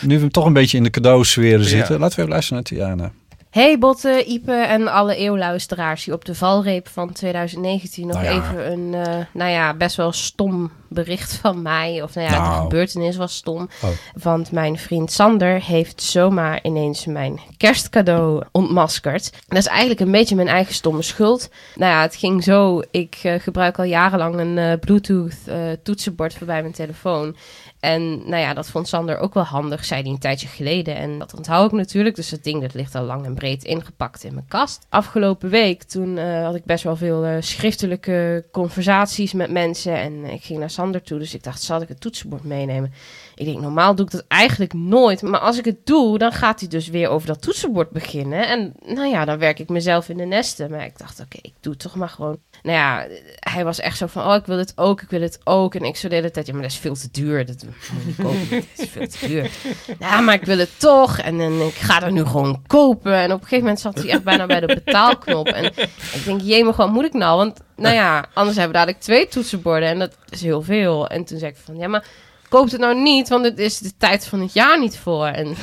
nu 0.00 0.20
we 0.20 0.28
toch 0.28 0.44
een 0.44 0.52
beetje 0.52 0.76
in 0.76 0.82
de 0.82 0.90
cadeausferen 0.90 1.64
zitten, 1.64 1.98
laten 1.98 2.16
we 2.16 2.22
even 2.22 2.32
luisteren 2.32 2.62
naar 2.62 2.96
Tiana. 2.96 3.12
Hey 3.50 3.78
Botte, 3.78 4.24
Ipe 4.24 4.52
en 4.52 4.88
alle 4.88 5.16
eeuwluisteraars 5.16 6.04
die 6.04 6.14
op 6.14 6.24
de 6.24 6.34
valreep 6.34 6.88
van 6.88 7.12
2019 7.12 8.06
nog 8.06 8.22
Nou 8.22 8.26
ja. 8.26 8.42
even 8.42 8.72
een, 8.72 8.94
eh, 8.94 9.24
nou 9.32 9.50
ja, 9.50 9.74
best 9.74 9.96
wel 9.96 10.12
stom 10.12 10.70
bericht 10.88 11.32
van 11.34 11.62
mij. 11.62 12.02
Of 12.02 12.14
nou 12.14 12.28
ja, 12.30 12.38
Nou. 12.38 12.54
de 12.54 12.62
gebeurtenis 12.62 13.16
was 13.16 13.34
stom. 13.34 13.68
Oh. 13.82 13.90
Want 14.22 14.52
mijn 14.52 14.78
vriend 14.78 15.12
Sander 15.12 15.62
heeft 15.62 16.02
zomaar 16.02 16.58
ineens 16.62 17.06
mijn 17.06 17.40
kerstcadeau 17.56 18.42
ontmaskerd. 18.52 19.32
Dat 19.48 19.58
is 19.58 19.66
eigenlijk 19.66 20.00
een 20.00 20.10
beetje 20.10 20.34
mijn 20.34 20.48
eigen 20.48 20.74
stomme 20.74 21.02
schuld. 21.02 21.50
Nou 21.74 21.92
ja, 21.92 22.02
het 22.02 22.16
ging 22.16 22.42
zo. 22.44 22.82
Ik 22.90 23.18
eh, 23.22 23.34
gebruik 23.40 23.78
al 23.78 23.84
jarenlang 23.84 24.38
een 24.38 24.58
eh, 24.58 24.78
Bluetooth 24.80 25.36
eh, 25.46 25.56
toetsenbord 25.82 26.34
voor 26.34 26.46
bij 26.46 26.60
mijn 26.60 26.74
telefoon. 26.74 27.36
En 27.80 28.28
nou 28.28 28.42
ja, 28.42 28.54
dat 28.54 28.68
vond 28.68 28.88
Sander 28.88 29.18
ook 29.18 29.34
wel 29.34 29.42
handig, 29.42 29.84
zei 29.84 30.02
hij 30.02 30.10
een 30.10 30.18
tijdje 30.18 30.48
geleden. 30.48 30.96
En 30.96 31.18
dat 31.18 31.34
onthoud 31.34 31.72
ik 31.72 31.78
natuurlijk. 31.78 32.16
Dus 32.16 32.28
dat 32.28 32.44
ding 32.44 32.60
dat 32.62 32.74
ligt 32.74 32.94
al 32.94 33.04
lang 33.04 33.24
en 33.24 33.34
breed 33.34 33.64
ingepakt 33.64 34.24
in 34.24 34.34
mijn 34.34 34.48
kast. 34.48 34.86
Afgelopen 34.88 35.50
week, 35.50 35.82
toen 35.82 36.18
had 36.18 36.54
ik 36.54 36.64
best 36.64 36.84
wel 36.84 36.96
veel 36.96 37.26
schriftelijke 37.40 38.44
conversaties 38.52 39.32
met 39.32 39.50
mensen. 39.50 39.96
En 39.96 40.24
ik 40.24 40.44
ging 40.44 40.58
naar 40.58 40.70
Toe, 41.04 41.18
dus 41.18 41.34
ik 41.34 41.42
dacht, 41.42 41.62
zal 41.62 41.82
ik 41.82 41.88
het 41.88 42.00
toetsenbord 42.00 42.44
meenemen? 42.44 42.92
Ik 43.38 43.44
denk, 43.44 43.60
normaal 43.60 43.94
doe 43.94 44.06
ik 44.06 44.12
dat 44.12 44.24
eigenlijk 44.28 44.72
nooit. 44.72 45.22
Maar 45.22 45.40
als 45.40 45.58
ik 45.58 45.64
het 45.64 45.86
doe, 45.86 46.18
dan 46.18 46.32
gaat 46.32 46.60
hij 46.60 46.68
dus 46.68 46.88
weer 46.88 47.08
over 47.08 47.26
dat 47.26 47.42
toetsenbord 47.42 47.90
beginnen. 47.90 48.48
En 48.48 48.74
nou 48.86 49.08
ja, 49.08 49.24
dan 49.24 49.38
werk 49.38 49.58
ik 49.58 49.68
mezelf 49.68 50.08
in 50.08 50.16
de 50.16 50.24
nesten. 50.24 50.70
Maar 50.70 50.84
ik 50.84 50.98
dacht, 50.98 51.20
oké, 51.20 51.38
ik 51.42 51.52
doe 51.60 51.72
het 51.72 51.82
toch 51.82 51.94
maar 51.94 52.08
gewoon. 52.08 52.38
Nou 52.62 52.76
ja, 52.76 53.06
hij 53.38 53.64
was 53.64 53.80
echt 53.80 53.96
zo 53.96 54.06
van, 54.06 54.26
oh, 54.26 54.34
ik 54.34 54.46
wil 54.46 54.58
het 54.58 54.72
ook, 54.76 55.02
ik 55.02 55.10
wil 55.10 55.20
het 55.20 55.40
ook. 55.44 55.74
En 55.74 55.84
ik 55.84 55.96
zo 55.96 56.08
de 56.08 56.14
hele 56.14 56.30
tijd, 56.30 56.46
ja, 56.46 56.52
maar 56.52 56.62
dat 56.62 56.70
is 56.70 56.76
veel 56.76 56.94
te 56.94 57.08
duur. 57.12 57.46
Dat 57.46 57.64
moet 57.64 57.74
ik 58.06 58.24
kopen. 58.24 58.48
Dat 58.76 58.86
is 58.86 58.88
veel 58.88 59.08
te 59.08 59.26
duur. 59.26 59.50
Ja, 59.98 60.20
maar 60.20 60.34
ik 60.34 60.44
wil 60.44 60.58
het 60.58 60.78
toch. 60.78 61.18
En, 61.18 61.40
en 61.40 61.60
ik 61.60 61.74
ga 61.74 62.02
er 62.02 62.12
nu 62.12 62.24
gewoon 62.24 62.62
kopen. 62.66 63.14
En 63.14 63.32
op 63.32 63.40
een 63.40 63.46
gegeven 63.46 63.64
moment 63.64 63.80
zat 63.80 63.94
hij 63.94 64.08
echt 64.08 64.24
bijna 64.24 64.46
bij 64.46 64.60
de 64.60 64.80
betaalknop. 64.84 65.46
En 65.46 65.64
ik 65.64 66.24
denk, 66.24 66.40
jee, 66.40 66.64
wat 66.64 66.92
moet 66.92 67.04
ik 67.04 67.12
nou? 67.12 67.36
Want, 67.36 67.60
nou 67.76 67.94
ja, 67.94 68.26
anders 68.34 68.56
hebben 68.56 68.72
we 68.72 68.78
dadelijk 68.78 69.04
twee 69.04 69.28
toetsenborden. 69.28 69.88
En 69.88 69.98
dat 69.98 70.16
is 70.28 70.42
heel 70.42 70.62
veel. 70.62 71.08
En 71.08 71.24
toen 71.24 71.38
zei 71.38 71.50
ik 71.50 71.56
van, 71.64 71.76
ja, 71.76 71.88
maar 71.88 72.04
koop 72.48 72.70
het 72.70 72.80
nou 72.80 73.02
niet, 73.02 73.28
want 73.28 73.44
het 73.44 73.58
is 73.58 73.78
de 73.78 73.92
tijd 73.98 74.26
van 74.26 74.40
het 74.40 74.52
jaar 74.52 74.78
niet 74.78 74.98
voor. 74.98 75.26
En 75.26 75.56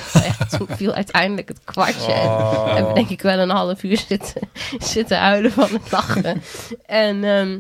toen 0.58 0.68
viel 0.70 0.94
uiteindelijk 0.94 1.48
het 1.48 1.64
kwartje. 1.64 2.12
En 2.12 2.74
hebben 2.74 2.88
we 2.88 2.94
denk 2.94 3.10
ik 3.10 3.22
wel 3.22 3.40
een 3.40 3.50
half 3.50 3.84
uur 3.84 3.98
zitten, 4.08 4.50
zitten 4.80 5.18
huilen 5.18 5.52
van 5.52 5.70
het 5.72 5.92
lachen. 5.92 6.42
En 6.86 7.24
ehm, 7.24 7.60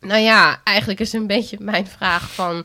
nou 0.00 0.20
ja, 0.20 0.60
eigenlijk 0.64 1.00
is 1.00 1.12
een 1.12 1.26
beetje 1.26 1.56
mijn 1.60 1.86
vraag 1.86 2.30
van... 2.30 2.64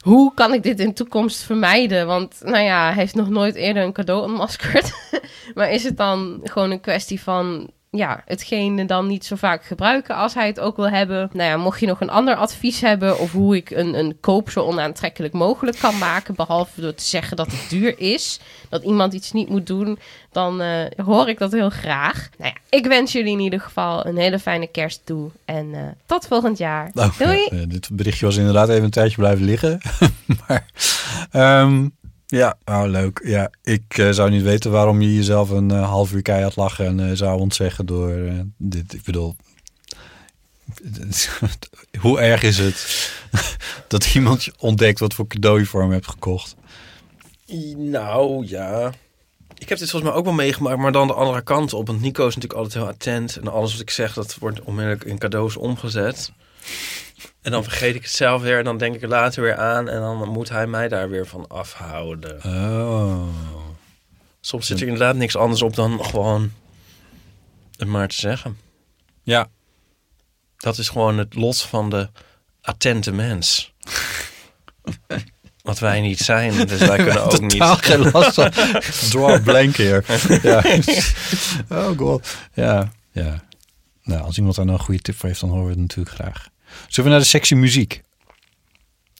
Hoe 0.00 0.34
kan 0.34 0.52
ik 0.52 0.62
dit 0.62 0.80
in 0.80 0.88
de 0.88 0.92
toekomst 0.92 1.42
vermijden? 1.42 2.06
Want 2.06 2.40
nou 2.42 2.64
ja, 2.64 2.84
hij 2.84 2.94
heeft 2.94 3.14
nog 3.14 3.28
nooit 3.28 3.54
eerder 3.54 3.82
een 3.82 3.92
cadeau 3.92 4.22
ontmaskerd. 4.22 4.92
maar 5.54 5.70
is 5.70 5.84
het 5.84 5.96
dan 5.96 6.40
gewoon 6.42 6.70
een 6.70 6.80
kwestie 6.80 7.22
van 7.22 7.70
ja, 7.96 8.22
hetgene 8.24 8.84
dan 8.84 9.06
niet 9.06 9.24
zo 9.24 9.36
vaak 9.36 9.64
gebruiken 9.64 10.14
als 10.14 10.34
hij 10.34 10.46
het 10.46 10.60
ook 10.60 10.76
wil 10.76 10.88
hebben. 10.88 11.30
Nou 11.32 11.50
ja, 11.50 11.56
mocht 11.56 11.80
je 11.80 11.86
nog 11.86 12.00
een 12.00 12.10
ander 12.10 12.34
advies 12.34 12.80
hebben 12.80 13.18
of 13.18 13.32
hoe 13.32 13.56
ik 13.56 13.70
een, 13.70 13.98
een 13.98 14.16
koop 14.20 14.50
zo 14.50 14.60
onaantrekkelijk 14.60 15.34
mogelijk 15.34 15.78
kan 15.78 15.98
maken, 15.98 16.34
behalve 16.34 16.80
door 16.80 16.94
te 16.94 17.04
zeggen 17.04 17.36
dat 17.36 17.50
het 17.50 17.66
duur 17.68 17.98
is, 17.98 18.40
dat 18.68 18.82
iemand 18.82 19.12
iets 19.12 19.32
niet 19.32 19.48
moet 19.48 19.66
doen, 19.66 19.98
dan 20.32 20.60
eh, 20.60 21.04
hoor 21.04 21.28
ik 21.28 21.38
dat 21.38 21.52
heel 21.52 21.70
graag. 21.70 22.28
Nou 22.38 22.52
ja, 22.54 22.60
ik 22.78 22.86
wens 22.86 23.12
jullie 23.12 23.32
in 23.32 23.40
ieder 23.40 23.60
geval 23.60 24.06
een 24.06 24.16
hele 24.16 24.38
fijne 24.38 24.66
kerst 24.66 25.00
toe 25.04 25.30
en 25.44 25.74
eh, 25.74 25.80
tot 26.06 26.26
volgend 26.26 26.58
jaar. 26.58 26.90
Nou, 26.92 27.12
Doei! 27.18 27.48
ja, 27.50 27.56
eh, 27.56 27.68
dit 27.68 27.88
berichtje 27.92 28.26
was 28.26 28.36
inderdaad 28.36 28.68
even 28.68 28.84
een 28.84 28.90
tijdje 28.90 29.16
blijven 29.16 29.44
liggen. 29.44 29.80
maar 30.46 30.66
ehm, 31.30 31.88
ja, 32.36 32.58
oh, 32.64 32.82
leuk. 32.86 33.20
Ja, 33.24 33.50
ik 33.62 33.98
eh, 33.98 34.10
zou 34.10 34.30
niet 34.30 34.42
weten 34.42 34.70
waarom 34.70 35.00
je 35.00 35.14
jezelf 35.14 35.50
een 35.50 35.70
eh, 35.70 35.88
half 35.88 36.12
uur 36.12 36.22
keihard 36.22 36.56
lachen 36.56 36.86
en 36.86 37.10
eh, 37.10 37.16
zou 37.16 37.40
ontzeggen 37.40 37.86
door 37.86 38.30
dit. 38.56 38.92
Ik 38.92 39.02
bedoel, 39.02 39.36
hoe 42.00 42.20
erg 42.20 42.42
is 42.42 42.58
het 42.58 43.10
dat 43.88 44.14
iemand 44.14 44.48
ontdekt 44.58 44.98
wat 44.98 45.14
voor 45.14 45.26
cadeau 45.26 45.58
je 45.58 45.66
voor 45.66 45.80
hem 45.80 45.92
hebt 45.92 46.08
gekocht? 46.08 46.56
Nou, 47.76 48.46
ja. 48.46 48.92
Ik 49.58 49.68
heb 49.68 49.78
dit 49.78 49.90
volgens 49.90 50.10
mij 50.10 50.20
ook 50.20 50.24
wel 50.24 50.34
meegemaakt, 50.34 50.78
maar 50.78 50.92
dan 50.92 51.06
de 51.06 51.14
andere 51.14 51.42
kant 51.42 51.72
op. 51.72 51.86
Want 51.86 52.00
Nico 52.00 52.26
is 52.26 52.34
natuurlijk 52.34 52.62
altijd 52.62 52.82
heel 52.84 52.92
attent. 52.92 53.36
En 53.36 53.48
alles 53.48 53.72
wat 53.72 53.80
ik 53.80 53.90
zeg, 53.90 54.12
dat 54.12 54.36
wordt 54.38 54.60
onmiddellijk 54.60 55.04
in 55.04 55.18
cadeaus 55.18 55.56
omgezet. 55.56 56.32
En 57.42 57.50
dan 57.50 57.62
vergeet 57.62 57.94
ik 57.94 58.02
het 58.02 58.10
zelf 58.10 58.42
weer 58.42 58.58
en 58.58 58.64
dan 58.64 58.78
denk 58.78 58.94
ik 58.94 59.02
er 59.02 59.08
later 59.08 59.42
weer 59.42 59.56
aan. 59.56 59.88
En 59.88 60.00
dan 60.00 60.28
moet 60.28 60.48
hij 60.48 60.66
mij 60.66 60.88
daar 60.88 61.08
weer 61.08 61.26
van 61.26 61.48
afhouden. 61.48 62.44
Oh. 62.44 63.28
Soms 64.40 64.66
zit 64.66 64.80
er 64.80 64.86
inderdaad 64.86 65.16
niks 65.16 65.36
anders 65.36 65.62
op 65.62 65.74
dan 65.74 66.04
gewoon 66.04 66.52
het 67.76 67.88
maar 67.88 68.08
te 68.08 68.14
zeggen. 68.14 68.58
Ja, 69.22 69.48
Dat 70.56 70.78
is 70.78 70.88
gewoon 70.88 71.18
het 71.18 71.34
lot 71.34 71.62
van 71.62 71.90
de 71.90 72.08
attente 72.60 73.12
mens. 73.12 73.72
Wat 75.62 75.78
wij 75.78 76.00
niet 76.00 76.18
zijn, 76.18 76.66
dus 76.66 76.78
wij 76.78 76.96
kunnen 77.04 77.24
ook 77.24 77.40
niet... 77.40 77.62
geen 77.62 78.10
last 78.10 78.34
van. 78.34 78.50
Draw 79.10 79.30
a 79.30 79.38
blank 79.38 79.76
hier. 79.76 80.04
Ja. 80.42 80.62
Oh 81.68 81.98
god. 81.98 82.36
Ja, 82.54 82.92
ja. 83.10 83.44
Nou, 84.02 84.22
als 84.22 84.36
iemand 84.36 84.56
daar 84.56 84.64
nou 84.64 84.78
een 84.78 84.84
goede 84.84 85.00
tip 85.00 85.16
voor 85.16 85.28
heeft, 85.28 85.40
dan 85.40 85.48
horen 85.50 85.64
we 85.64 85.70
het 85.70 85.80
natuurlijk 85.80 86.14
graag. 86.14 86.48
Zullen 86.88 87.10
we 87.10 87.16
naar 87.16 87.24
de 87.24 87.30
sexy 87.30 87.54
muziek? 87.54 88.02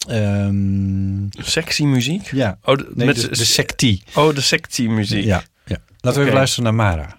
Ehm, 0.08 1.26
Sexy 1.30 1.84
muziek? 1.84 2.30
ja. 2.30 2.58
Oh, 2.64 2.76
de, 2.76 2.90
Nee, 2.94 3.06
met 3.06 3.20
de, 3.20 3.28
de 3.28 3.44
sectie. 3.44 4.02
Oh, 4.14 4.34
de 4.34 4.40
sectie 4.40 4.88
muziek. 4.88 5.24
Ja, 5.24 5.42
ja. 5.64 5.76
Laten 6.00 6.20
we 6.20 6.26
even 6.26 6.38
luisteren 6.38 6.64
naar 6.64 6.86
Mara. 6.86 7.16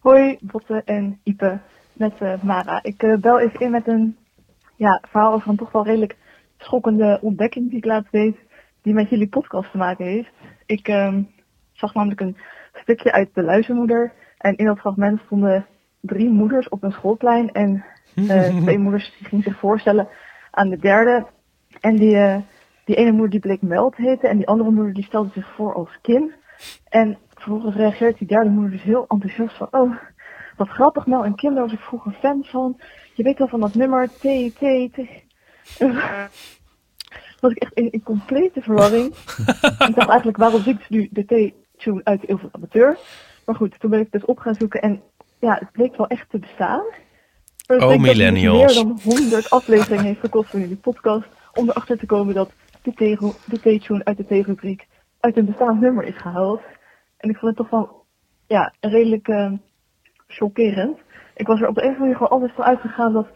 Hoi, 0.00 0.36
Botte 0.40 0.82
en 0.84 1.20
Ipe, 1.24 1.60
met 1.92 2.12
eh, 2.18 2.42
Mara. 2.42 2.82
Ik 2.82 3.02
eh, 3.02 3.16
bel 3.16 3.40
even 3.40 3.60
in 3.60 3.70
met 3.70 3.88
een 3.88 4.16
ja, 4.76 5.02
verhaal 5.10 5.32
over 5.32 5.50
een 5.50 5.56
toch 5.56 5.72
wel 5.72 5.84
redelijk 5.84 6.16
schokkende 6.58 7.18
ontdekking 7.22 7.68
die 7.68 7.78
ik 7.78 7.84
laatst 7.84 8.12
deed, 8.12 8.36
die 8.82 8.94
met 8.94 9.08
jullie 9.10 9.28
podcast 9.28 9.70
te 9.70 9.76
maken 9.76 10.04
heeft. 10.04 10.30
Ik 10.66 10.88
ehm, 10.88 11.22
zag 11.72 11.94
namelijk 11.94 12.20
een 12.20 12.36
stukje 12.82 13.12
uit 13.12 13.28
De 13.34 13.42
Luizenmoeder 13.42 14.12
en 14.38 14.56
in 14.56 14.64
dat 14.64 14.78
fragment 14.78 15.20
stonden 15.24 15.66
drie 16.00 16.28
moeders 16.28 16.68
op 16.68 16.82
een 16.82 16.92
schoolplein 16.92 17.52
en 17.52 17.84
eh, 18.28 18.56
twee 18.56 18.78
moeders 18.78 19.14
die 19.18 19.26
gingen 19.26 19.44
zich 19.44 19.58
voorstellen 19.58 20.08
aan 20.50 20.68
de 20.68 20.78
derde. 20.78 21.26
En 21.80 21.96
die, 21.96 22.16
eh, 22.16 22.36
die 22.84 22.96
ene 22.96 23.10
moeder 23.10 23.30
die 23.30 23.40
bleek 23.40 23.62
Mel 23.62 23.90
te 23.90 24.02
heten 24.02 24.28
en 24.28 24.36
die 24.36 24.46
andere 24.46 24.70
moeder 24.70 24.94
die 24.94 25.04
stelde 25.04 25.30
zich 25.34 25.54
voor 25.54 25.74
als 25.74 25.98
Kim. 26.02 26.32
En 26.88 27.18
vervolgens 27.34 27.76
reageert 27.76 28.18
die 28.18 28.28
derde 28.28 28.50
moeder 28.50 28.70
dus 28.70 28.82
heel 28.82 29.04
enthousiast 29.08 29.56
van, 29.56 29.68
oh, 29.70 29.96
wat 30.56 30.68
grappig 30.68 31.06
Mel 31.06 31.24
en 31.24 31.34
Kim, 31.34 31.54
daar 31.54 31.64
was 31.64 31.72
ik 31.72 31.80
vroeger 31.80 32.12
fan 32.12 32.44
van. 32.44 32.80
Je 33.14 33.22
weet 33.22 33.38
wel 33.38 33.48
van 33.48 33.60
dat 33.60 33.74
nummer, 33.74 34.08
T, 34.08 34.22
T, 34.54 34.92
T. 34.92 34.98
was 37.40 37.52
ik 37.52 37.58
echt 37.58 37.72
in, 37.72 37.90
in 37.90 38.02
complete 38.02 38.60
verwarring. 38.60 39.06
ik 39.88 39.94
dacht 39.94 40.08
eigenlijk, 40.08 40.36
waarom 40.36 40.62
zingt 40.62 40.90
nu 40.90 41.08
de 41.10 41.24
T-tune 41.24 42.00
uit 42.04 42.28
Eeuw 42.28 42.38
van 42.38 42.48
de 42.52 42.56
Amateur? 42.56 42.98
Maar 43.44 43.54
goed, 43.54 43.80
toen 43.80 43.90
ben 43.90 44.00
ik 44.00 44.12
dus 44.12 44.24
op 44.24 44.38
gaan 44.38 44.54
zoeken 44.54 44.80
en 44.80 45.02
ja, 45.38 45.54
het 45.58 45.72
bleek 45.72 45.96
wel 45.96 46.06
echt 46.06 46.30
te 46.30 46.38
bestaan. 46.38 46.84
Maar 47.70 47.78
het 47.78 47.88
Oh, 47.96 48.00
millennials. 48.02 48.74
meer 48.74 48.84
dan 48.84 49.00
100 49.02 49.50
afleveringen 49.50 50.04
heeft 50.04 50.20
gekost 50.20 50.50
van 50.50 50.60
jullie 50.60 50.76
podcast 50.76 51.28
om 51.54 51.68
erachter 51.68 51.98
te 51.98 52.06
komen 52.06 52.34
dat 52.34 52.52
de 52.82 52.90
T- 52.92 53.50
de 53.50 53.76
T-tune 53.78 54.04
uit 54.04 54.16
de 54.16 54.24
T-rubriek 54.24 54.86
uit 55.20 55.36
een 55.36 55.44
bestaand 55.44 55.80
nummer 55.80 56.04
is 56.04 56.16
gehaald. 56.16 56.60
En 57.16 57.30
ik 57.30 57.36
vond 57.36 57.56
het 57.56 57.68
toch 57.68 57.70
wel 57.80 58.04
ja, 58.46 58.74
redelijk 58.80 59.28
eh, 59.28 59.52
chockerend. 60.26 60.98
Ik 61.34 61.46
was 61.46 61.60
er 61.60 61.68
op 61.68 61.74
de 61.74 61.82
een 61.82 61.88
of 61.90 61.94
andere 61.98 61.98
manier 61.98 62.14
gewoon 62.16 62.30
altijd 62.30 62.52
van 62.52 62.64
uitgegaan 62.64 63.12
dat 63.12 63.28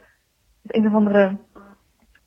het 0.62 0.74
een 0.76 0.86
of 0.86 0.94
andere 0.94 1.36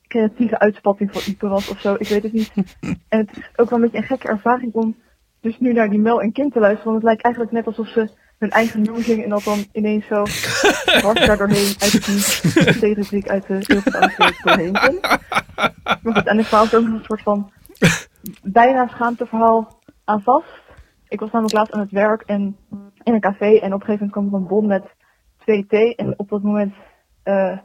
creatieve 0.06 0.58
uitspatting 0.58 1.12
van 1.12 1.32
Ipe 1.32 1.48
was 1.48 1.68
of 1.68 1.80
zo. 1.80 1.94
Ik 1.98 2.08
weet 2.08 2.22
het 2.22 2.32
niet. 2.32 2.52
En 3.08 3.18
het 3.18 3.36
is 3.36 3.50
ook 3.56 3.70
wel 3.70 3.78
een 3.78 3.84
beetje 3.84 3.96
een 3.98 4.04
gekke 4.16 4.28
ervaring 4.28 4.72
om 4.72 4.96
dus 5.40 5.58
nu 5.58 5.72
naar 5.72 5.90
die 5.90 5.98
Mel 5.98 6.20
en 6.22 6.32
Kim 6.32 6.50
te 6.50 6.58
luisteren. 6.60 6.84
Want 6.92 6.96
het 6.96 7.06
lijkt 7.06 7.22
eigenlijk 7.22 7.54
net 7.54 7.66
alsof 7.66 7.88
ze 7.88 8.10
hun 8.38 8.50
eigen 8.50 8.82
nummer 8.82 9.02
zingen 9.02 9.24
en 9.24 9.30
dat 9.30 9.44
dan 9.44 9.64
ineens 9.72 10.06
zo 10.06 10.24
hard 11.06 11.26
daar 11.26 11.36
doorheen 11.36 11.74
uit 11.78 12.04
de 12.80 12.92
rubriek 12.94 13.28
uit 13.28 13.46
de 13.46 13.54
Eeuwige 13.54 14.42
doorheen 14.42 14.72
komt. 14.72 15.00
Maar 16.02 16.14
goed, 16.14 16.26
en 16.26 16.38
ik 16.38 16.44
verhaal 16.44 16.64
ook 16.64 16.72
een 16.72 17.04
soort 17.04 17.22
van 17.22 17.52
bijna 18.42 18.86
schaamteverhaal 18.86 19.80
aan 20.04 20.22
vast. 20.22 20.62
Ik 21.08 21.20
was 21.20 21.30
namelijk 21.30 21.56
laatst 21.56 21.72
aan 21.72 21.80
het 21.80 21.90
werk 21.90 22.22
en 22.22 22.56
in 23.02 23.14
een 23.14 23.20
café 23.20 23.58
en 23.58 23.72
op 23.72 23.80
een 23.80 23.86
gegeven 23.86 24.06
moment 24.06 24.12
kwam 24.12 24.26
er 24.26 24.34
een 24.34 24.46
bon 24.46 24.66
met 24.66 24.84
twee 25.38 25.66
thee. 25.66 25.94
En 25.94 26.14
op 26.16 26.28
dat 26.28 26.42
moment 26.42 26.74
eh 27.22 27.58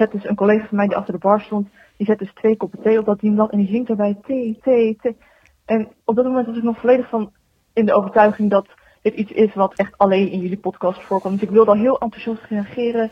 zet 0.00 0.10
dus 0.10 0.24
een 0.24 0.36
collega 0.36 0.66
van 0.66 0.76
mij 0.76 0.86
die 0.86 0.96
achter 0.96 1.12
de 1.12 1.18
bar 1.18 1.40
stond, 1.40 1.68
die 1.96 2.06
zet 2.06 2.18
dus 2.18 2.32
twee 2.34 2.56
koppen 2.56 2.82
thee 2.82 2.98
op 2.98 3.04
dat 3.04 3.20
dienblad 3.20 3.50
en 3.50 3.58
die 3.58 3.68
zingt 3.68 3.86
daarbij 3.86 4.18
thee, 4.26 4.58
thee, 4.62 4.96
thee. 5.02 5.16
En 5.64 5.88
op 6.04 6.16
dat 6.16 6.24
moment 6.24 6.46
was 6.46 6.56
ik 6.56 6.62
nog 6.62 6.80
volledig 6.80 7.08
van 7.08 7.32
in 7.72 7.86
de 7.86 7.94
overtuiging 7.94 8.50
dat 8.50 8.68
dit 9.02 9.14
iets 9.14 9.32
is 9.32 9.54
wat 9.54 9.74
echt 9.74 9.98
alleen 9.98 10.30
in 10.30 10.40
jullie 10.40 10.58
podcast 10.58 11.02
voorkomt. 11.02 11.40
Dus 11.40 11.48
ik 11.48 11.54
wilde 11.54 11.70
al 11.70 11.76
heel 11.76 11.98
enthousiast 11.98 12.42
reageren 12.48 13.10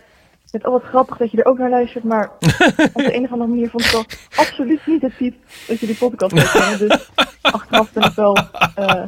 vind 0.50 0.62
het 0.62 0.72
al 0.72 0.78
wat 0.78 0.88
grappig 0.88 1.16
dat 1.16 1.30
je 1.30 1.42
er 1.42 1.50
ook 1.50 1.58
naar 1.58 1.70
luistert, 1.70 2.04
maar 2.04 2.30
op 2.92 3.02
de 3.02 3.14
een 3.14 3.24
of 3.24 3.32
andere 3.32 3.50
manier 3.50 3.70
vond 3.70 3.84
ik 3.84 3.92
dat 3.92 4.28
absoluut 4.36 4.86
niet 4.86 5.02
het 5.02 5.16
type 5.16 5.36
dat 5.66 5.80
je 5.80 5.86
die 5.86 5.96
podcast 5.96 6.50
vinden. 6.50 6.88
Dus 6.88 7.10
achteraf 7.42 7.92
ben 7.92 8.02
ik 8.02 8.12
wel, 8.12 8.36
eh 8.74 9.06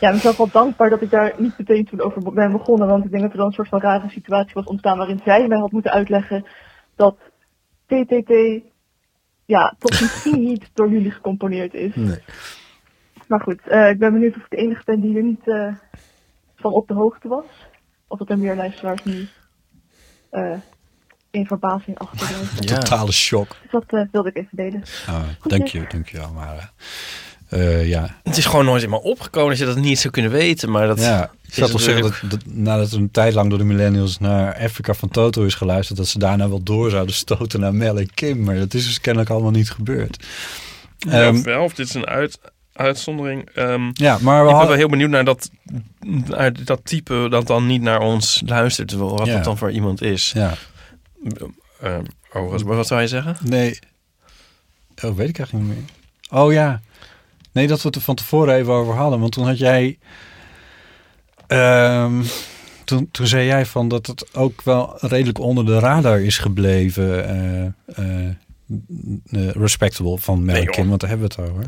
ja, 0.00 0.10
mezelf 0.12 0.36
wel 0.36 0.50
dankbaar 0.52 0.90
dat 0.90 1.02
ik 1.02 1.10
daar 1.10 1.34
niet 1.36 1.58
meteen 1.58 1.84
toen 1.84 2.00
over 2.00 2.32
ben 2.32 2.52
begonnen, 2.52 2.88
want 2.88 3.04
ik 3.04 3.10
denk 3.10 3.22
dat 3.22 3.30
er 3.32 3.38
dan 3.38 3.46
een 3.46 3.52
soort 3.52 3.68
van 3.68 3.80
rare 3.80 4.08
situatie 4.08 4.54
was 4.54 4.64
ontstaan 4.64 4.98
waarin 4.98 5.20
zij 5.24 5.48
mij 5.48 5.58
had 5.58 5.72
moeten 5.72 5.92
uitleggen 5.92 6.46
dat 6.96 7.16
TTT, 7.86 8.32
ja, 9.44 9.74
toch 9.78 10.00
misschien 10.00 10.44
niet 10.44 10.70
door 10.74 10.90
jullie 10.90 11.10
gecomponeerd 11.10 11.74
is. 11.74 11.94
Nee. 11.94 12.18
Maar 13.28 13.40
goed, 13.40 13.68
eh, 13.68 13.90
ik 13.90 13.98
ben 13.98 14.12
benieuwd 14.12 14.36
of 14.36 14.42
ik 14.42 14.50
de 14.50 14.56
enige 14.56 14.82
ben 14.84 15.00
die 15.00 15.16
er 15.16 15.22
niet 15.22 15.48
eh, 15.48 15.74
van 16.56 16.72
op 16.72 16.88
de 16.88 16.94
hoogte 16.94 17.28
was. 17.28 17.44
Of 18.08 18.18
dat 18.18 18.30
er 18.30 18.38
meer 18.38 18.56
luisteraars 18.56 19.04
nu 19.04 19.28
eh, 20.30 20.52
in 21.30 21.46
verbazing 21.46 21.98
achterblijven. 21.98 22.48
Ja. 22.60 22.78
Totale 22.78 23.12
shock. 23.12 23.56
Dus 23.62 23.70
dat 23.70 23.84
eh, 23.86 24.00
wilde 24.12 24.28
ik 24.28 24.36
even 24.36 24.56
delen. 24.56 24.82
Ah, 25.06 25.22
dank 25.42 25.66
je, 25.66 25.84
dank 25.88 26.08
je 26.08 26.16
wel. 26.16 26.32
Maar 26.32 26.72
eh, 27.48 27.88
ja, 27.88 28.16
Het 28.22 28.36
is 28.36 28.44
gewoon 28.46 28.64
nooit 28.64 28.82
in 28.82 28.90
me 28.90 29.02
opgekomen 29.02 29.48
dat 29.48 29.58
je 29.58 29.64
dat 29.64 29.76
niet 29.76 29.98
zou 29.98 30.12
kunnen 30.12 30.30
weten. 30.30 30.70
Maar 30.70 30.86
dat 30.86 31.00
ja, 31.00 31.24
ik 31.24 31.48
is 31.48 31.54
zou 31.54 31.70
toch 31.70 31.80
zeggen 31.80 32.02
dat, 32.02 32.30
dat 32.30 32.40
nadat 32.46 32.92
er 32.92 32.98
een 32.98 33.10
tijd 33.10 33.34
lang 33.34 33.48
door 33.48 33.58
de 33.58 33.64
millennials 33.64 34.18
naar 34.18 34.58
Africa 34.58 34.94
van 34.94 35.08
Toto 35.08 35.44
is 35.44 35.54
geluisterd, 35.54 35.98
dat 35.98 36.08
ze 36.08 36.18
daarna 36.18 36.48
wel 36.48 36.62
door 36.62 36.90
zouden 36.90 37.14
stoten 37.14 37.60
naar 37.60 37.74
Mel 37.74 37.98
en 37.98 38.14
Kim. 38.14 38.42
Maar 38.42 38.54
dat 38.54 38.74
is 38.74 38.84
dus 38.86 39.00
kennelijk 39.00 39.30
allemaal 39.30 39.50
niet 39.50 39.70
gebeurd. 39.70 40.24
Ja, 40.98 41.10
Ehm, 41.10 41.36
of 41.36 41.44
wel, 41.44 41.64
of 41.64 41.74
dit 41.74 41.88
is 41.88 41.94
een 41.94 42.06
uit, 42.06 42.38
uitzondering. 42.76 43.48
Ehm, 43.54 43.90
ja, 43.92 44.18
maar 44.20 44.34
we 44.36 44.40
ik 44.40 44.46
ben 44.46 44.50
hadden- 44.54 44.66
wel 44.68 44.76
heel 44.76 44.88
benieuwd 44.88 45.10
naar 45.10 45.24
dat, 45.24 45.50
naar 46.26 46.64
dat 46.64 46.80
type 46.84 47.26
dat 47.30 47.46
dan 47.46 47.66
niet 47.66 47.82
naar 47.82 48.00
ons 48.00 48.42
luistert. 48.46 48.92
Wat 48.92 49.26
Ja. 49.26 49.34
dat 49.34 49.44
dan 49.44 49.58
voor 49.58 49.70
iemand 49.70 50.02
is. 50.02 50.32
Ja. 50.34 50.54
Ehm, 51.80 52.04
oh, 52.32 52.50
wat, 52.50 52.62
wat 52.62 52.86
zou 52.86 53.00
je 53.00 53.08
zeggen? 53.08 53.36
Nee. 53.42 53.78
Oh, 55.04 55.14
weet 55.16 55.28
ik 55.28 55.38
eigenlijk 55.38 55.68
niet 55.68 55.76
meer. 55.76 56.40
Oh 56.40 56.52
ja. 56.52 56.80
Nee, 57.52 57.66
dat 57.66 57.80
we 57.82 57.86
het 57.86 57.96
er 57.96 58.02
van 58.02 58.14
tevoren 58.14 58.54
even 58.54 58.72
over 58.72 58.94
hadden. 58.94 59.20
Want 59.20 59.32
toen 59.32 59.46
had 59.46 59.58
jij... 59.58 59.98
ehm, 61.46 62.22
toen, 62.84 63.08
toen 63.10 63.26
zei 63.26 63.46
jij 63.46 63.66
van 63.66 63.88
dat 63.88 64.06
het 64.06 64.34
ook 64.34 64.62
wel 64.62 64.96
redelijk 65.00 65.38
onder 65.38 65.66
de 65.66 65.78
radar 65.78 66.20
is 66.20 66.38
gebleven. 66.38 67.28
eh, 67.86 69.48
respectable 69.50 70.18
van 70.18 70.44
Mel 70.44 70.54
Nee, 70.54 70.64
en 70.64 70.70
Kim, 70.70 70.80
joh. 70.80 70.88
want 70.88 71.00
daar 71.00 71.10
hebben 71.10 71.28
we 71.28 71.42
het 71.42 71.50
over. 71.50 71.66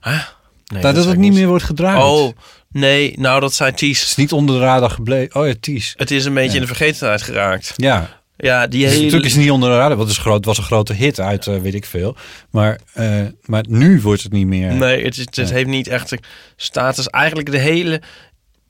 Nee, 0.00 0.82
Nou, 0.82 0.82
dat, 0.82 0.94
zei 0.94 1.08
het 1.08 1.18
niet 1.18 1.32
meer 1.32 1.46
wordt 1.46 1.64
gedraaid. 1.64 2.02
Oh, 2.02 2.32
nee. 2.70 3.18
Nou, 3.18 3.40
dat 3.40 3.54
zei 3.54 3.72
Ties. 3.72 4.00
Het 4.00 4.08
is 4.08 4.16
niet 4.16 4.32
onder 4.32 4.54
de 4.58 4.60
radar 4.64 4.90
gebleven. 4.90 5.40
Oh 5.40 5.46
ja, 5.46 5.54
Ties. 5.60 5.94
Het 5.96 6.10
is 6.10 6.24
een 6.24 6.34
beetje 6.34 6.48
Ja. 6.50 6.54
in 6.54 6.60
de 6.60 6.66
vergetenheid 6.66 7.22
geraakt. 7.22 7.72
Ja. 7.76 8.16
Ja, 8.36 8.66
die 8.66 8.80
Dus 8.80 8.88
hele... 8.90 9.00
natuurlijk 9.02 9.26
is 9.28 9.32
het 9.34 9.42
niet 9.42 9.50
onder 9.50 9.68
de 9.68 9.74
radar, 9.76 9.96
want 9.96 10.08
het 10.08 10.16
is 10.18 10.22
groot, 10.24 10.44
was 10.44 10.58
een 10.58 10.64
grote 10.64 10.92
hit 10.92 11.20
uit 11.20 11.46
eh, 11.46 11.60
weet 11.60 11.74
ik 11.74 11.84
veel. 11.84 12.16
Maar, 12.50 12.80
eh, 12.92 13.20
maar 13.44 13.64
nu 13.68 14.00
wordt 14.00 14.22
het 14.22 14.32
niet 14.32 14.46
meer. 14.46 14.72
Nee, 14.74 15.04
het, 15.04 15.16
is- 15.18 15.26
het 15.30 15.50
heeft 15.50 15.66
niet 15.68 15.88
echt 15.88 16.14
status. 16.56 17.06
Eigenlijk 17.08 17.50
de 17.50 17.58
hele... 17.58 18.02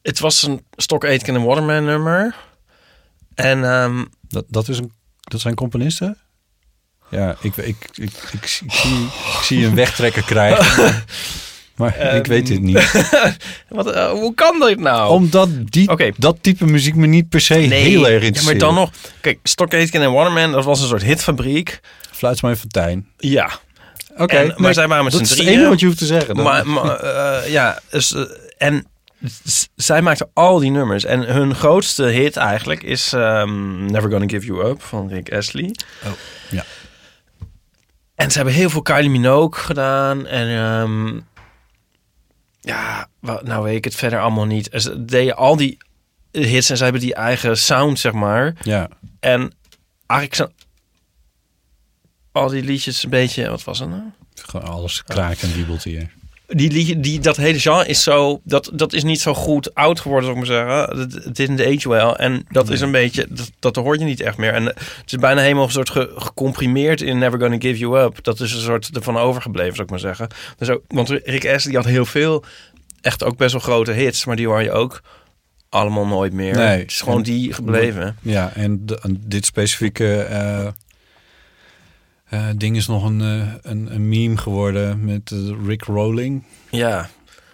Het 0.02 0.18
was 0.18 0.42
een 0.42 0.62
Stock 0.76 1.04
Aitken 1.04 1.34
en 1.34 1.42
Waterman 1.44 1.84
nummer. 1.84 2.34
En 3.34 3.64
ehm, 3.64 4.04
Dat, 4.28 4.44
dat, 4.48 4.68
is 4.68 4.78
een, 4.78 4.92
dat 5.20 5.40
zijn 5.40 5.54
componisten? 5.54 6.16
Ja, 7.10 7.36
ik, 7.40 7.56
ik, 7.56 7.76
ik, 7.94 8.10
ik, 8.32 8.46
zie, 8.46 8.66
ik, 8.66 9.42
zie, 9.42 9.64
een 9.66 9.74
wegtrekker 9.74 10.22
krijgen. 10.22 10.94
Maar 11.76 11.96
ik 11.96 12.00
Ehm, 12.00 12.22
weet 12.28 12.46
dit 12.46 12.60
niet. 12.60 13.06
wat, 13.68 13.90
eh, 13.92 14.10
hoe 14.10 14.34
kan 14.34 14.60
dit 14.60 14.78
nou? 14.80 15.10
Omdat 15.10 15.48
die, 15.64 16.12
dat 16.16 16.36
type 16.40 16.66
muziek 16.66 16.94
me 16.94 17.06
niet 17.06 17.28
per 17.28 17.40
se 17.40 17.54
heel 17.54 18.08
erg 18.08 18.22
interesseert. 18.22 18.44
maar 18.60 18.68
dan 18.68 18.74
nog... 18.74 18.90
Kijk, 19.20 19.38
Stock 19.42 19.74
Aitken 19.74 20.02
en 20.02 20.12
Waterman, 20.12 20.52
dat 20.52 20.64
was 20.64 20.80
een 20.80 20.88
soort 20.88 21.02
hitfabriek. 21.02 21.80
Fluitsma 22.12 22.48
en 22.50 22.56
Fontein. 22.56 23.08
Ja. 23.16 23.50
Oké, 24.16 24.54
maar 24.56 24.74
zij 24.74 24.88
waren 24.88 25.04
met 25.04 25.12
dat 25.12 25.20
z'n 25.20 25.26
is 25.26 25.30
het 25.30 25.38
drieën. 25.38 25.54
enige 25.58 25.70
wat 25.70 25.80
je 25.80 25.86
hoeft 25.86 25.98
te 25.98 26.06
zeggen. 26.06 26.34
dan. 26.34 26.44
Maar, 26.44 26.66
maar 26.66 26.96
eh, 27.00 27.50
ja, 27.50 27.80
dus, 27.90 28.14
eh, 28.14 28.22
en 28.58 28.86
zij 29.76 30.02
maakten 30.02 30.28
al 30.32 30.58
die 30.58 30.70
nummers. 30.70 31.04
En 31.04 31.20
hun 31.20 31.54
grootste 31.54 32.02
hit 32.04 32.36
eigenlijk 32.36 32.82
is 32.82 33.12
ehm, 33.12 33.84
Never 33.84 34.10
Gonna 34.10 34.28
Give 34.28 34.46
You 34.46 34.68
Up 34.68 34.82
van 34.82 35.08
Rick 35.08 35.32
Astley. 35.32 35.74
Oh, 36.04 36.10
ja. 36.50 36.64
En 38.18 38.30
ze 38.30 38.36
hebben 38.36 38.54
heel 38.54 38.70
veel 38.70 38.82
Kylie 38.82 39.10
Minogue 39.10 39.60
gedaan. 39.62 40.26
En 40.26 40.48
ehm, 40.48 41.20
ja, 42.60 43.08
wa- 43.20 43.40
nou 43.44 43.62
weet 43.64 43.76
ik 43.76 43.84
het 43.84 43.94
verder 43.94 44.20
allemaal 44.20 44.44
niet. 44.46 44.68
Ze 44.72 45.04
deden 45.04 45.36
al 45.36 45.56
die 45.56 45.78
hits 46.30 46.70
en 46.70 46.76
ze 46.76 46.82
hebben 46.82 47.00
die 47.00 47.14
eigen 47.14 47.56
sound, 47.58 47.98
zeg 47.98 48.12
maar. 48.12 48.54
ja. 48.62 48.88
En 49.20 49.52
eigenlijk 50.06 50.34
zijn 50.34 50.52
al 52.32 52.48
die 52.48 52.62
liedjes 52.62 53.02
een 53.04 53.10
beetje... 53.10 53.48
Wat 53.50 53.64
was 53.64 53.78
het 53.78 53.88
nou? 53.88 54.02
Gewoon 54.34 54.68
alles 54.70 55.04
kraakt 55.04 55.42
en 55.42 55.52
wiebelt 55.52 55.82
hier. 55.82 56.10
Die, 56.56 57.00
die, 57.00 57.20
dat 57.20 57.36
hele 57.36 57.58
genre 57.60 57.86
is 57.86 58.02
zo, 58.02 58.40
dat, 58.44 58.70
dat 58.74 58.92
is 58.92 59.02
niet 59.04 59.20
zo 59.20 59.34
goed 59.34 59.74
oud 59.74 60.00
geworden, 60.00 60.28
zou 60.30 60.40
ik 60.40 60.48
maar 60.48 60.56
zeggen. 60.58 60.98
Het- 61.00 61.24
Het 61.24 61.36
didn't 61.36 61.60
age 61.60 61.88
well. 61.88 62.10
En 62.10 62.44
dat 62.50 62.70
is 62.70 62.80
een 62.80 62.90
beetje, 62.90 63.26
dat, 63.30 63.50
dat 63.58 63.76
hoor 63.76 63.98
je 63.98 64.04
niet 64.04 64.20
echt 64.20 64.36
meer. 64.36 64.52
En 64.54 64.64
het 64.64 64.76
is 65.06 65.16
bijna 65.18 65.40
helemaal 65.40 65.64
een 65.64 65.70
soort 65.70 65.90
ge- 65.90 66.12
gecomprimeerd 66.16 67.00
in 67.00 67.18
Never 67.18 67.40
Gonna 67.40 67.56
Give 67.58 67.78
You 67.78 67.98
Up. 68.02 68.24
Dat 68.24 68.40
is 68.40 68.52
een 68.52 68.60
soort 68.60 68.90
ervan 68.96 69.16
overgebleven, 69.16 69.72
zou 69.72 69.84
ik 69.84 69.90
maar 69.90 69.98
zeggen. 69.98 70.28
Dus 70.58 70.68
ook, 70.70 70.82
want 70.88 71.08
Rick 71.08 71.46
Astley 71.46 71.74
had 71.74 71.84
heel 71.84 72.04
veel, 72.06 72.44
echt 73.00 73.24
ook 73.24 73.36
best 73.36 73.52
wel 73.52 73.60
grote 73.60 73.92
hits, 73.92 74.24
maar 74.24 74.36
die 74.36 74.46
hoor 74.46 74.62
je 74.62 74.72
ook 74.72 75.00
allemaal 75.68 76.06
nooit 76.06 76.32
meer. 76.32 76.54
Nee. 76.56 76.78
Het 76.78 76.90
is 76.90 77.00
gewoon 77.00 77.16
En- 77.18 77.22
die 77.22 77.52
gebleven. 77.52 78.16
Ja, 78.22 78.52
en 78.54 78.86
de- 78.86 78.98
en 79.02 79.22
dit 79.26 79.44
specifieke 79.44 80.20
eh, 80.22 80.66
ding 82.56 82.76
is 82.76 82.86
nog 82.86 83.04
een, 83.04 83.20
eh, 83.20 83.52
een, 83.72 83.94
een 83.94 84.08
meme 84.08 84.36
geworden 84.36 85.04
met 85.04 85.30
eh, 85.32 85.38
Rick 85.66 85.82
Rolling. 85.84 86.44
Ja, 86.70 86.98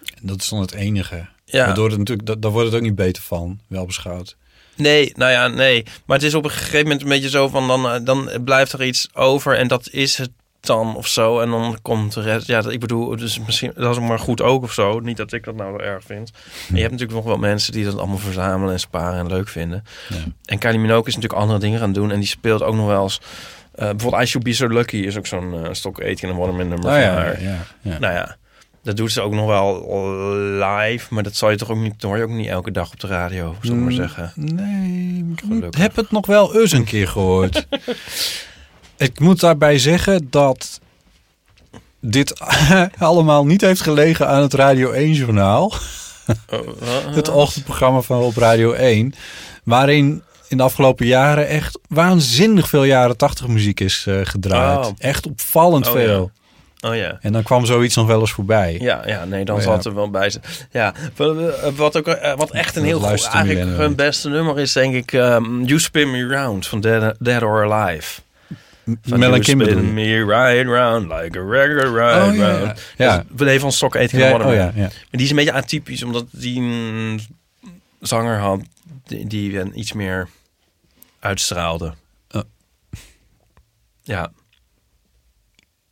En 0.05 0.21
dat 0.27 0.41
is 0.41 0.49
dan 0.49 0.61
het 0.61 0.73
enige. 0.73 1.27
ja. 1.45 1.65
Waardoor 1.67 1.89
het 1.89 1.99
natuurlijk, 1.99 2.27
da- 2.29 2.35
daar 2.35 2.51
wordt 2.51 2.67
het 2.67 2.77
ook 2.77 2.83
niet 2.83 2.95
beter 2.95 3.23
van, 3.23 3.59
wel 3.67 3.87
beschouwd. 3.87 4.37
Nee, 4.77 5.13
nou 5.17 5.31
ja, 5.33 5.49
nee. 5.49 5.83
Maar 6.07 6.17
het 6.17 6.27
is 6.27 6.35
op 6.35 6.45
een 6.45 6.51
gegeven 6.51 6.83
moment 6.83 7.03
een 7.03 7.09
beetje 7.09 7.29
zo 7.29 7.49
van... 7.49 7.67
dan, 7.69 7.89
eh, 7.89 8.01
dan 8.05 8.31
blijft 8.45 8.73
er 8.73 8.85
iets 8.85 9.09
over 9.13 9.57
en 9.59 9.69
dat 9.69 9.89
is 9.91 10.17
het 10.17 10.31
dan 10.61 10.97
of 10.97 11.07
zo. 11.07 11.41
En 11.41 11.51
dan 11.51 11.79
komt 11.83 12.15
de 12.15 12.21
rest... 12.21 12.47
Ja, 12.47 12.61
dat- 12.61 12.73
ik 12.73 12.81
bedoel, 12.81 13.17
dus 13.17 13.39
misschien, 13.41 13.73
dat 13.75 13.97
is 13.97 14.03
maar 14.03 14.19
goed 14.19 14.43
ook 14.43 14.63
of 14.63 14.73
zo. 14.73 15.01
Niet 15.01 15.17
dat 15.17 15.33
ik 15.33 15.45
dat 15.45 15.55
nou 15.57 15.83
erg 15.83 16.05
vind. 16.05 16.31
Maar 16.33 16.43
je 16.77 16.81
hebt 16.81 16.93
natuurlijk 16.93 17.19
nog 17.19 17.25
wel 17.25 17.37
mensen 17.39 17.73
die 17.73 17.85
dat 17.85 17.99
allemaal 17.99 18.19
verzamelen 18.19 18.73
en 18.73 18.81
sparen 18.81 19.19
en 19.19 19.27
leuk 19.27 19.49
vinden. 19.49 19.85
Ja. 20.09 20.17
En 20.45 20.59
Kylie 20.59 20.79
Minogue 20.79 21.07
is 21.07 21.15
natuurlijk 21.15 21.41
andere 21.43 21.59
dingen 21.61 21.79
gaan 21.79 21.93
doen. 21.93 22.11
En 22.11 22.19
die 22.19 22.29
speelt 22.29 22.63
ook 22.63 22.75
nog 22.75 22.87
wel 22.87 23.03
eens... 23.03 23.21
eh, 23.75 23.89
bijvoorbeeld 23.91 24.23
I 24.23 24.27
Should 24.27 24.47
Be 24.47 24.53
So 24.53 24.69
Lucky 24.69 24.97
is 24.97 25.17
ook 25.19 25.27
zo'n 25.27 25.55
uh, 25.55 25.69
Stock 25.73 26.01
Aitken 26.03 26.29
en 26.29 26.37
Waterman 26.37 26.69
nummer 26.69 26.87
Oh 26.87 26.93
van 26.93 27.01
ja, 27.03 27.15
haar. 27.15 27.43
ja, 27.43 27.57
ja. 27.81 27.99
Nou 27.99 28.15
ja, 28.15 28.37
dat 28.83 28.97
doet 28.97 29.13
ze 29.13 29.21
ook 29.21 29.33
nog 29.33 29.47
wel 29.47 29.89
live. 30.39 31.15
Maar 31.15 31.23
dat 31.23 31.35
zal 31.35 31.51
je 31.51 31.57
toch 31.57 31.71
ook 31.71 31.77
niet... 31.79 32.03
hoor 32.03 32.17
je 32.17 32.23
ook 32.23 32.29
niet 32.31 32.49
elke 32.49 32.71
dag 32.71 32.93
op 32.93 33.01
de 33.01 33.07
radio, 33.07 33.55
zal 33.63 33.75
ik 33.75 33.81
maar 33.81 33.91
Mm, 33.91 33.97
zeggen. 33.97 34.33
Nee, 34.35 35.25
ik 35.37 35.41
Gelukkig. 35.47 35.81
heb 35.81 35.97
het 35.97 36.11
nog 36.11 36.27
wel 36.27 36.61
eens 36.61 36.73
een 36.73 36.85
keer 36.85 37.09
gehoord. 37.09 37.67
ik 38.97 39.21
moet 39.21 39.41
daarbij 39.41 39.79
zeggen 39.79 40.27
dat 40.31 40.81
dit 42.01 42.41
allemaal 42.99 43.47
niet 43.47 43.61
heeft 43.61 43.81
gelegen 43.81 44.29
aan 44.29 44.43
het 44.43 44.55
Radio 44.55 44.93
1-journaal. 44.93 45.73
Oh, 46.51 46.67
wat? 46.67 47.15
Het 47.17 47.29
ochtendprogramma 47.29 48.01
van 48.01 48.21
op 48.23 48.37
Radio 48.37 48.73
1. 48.73 49.15
Waarin 49.65 50.23
in 50.55 50.61
de 50.61 50.67
afgelopen 50.67 51.07
jaren 51.07 51.49
echt 51.49 51.79
waanzinnig 51.89 52.69
veel 52.69 52.85
jaren 52.85 53.17
80 53.17 53.47
muziek 53.47 53.81
is 53.81 54.05
eh, 54.09 54.15
gedraaid. 54.23 54.87
Oh. 54.87 54.93
Echt 54.99 55.27
opvallend 55.27 55.87
Oh, 55.87 55.93
veel. 55.93 56.31
Oh 56.81 56.97
ja. 56.97 57.19
En 57.21 57.33
dan 57.33 57.43
kwam 57.43 57.67
zoiets 57.67 57.95
nog 57.97 58.07
wel 58.07 58.21
eens 58.21 58.33
voorbij. 58.33 58.77
Ja, 58.81 59.03
ja, 59.07 59.25
nee, 59.25 59.45
dan 59.45 59.57
Oh, 59.57 59.63
ja. 59.63 59.67
zat 59.69 59.85
er 59.85 59.95
wel 59.95 60.11
bij. 60.11 60.33
Ja, 60.71 60.95
wat, 61.17 61.37
wat, 61.77 61.97
ook, 61.97 62.07
eh, 62.07 62.37
wat 62.37 62.51
echt 62.51 62.77
een 62.77 62.85
heel 62.85 63.01
goed, 63.01 63.29
eigenlijk 63.33 63.77
hun 63.77 63.95
beste 63.95 64.29
nummer 64.29 64.59
is, 64.59 64.73
denk 64.73 64.95
ik, 64.95 65.13
um, 65.13 65.65
You 65.65 65.81
Spin 65.81 66.11
Me 66.11 66.27
Round 66.27 66.67
van 66.67 66.81
Dead, 66.81 67.15
Dead 67.19 67.43
or 67.43 67.73
Alive. 67.73 68.21
Van 69.03 69.19
Mel 69.19 69.35
en 69.35 69.41
Kim 69.41 69.61
spin 69.61 69.95
me 69.95 70.25
right 70.25 70.67
round 70.67 71.09
like 71.09 71.39
a 71.39 71.43
regular 71.43 71.93
right 71.93 72.31
Oh, 72.31 72.37
ja, 72.37 72.49
ja. 72.49 72.59
round. 72.59 72.81
Ja. 72.97 73.25
We 73.37 73.61
van 73.61 73.73
Stock 73.73 73.95
Ja, 73.95 74.33
oh 74.33 74.55
ja. 74.55 74.73
Maar 74.77 74.91
die 75.11 75.23
is 75.23 75.31
een 75.31 75.37
beetje 75.37 75.53
atypisch, 75.53 76.03
omdat 76.03 76.25
die 76.31 76.61
een 76.61 77.21
zanger 78.01 78.39
had 78.39 78.61
die, 79.07 79.27
die 79.27 79.59
een 79.59 79.79
iets 79.79 79.93
meer 79.93 80.29
uitstraalde. 81.25 81.95
Ja, 84.03 84.31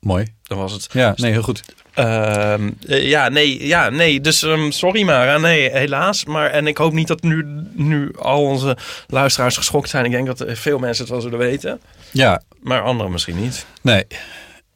Mooi. 0.01 0.27
dan 0.43 0.59
was 0.59 0.73
het. 0.73 0.89
Ja, 0.93 1.13
nee, 1.17 1.33
heel 1.33 1.43
goed. 1.43 1.63
Ehm, 1.95 2.71
eh, 2.89 3.09
ja, 3.09 3.29
nee, 3.29 3.67
ja, 3.67 3.89
nee. 3.91 4.21
Dus 4.21 4.43
ehm, 4.43 4.71
sorry 4.71 5.03
maar. 5.03 5.41
Nee, 5.41 5.71
helaas. 5.71 6.25
Maar, 6.25 6.51
en 6.51 6.67
ik 6.67 6.77
hoop 6.77 6.93
niet 6.93 7.07
dat 7.09 7.23
nu, 7.23 7.47
nu 7.73 8.13
al 8.19 8.43
onze 8.43 8.77
luisteraars 9.07 9.57
geschokt 9.57 9.89
zijn. 9.89 10.05
Ik 10.05 10.11
denk 10.11 10.27
dat 10.27 10.41
er 10.41 10.57
veel 10.57 10.79
mensen 10.79 11.03
het 11.05 11.13
wel 11.13 11.21
zullen 11.23 11.39
weten. 11.39 11.81
Ja, 12.11 12.43
Maar 12.61 12.83
anderen 12.83 13.13
misschien 13.13 13.41
niet. 13.41 13.67
nee. 13.83 14.05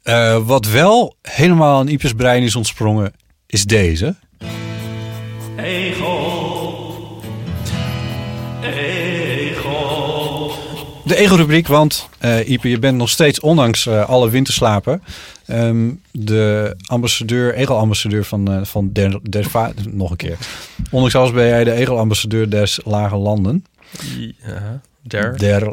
Eh, 0.03 0.47
wat 0.47 0.67
wel 0.67 1.17
helemaal 1.23 1.79
aan 1.79 1.89
Iepers 1.89 2.13
brein 2.13 2.43
is 2.43 2.57
ontsprongen, 2.57 3.13
is 3.47 3.65
deze. 3.65 4.15
De 5.57 5.57
de 11.07 11.17
ego-rubriek, 11.17 11.67
want 11.67 12.09
eh 12.19 12.49
Ipe, 12.49 12.69
je 12.69 12.79
bent 12.79 12.97
nog 12.97 13.09
steeds, 13.09 13.41
ondanks 13.41 13.87
eh, 13.87 14.09
alle 14.09 14.31
winterslapen, 14.31 15.03
ehm, 15.47 15.91
de 16.11 16.77
ambassadeur, 16.87 17.55
egel-ambassadeur 17.55 18.25
van, 18.25 18.53
eh, 18.53 18.65
van 18.65 18.91
der, 18.93 19.21
Nog 19.91 20.11
een 20.11 20.17
keer. 20.17 20.37
Ondanks 20.91 21.15
alles 21.15 21.33
ben 21.33 21.47
jij 21.47 21.65
de 21.65 21.73
egel-ambassadeur 21.73 22.49
des 22.49 22.81
lage 22.85 23.17
landen. 23.17 23.65
Ja, 24.47 24.81
der. 25.03 25.39
Der, 25.39 25.73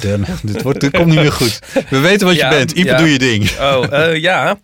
der, 0.00 0.20
dit, 0.42 0.62
wordt, 0.62 0.80
dit 0.80 0.90
komt 0.90 1.06
niet 1.06 1.14
meer 1.14 1.32
goed. 1.32 1.58
We 1.90 1.98
weten 1.98 2.26
wat 2.26 2.36
je 2.36 2.48
bent. 2.48 2.72
Ipe, 2.72 2.88
ja. 2.88 2.96
doe 2.96 3.12
je 3.12 3.18
ding. 3.18 3.50
Oh, 3.60 4.16
ja. 4.16 4.58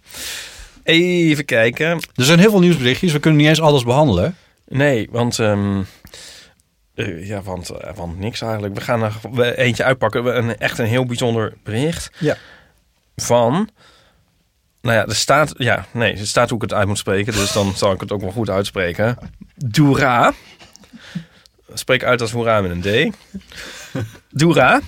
Even 0.83 1.45
kijken. 1.45 1.87
Er 2.15 2.25
zijn 2.25 2.39
heel 2.39 2.51
veel 2.51 2.61
nieuwsberichtjes. 2.61 3.13
We 3.13 3.19
kunnen 3.19 3.41
niet 3.41 3.49
eens 3.49 3.61
alles 3.61 3.85
behandelen. 3.85 4.37
Nee, 4.69 5.09
want... 5.11 5.39
ehm, 5.39 5.81
eh, 7.01 7.27
ja, 7.29 7.43
want, 7.43 7.69
eh, 7.71 7.95
want 7.95 8.19
niks 8.19 8.41
eigenlijk. 8.41 8.75
We 8.75 8.81
gaan 8.81 9.03
er 9.37 9.59
eentje 9.59 9.85
uitpakken. 9.85 10.25
We- 10.25 10.31
Een, 10.33 10.57
echt 10.59 10.79
een 10.79 10.87
heel 10.87 11.07
bijzonder 11.07 11.53
bericht. 11.63 12.11
Ja. 12.19 12.37
Van... 13.17 13.69
Nou 14.83 14.97
ja, 14.97 15.07
er 15.07 15.15
staat... 15.15 15.55
Ja, 15.57 15.87
nee, 15.93 16.13
er 16.17 16.27
staat 16.27 16.49
hoe 16.49 16.57
ik 16.63 16.71
het 16.71 16.79
uit 16.79 16.89
moet 16.89 16.99
spreken. 16.99 17.33
Dus 17.33 17.53
dan 17.53 17.73
zal 17.77 17.93
ik 17.93 18.01
het 18.01 18.13
ook 18.13 18.21
wel 18.21 18.31
goed 18.31 18.51
uitspreken. 18.51 19.19
Doera. 19.57 20.33
Spreek 21.75 22.05
uit 22.05 22.21
als 22.21 22.31
hoera 22.31 22.61
met 22.61 22.71
een 22.71 23.13
D. 23.13 23.17
Doera. 24.31 24.81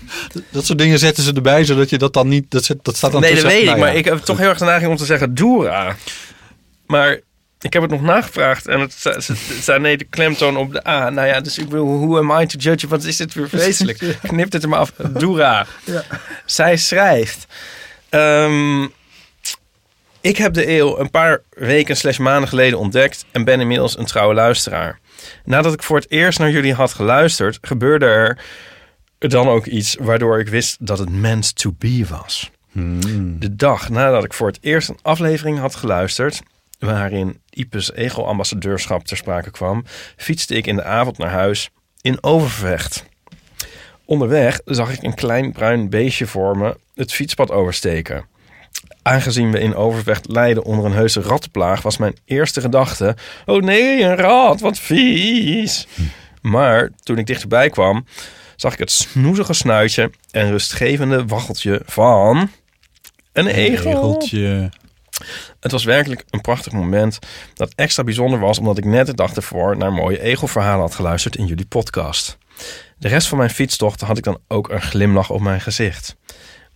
Dat 0.50 0.64
soort 0.64 0.78
dingen 0.78 0.98
zetten 0.98 1.22
ze 1.22 1.32
erbij, 1.32 1.64
zodat 1.64 1.90
je 1.90 1.98
dat 1.98 2.12
dan 2.12 2.28
niet... 2.28 2.50
Dat, 2.50 2.64
zet- 2.64 2.84
dat 2.84 2.96
staat 2.96 3.12
dan 3.12 3.20
Nee, 3.20 3.34
dat 3.34 3.42
weet 3.42 3.58
ik. 3.60 3.64
Nou 3.64 3.78
ja. 3.78 3.84
Maar 3.84 3.94
ik 3.94 4.04
heb 4.04 4.18
toch 4.18 4.38
heel 4.38 4.48
erg 4.48 4.58
de 4.58 4.64
neiging 4.64 4.90
om 4.90 4.96
te 4.96 5.04
zeggen 5.04 5.34
Doera. 5.34 5.96
Maar 6.86 7.20
ik 7.62 7.72
heb 7.72 7.82
het 7.82 7.90
nog 7.90 8.02
nagevraagd. 8.02 8.66
En 8.66 8.80
het 8.80 8.92
sta- 8.92 9.20
ze- 9.20 9.32
het 9.32 9.62
staat 9.62 9.80
nee, 9.80 9.96
de 9.96 10.04
klemtoon 10.04 10.56
op 10.56 10.72
de 10.72 10.86
A. 10.88 11.10
Nou 11.10 11.26
ja, 11.28 11.40
dus 11.40 11.58
ik 11.58 11.68
wil, 11.70 11.84
who 11.86 12.18
am 12.18 12.40
I 12.40 12.46
to 12.46 12.58
judge? 12.58 12.88
Wat 12.88 13.04
is 13.04 13.16
dit 13.16 13.34
weer 13.34 13.48
vreselijk? 13.58 14.16
Knip 14.22 14.52
het 14.52 14.62
er 14.62 14.68
maar 14.68 14.78
af. 14.78 14.92
Doera. 14.92 15.66
Zij 16.46 16.76
schrijft... 16.76 17.46
ehm, 18.08 18.82
ik 20.20 20.36
heb 20.36 20.52
de 20.54 20.68
eeuw 20.68 20.98
een 20.98 21.10
paar 21.10 21.42
weken 21.50 21.96
slash 21.96 22.18
maanden 22.18 22.48
geleden 22.48 22.78
ontdekt... 22.78 23.24
en 23.32 23.44
ben 23.44 23.60
inmiddels 23.60 23.98
een 23.98 24.04
trouwe 24.06 24.34
luisteraar. 24.34 24.98
Nadat 25.44 25.72
ik 25.72 25.82
voor 25.82 25.96
het 25.96 26.10
eerst 26.10 26.38
naar 26.38 26.50
jullie 26.50 26.74
had 26.74 26.92
geluisterd... 26.92 27.58
gebeurde 27.62 28.06
er 28.06 28.38
dan 29.18 29.48
ook 29.48 29.66
iets 29.66 29.96
waardoor 30.00 30.40
ik 30.40 30.48
wist 30.48 30.76
dat 30.80 30.98
het 30.98 31.10
meant 31.10 31.56
to 31.56 31.74
be 31.78 32.04
was. 32.08 32.50
De 33.38 33.56
dag 33.56 33.88
nadat 33.88 34.24
ik 34.24 34.32
voor 34.32 34.46
het 34.46 34.58
eerst 34.60 34.88
een 34.88 34.98
aflevering 35.02 35.58
had 35.58 35.74
geluisterd, 35.74 36.42
waarin 36.84 37.40
Ipes 37.50 37.92
ego-ambassadeurschap 37.92 39.04
ter 39.04 39.16
sprake 39.16 39.50
kwam, 39.50 39.84
fietste 40.16 40.54
ik 40.54 40.66
in 40.66 40.76
de 40.76 40.84
avond 40.84 41.18
naar 41.18 41.30
huis 41.30 41.70
in 42.00 42.22
Overvecht. 42.22 43.04
Onderweg 44.04 44.60
zag 44.64 44.92
ik 44.92 45.02
een 45.02 45.14
klein 45.14 45.52
bruin 45.52 45.90
beestje 45.90 46.26
voor 46.26 46.58
me 46.58 46.76
het 46.94 47.12
fietspad 47.12 47.50
oversteken. 47.50 48.24
Aangezien 49.02 49.50
we 49.50 49.60
in 49.60 49.74
Overvecht 49.74 50.28
lijden 50.28 50.64
onder 50.64 50.84
een 50.84 50.92
heuse 50.92 51.20
rattenplaag, 51.20 51.82
was 51.82 51.96
mijn 51.96 52.16
eerste 52.24 52.60
gedachte: 52.60 53.16
Oh 53.46 53.62
nee, 53.62 54.02
een 54.02 54.16
rat, 54.16 54.60
wat 54.60 54.78
vies. 54.78 55.86
Maar 56.40 56.90
toen 57.02 57.18
ik 57.18 57.26
dichterbij 57.26 57.70
kwam, 57.70 58.06
zag 58.56 58.72
ik 58.72 58.78
het 58.78 58.90
snoezige 58.90 59.52
snuitje 59.52 60.10
en 60.30 60.50
rustgevende 60.50 61.26
waggeltje 61.26 61.82
van 61.84 62.50
een 63.32 63.46
egel. 63.46 63.90
Egeltje. 63.90 64.70
Het 65.62 65.72
was 65.72 65.84
werkelijk 65.84 66.24
een 66.30 66.40
prachtig 66.40 66.72
moment 66.72 67.18
dat 67.54 67.72
extra 67.74 68.04
bijzonder 68.04 68.38
was 68.38 68.58
omdat 68.58 68.78
ik 68.78 68.84
net 68.84 69.06
de 69.06 69.14
dag 69.14 69.34
ervoor 69.34 69.76
naar 69.76 69.92
mooie 69.92 70.20
egelverhalen 70.20 70.80
had 70.80 70.94
geluisterd 70.94 71.36
in 71.36 71.46
jullie 71.46 71.66
podcast. 71.66 72.38
De 72.98 73.08
rest 73.08 73.28
van 73.28 73.38
mijn 73.38 73.50
fietstocht 73.50 74.00
had 74.00 74.18
ik 74.18 74.24
dan 74.24 74.38
ook 74.48 74.70
een 74.70 74.82
glimlach 74.82 75.30
op 75.30 75.40
mijn 75.40 75.60
gezicht. 75.60 76.16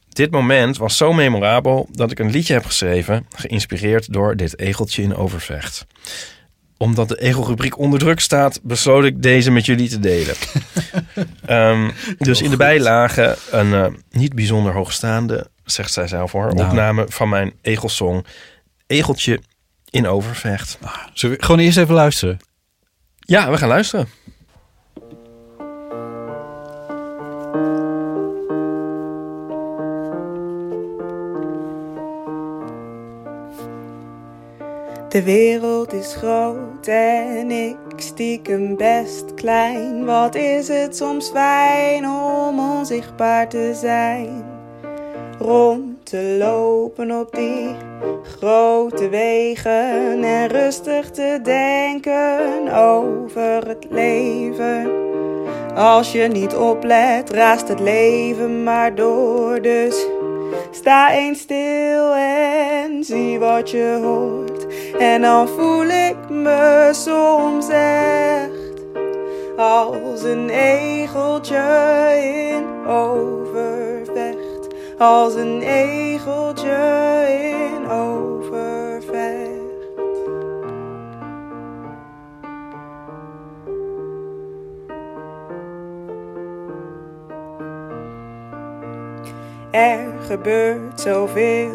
Dit 0.09 0.30
moment 0.30 0.76
was 0.76 0.97
zo 0.97 1.12
memorabel 1.12 1.89
dat 1.91 2.11
ik 2.11 2.18
een 2.18 2.30
liedje 2.30 2.53
heb 2.53 2.64
geschreven, 2.64 3.26
geïnspireerd 3.37 4.12
door 4.12 4.37
dit 4.37 4.59
egeltje 4.59 5.03
in 5.03 5.16
Overvecht. 5.16 5.87
Omdat 6.76 7.09
de 7.09 7.20
egelrubriek 7.20 7.78
onder 7.78 7.99
druk 7.99 8.20
staat, 8.20 8.61
besloot 8.62 9.05
ik 9.05 9.22
deze 9.22 9.51
met 9.51 9.66
jullie 9.66 9.89
te 9.89 10.01
delen. 10.01 10.34
Ehm, 11.47 11.91
dus 12.18 12.43
in 12.43 12.51
de 12.51 12.57
bijlage 12.57 13.37
een 13.51 13.74
eh, 13.74 13.87
niet 14.11 14.34
bijzonder 14.34 14.72
hoogstaande, 14.72 15.47
zegt 15.64 15.93
zij 15.93 16.09
zelf 16.09 16.32
hoor, 16.32 16.55
Nou. 16.55 16.68
opname 16.68 17.05
van 17.09 17.28
mijn 17.28 17.53
egelsong 17.62 18.26
Egeltje 18.87 19.41
in 19.91 20.07
Overvecht. 20.07 20.78
Zullen 21.12 21.37
we 21.37 21.43
gewoon 21.45 21.61
eerst 21.61 21.78
even 21.78 21.95
luisteren? 21.95 22.39
Ja, 23.18 23.51
we 23.51 23.57
gaan 23.57 23.68
luisteren. 23.68 24.09
De 35.09 35.22
wereld 35.22 35.93
is 35.93 36.14
groot 36.14 36.87
en 36.87 37.51
ik 37.51 37.76
stiekem 37.97 38.76
best 38.76 39.34
klein. 39.34 40.05
Wat 40.05 40.34
is 40.34 40.68
het 40.68 40.97
soms 40.97 41.28
fijn 41.28 42.09
om 42.09 42.61
onzichtbaar 42.61 43.49
te 43.49 43.78
zijn? 43.80 44.45
Rond 45.39 45.95
te 46.07 46.37
lopen 46.39 47.11
op 47.21 47.35
die 47.35 47.77
grote 48.23 49.09
wegen 49.09 50.25
en 50.25 50.49
rustig 50.49 51.11
te 51.11 51.39
denken 51.43 52.73
over 52.75 53.69
het 53.69 53.87
leven. 53.91 54.91
Als 55.75 56.13
je 56.13 56.23
niet 56.23 56.55
oplet, 56.55 57.31
raast 57.31 57.69
het 57.69 57.81
leven 57.81 58.63
maar 58.63 58.95
door. 58.95 59.63
Dus 59.63 60.07
sta 60.71 61.13
eens 61.13 61.41
stil 61.41 62.15
en 62.15 63.05
zie 63.05 63.39
wat 63.39 63.71
je 63.71 63.99
hoort. 64.03 64.67
En 64.99 65.23
dan 65.23 65.49
voel 65.49 65.85
ik 65.85 66.29
me 66.29 66.91
soms 66.93 67.69
echt 67.69 68.83
als 69.57 70.23
een 70.23 70.49
egeltje 70.51 71.65
in 72.49 72.87
overvecht. 72.87 73.76
Als 74.99 75.34
een 75.34 75.62
egeltje 75.62 76.76
in 77.28 77.90
overvecht. 77.90 79.55
Er 89.70 90.14
gebeurt 90.26 91.01
zoveel, 91.01 91.70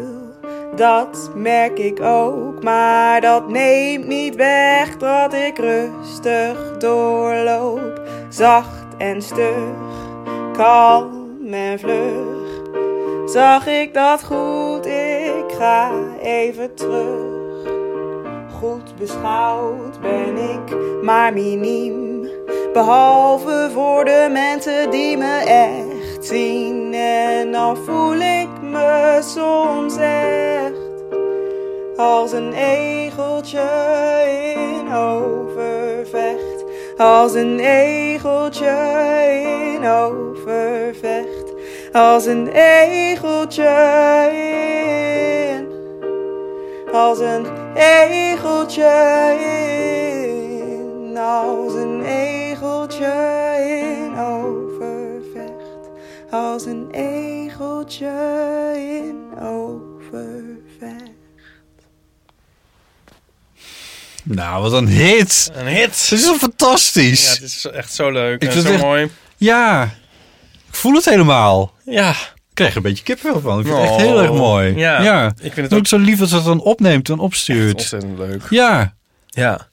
dat 0.76 1.30
merk 1.34 1.78
ik 1.78 2.00
ook. 2.00 2.62
Maar 2.62 3.20
dat 3.20 3.48
neemt 3.48 4.06
niet 4.06 4.36
weg 4.36 4.96
dat 4.96 5.32
ik 5.32 5.58
rustig 5.58 6.78
doorloop. 6.78 8.00
Zacht 8.28 8.86
en 8.98 9.22
stug, 9.22 9.74
kalm 10.52 11.52
en 11.52 11.78
vlug. 11.78 12.31
Zag 13.32 13.66
ik 13.66 13.94
dat 13.94 14.24
goed, 14.24 14.86
ik 14.86 15.52
ga 15.58 15.90
even 16.22 16.74
terug. 16.74 17.70
Goed 18.58 18.96
beschouwd 18.98 20.00
ben 20.00 20.36
ik 20.36 20.76
maar 21.02 21.32
miniem. 21.32 22.28
Behalve 22.72 23.70
voor 23.72 24.04
de 24.04 24.28
mensen 24.32 24.90
die 24.90 25.16
me 25.16 25.36
echt 25.46 26.26
zien. 26.26 26.94
En 26.94 27.52
dan 27.52 27.76
voel 27.76 28.14
ik 28.14 28.48
me 28.62 29.18
soms 29.22 29.96
echt 29.96 30.76
als 31.96 32.32
een 32.32 32.52
egeltje 32.52 33.70
in 34.56 34.92
overvecht. 34.94 36.64
Als 36.96 37.34
een 37.34 37.58
egeltje 37.60 38.74
in 39.74 39.86
overvecht. 39.86 41.41
Als 41.92 42.26
een 42.26 42.48
egeltje 42.48 43.68
in. 45.50 45.66
Als 46.92 47.18
een 47.18 47.46
egeltje 47.74 49.36
in. 49.40 51.16
Als 51.16 51.74
een 51.74 52.02
egeltje 52.04 53.12
in 53.68 54.18
overvecht. 54.18 55.90
Als 56.30 56.64
een 56.64 56.88
egeltje 56.90 58.12
in 59.04 59.40
overvecht. 59.40 61.10
Nou, 64.24 64.62
wat 64.62 64.72
een 64.72 64.88
hit. 64.88 65.50
Een 65.54 65.66
hit. 65.66 66.08
Dit 66.10 66.18
is 66.18 66.24
zo 66.26 66.34
fantastisch. 66.34 67.24
Ja, 67.26 67.30
het 67.32 67.42
is 67.42 67.64
echt 67.66 67.94
zo 67.94 68.10
leuk. 68.10 68.42
Ik 68.42 68.48
en 68.48 68.52
vind 68.52 68.64
zo 68.64 68.70
het 68.72 68.80
echt- 68.80 68.88
mooi. 68.88 69.10
Ja, 69.36 69.90
voel 70.82 70.94
het 70.94 71.04
helemaal. 71.04 71.72
Ja. 71.84 72.10
Ik 72.10 72.58
krijg 72.58 72.70
er 72.70 72.76
een 72.76 72.82
beetje 72.82 73.04
kipvel 73.04 73.40
van. 73.40 73.58
Ik 73.60 73.66
vind 73.66 73.78
het 73.78 73.88
Oh, 73.88 73.92
echt 73.94 74.04
heel 74.06 74.20
erg 74.22 74.32
mooi. 74.32 74.76
ja. 74.76 75.26
Ik 75.40 75.52
vind 75.52 75.56
het 75.56 75.72
ook 75.72 75.78
ook- 75.78 75.86
zo 75.86 75.96
lief 75.98 76.18
dat 76.18 76.28
ze 76.28 76.34
het 76.34 76.44
dan 76.44 76.60
opneemt 76.60 77.08
en 77.08 77.14
Echt 77.14 77.22
opstuurt. 77.24 77.74
ontzettend 77.74 78.18
leuk. 78.18 78.42
Ja. 78.50 78.94
Ja. 79.26 79.68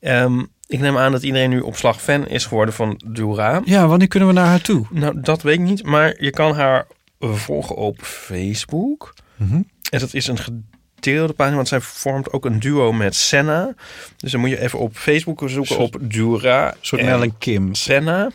Ehm, 0.00 0.42
ik 0.66 0.80
neem 0.80 0.98
aan 0.98 1.12
dat 1.12 1.22
iedereen 1.22 1.50
nu 1.50 1.60
op 1.60 1.76
slag 1.76 2.02
fan 2.02 2.26
is 2.26 2.46
geworden 2.46 2.74
van 2.74 3.00
Dura. 3.06 3.60
Ja, 3.64 3.86
wanneer 3.86 4.08
kunnen 4.08 4.28
we 4.28 4.34
naar 4.34 4.46
haar 4.46 4.60
toe? 4.60 4.86
Nou, 4.90 5.20
dat 5.20 5.42
weet 5.42 5.54
ik 5.54 5.60
niet. 5.60 5.82
Maar 5.82 6.14
je 6.18 6.30
kan 6.30 6.54
haar 6.54 6.86
volgen 7.20 7.76
op 7.76 7.98
Facebook. 8.02 9.14
Mhm. 9.36 9.54
En 9.90 9.98
dat 9.98 10.14
is 10.14 10.26
een 10.26 10.38
gedeelde 10.38 11.32
pagina, 11.32 11.56
want 11.56 11.68
zij 11.68 11.80
vormt 11.80 12.32
ook 12.32 12.44
een 12.44 12.60
duo 12.60 12.92
met 12.92 13.14
Senna. 13.14 13.74
Dus 14.16 14.30
dan 14.32 14.40
moet 14.40 14.50
je 14.50 14.60
even 14.60 14.78
op 14.78 14.96
Facebook 14.96 15.42
zoeken 15.46 15.78
op 15.78 15.96
Dura. 16.00 16.68
Een 16.68 16.74
soort 16.80 17.00
en 17.00 17.06
Mel 17.06 17.22
en 17.22 17.38
Kim. 17.38 17.74
Senna. 17.74 18.30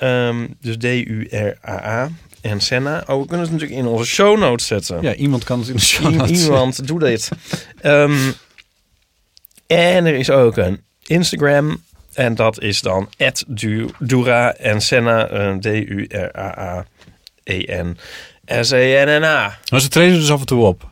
Ehm, 0.00 0.46
dus 0.60 0.76
D-U-R-A-A. 0.76 2.08
En 2.40 2.60
Senna. 2.60 3.04
Oh, 3.06 3.20
we 3.20 3.26
kunnen 3.26 3.40
het 3.46 3.50
natuurlijk 3.50 3.80
in 3.80 3.86
onze 3.86 4.04
show 4.10 4.38
notes 4.38 4.66
zetten. 4.66 5.02
Ja, 5.02 5.14
iemand 5.14 5.44
kan 5.44 5.58
het 5.58 5.68
in 5.68 5.74
de 5.74 5.80
show 5.80 6.14
notes 6.14 6.42
Iemand, 6.44 6.86
doe 6.86 6.98
dit. 6.98 7.28
Ehm, 7.80 8.30
en 9.66 10.06
er 10.06 10.14
is 10.14 10.30
ook 10.30 10.56
een 10.56 10.80
Instagram. 11.06 11.82
En 12.14 12.34
dat 12.34 12.60
is 12.60 12.80
dan 12.80 13.08
Dura 13.98 14.54
en 14.54 14.80
Senna. 14.80 15.28
eh, 15.28 15.54
D-U-R-A-A-E-N-S-E-N-N-A. 18.36 19.58
Maar 19.70 19.80
ze 19.80 19.88
treden 19.88 20.18
dus 20.18 20.30
af 20.30 20.40
en 20.40 20.46
toe 20.46 20.64
op. 20.64 20.88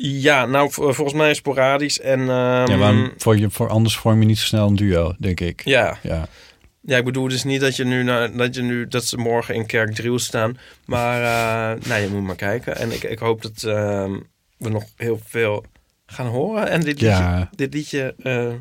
Ja, 0.00 0.46
nou, 0.46 0.70
volgens 0.72 1.12
mij 1.12 1.34
sporadisch. 1.34 2.00
En, 2.00 2.20
ehm, 2.20 2.70
ja, 2.70 2.76
waarom, 2.76 3.12
voor 3.16 3.38
je, 3.38 3.50
voor 3.50 3.68
anders 3.68 3.96
vorm 3.96 4.20
je 4.20 4.26
niet 4.26 4.38
zo 4.38 4.44
snel 4.46 4.66
een 4.66 4.76
duo, 4.76 5.14
denk 5.18 5.40
ik. 5.40 5.62
ja. 5.64 5.98
Ja. 6.02 6.28
Ja, 6.88 6.96
ik 6.96 7.04
bedoel 7.04 7.28
dus 7.28 7.44
niet 7.44 7.60
dat 7.60 7.76
je 7.76 7.84
nu, 7.84 8.02
naar, 8.02 8.32
dat, 8.36 8.54
je 8.54 8.62
nu 8.62 8.88
dat 8.88 9.04
ze 9.04 9.16
morgen 9.16 9.54
in 9.54 9.66
Kerkdriel 9.66 10.18
staan. 10.18 10.58
Maar 10.84 11.20
uh, 11.20 11.82
nou, 11.88 12.00
je 12.02 12.08
moet 12.08 12.22
maar 12.22 12.36
kijken. 12.36 12.76
En 12.76 12.92
ik, 12.92 13.02
ik 13.02 13.18
hoop 13.18 13.42
dat 13.42 13.62
ehm, 13.62 14.12
we 14.56 14.68
nog 14.68 14.84
heel 14.96 15.20
veel 15.24 15.64
gaan 16.06 16.26
horen. 16.26 16.68
En 16.70 16.80
dit 16.80 17.00
Ja. 17.00 17.18
liedje, 17.38 17.48
dit 17.56 17.74
liedje 17.74 18.14
eh, 18.22 18.52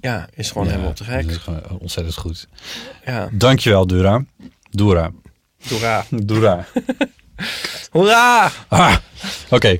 ja, 0.00 0.28
is 0.34 0.50
gewoon 0.50 0.66
Ja, 0.66 0.72
helemaal 0.72 0.92
te 0.94 1.04
gek. 1.04 1.22
dat 1.22 1.30
is 1.30 1.36
gewoon 1.36 1.78
ontzettend 1.78 2.16
goed. 2.16 2.48
Ja, 3.04 3.28
Dankjewel, 3.32 3.86
Dura. 3.86 4.24
Dura. 4.70 5.10
Dora. 5.68 6.04
Dura. 6.10 6.64
Hoera! 7.90 8.50
Ah, 8.68 8.96
Oké. 9.50 9.78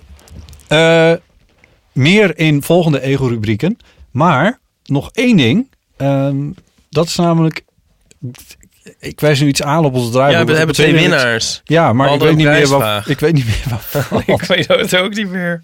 Eh, 0.68 1.12
meer 1.92 2.38
in 2.38 2.62
volgende 2.62 3.00
ego-rubrieken. 3.00 3.76
Maar 4.10 4.58
nog 4.84 5.10
één 5.12 5.36
ding. 5.36 5.70
Ehm, 5.96 6.50
dat 6.92 7.06
is 7.06 7.16
namelijk... 7.16 7.64
Ik 8.98 9.20
wijs 9.20 9.40
nu 9.40 9.48
iets 9.48 9.62
aan 9.62 9.84
op 9.84 9.94
onze 9.94 10.10
draai. 10.10 10.32
Ja, 10.32 10.44
we 10.44 10.56
hebben 10.56 10.74
twee 10.74 10.92
winnaars. 10.92 11.60
Ja, 11.64 11.92
maar 11.92 12.14
ik 12.14 12.20
weet, 12.20 12.36
niet 12.36 12.46
meer 12.46 12.68
wat, 12.68 13.08
ik 13.08 13.20
weet 13.20 13.32
niet 13.32 13.44
meer 13.44 13.64
wat. 13.68 14.22
ik 14.40 14.42
weet 14.42 14.68
het 14.68 14.96
ook 14.96 15.14
niet 15.14 15.28
meer. 15.28 15.62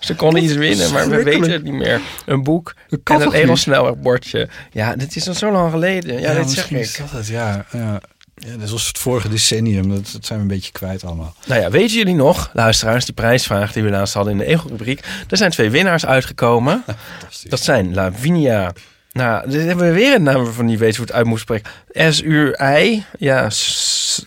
Ze 0.00 0.14
konden 0.14 0.42
iets 0.42 0.52
winnen, 0.52 0.92
maar 0.92 1.08
we 1.08 1.22
weten 1.22 1.50
het 1.50 1.62
niet 1.62 1.72
meer. 1.72 2.00
Een 2.26 2.42
boek 2.42 2.74
en 3.04 3.20
een 3.20 3.32
egelsnelwegbordje. 3.32 4.48
Ja, 4.72 4.96
dit 4.96 5.16
is 5.16 5.28
al 5.28 5.34
zo 5.34 5.52
lang 5.52 5.70
geleden. 5.70 6.20
Ja, 6.20 6.34
dit 6.34 6.50
zeg 6.50 6.70
ik. 6.70 6.78
is 6.78 6.96
dat 6.96 7.10
het. 7.10 7.26
Ja, 7.26 7.66
ja. 7.72 8.00
ja, 8.34 8.56
dat 8.56 8.70
was 8.70 8.86
het 8.86 8.98
vorige 8.98 9.28
decennium. 9.28 9.88
Dat, 9.88 10.10
dat 10.12 10.26
zijn 10.26 10.38
we 10.38 10.44
een 10.44 10.50
beetje 10.50 10.72
kwijt 10.72 11.04
allemaal. 11.04 11.34
Nou 11.46 11.60
ja, 11.60 11.70
weten 11.70 11.96
jullie 11.96 12.14
nog, 12.14 12.50
luisteraars, 12.52 13.04
die 13.04 13.14
prijsvraag 13.14 13.72
die 13.72 13.82
we 13.82 13.90
laatst 13.90 14.14
hadden 14.14 14.32
in 14.32 14.38
de 14.38 14.44
Ego-rubriek. 14.44 15.00
Er 15.28 15.36
zijn 15.36 15.50
twee 15.50 15.70
winnaars 15.70 16.06
uitgekomen. 16.06 16.84
Dat 17.48 17.60
zijn 17.60 17.94
Lavinia. 17.94 18.72
Nou, 19.16 19.50
dit 19.50 19.66
hebben 19.66 19.86
we 19.86 19.92
weer 19.92 20.14
een 20.14 20.22
naam 20.22 20.46
van 20.46 20.66
die 20.66 20.78
weet 20.78 20.96
hoe 20.96 21.06
het 21.06 21.14
uit 21.14 21.26
moet 21.26 21.40
spreken. 21.40 21.70
S-U-I. 21.92 23.04
Ja, 23.18 23.50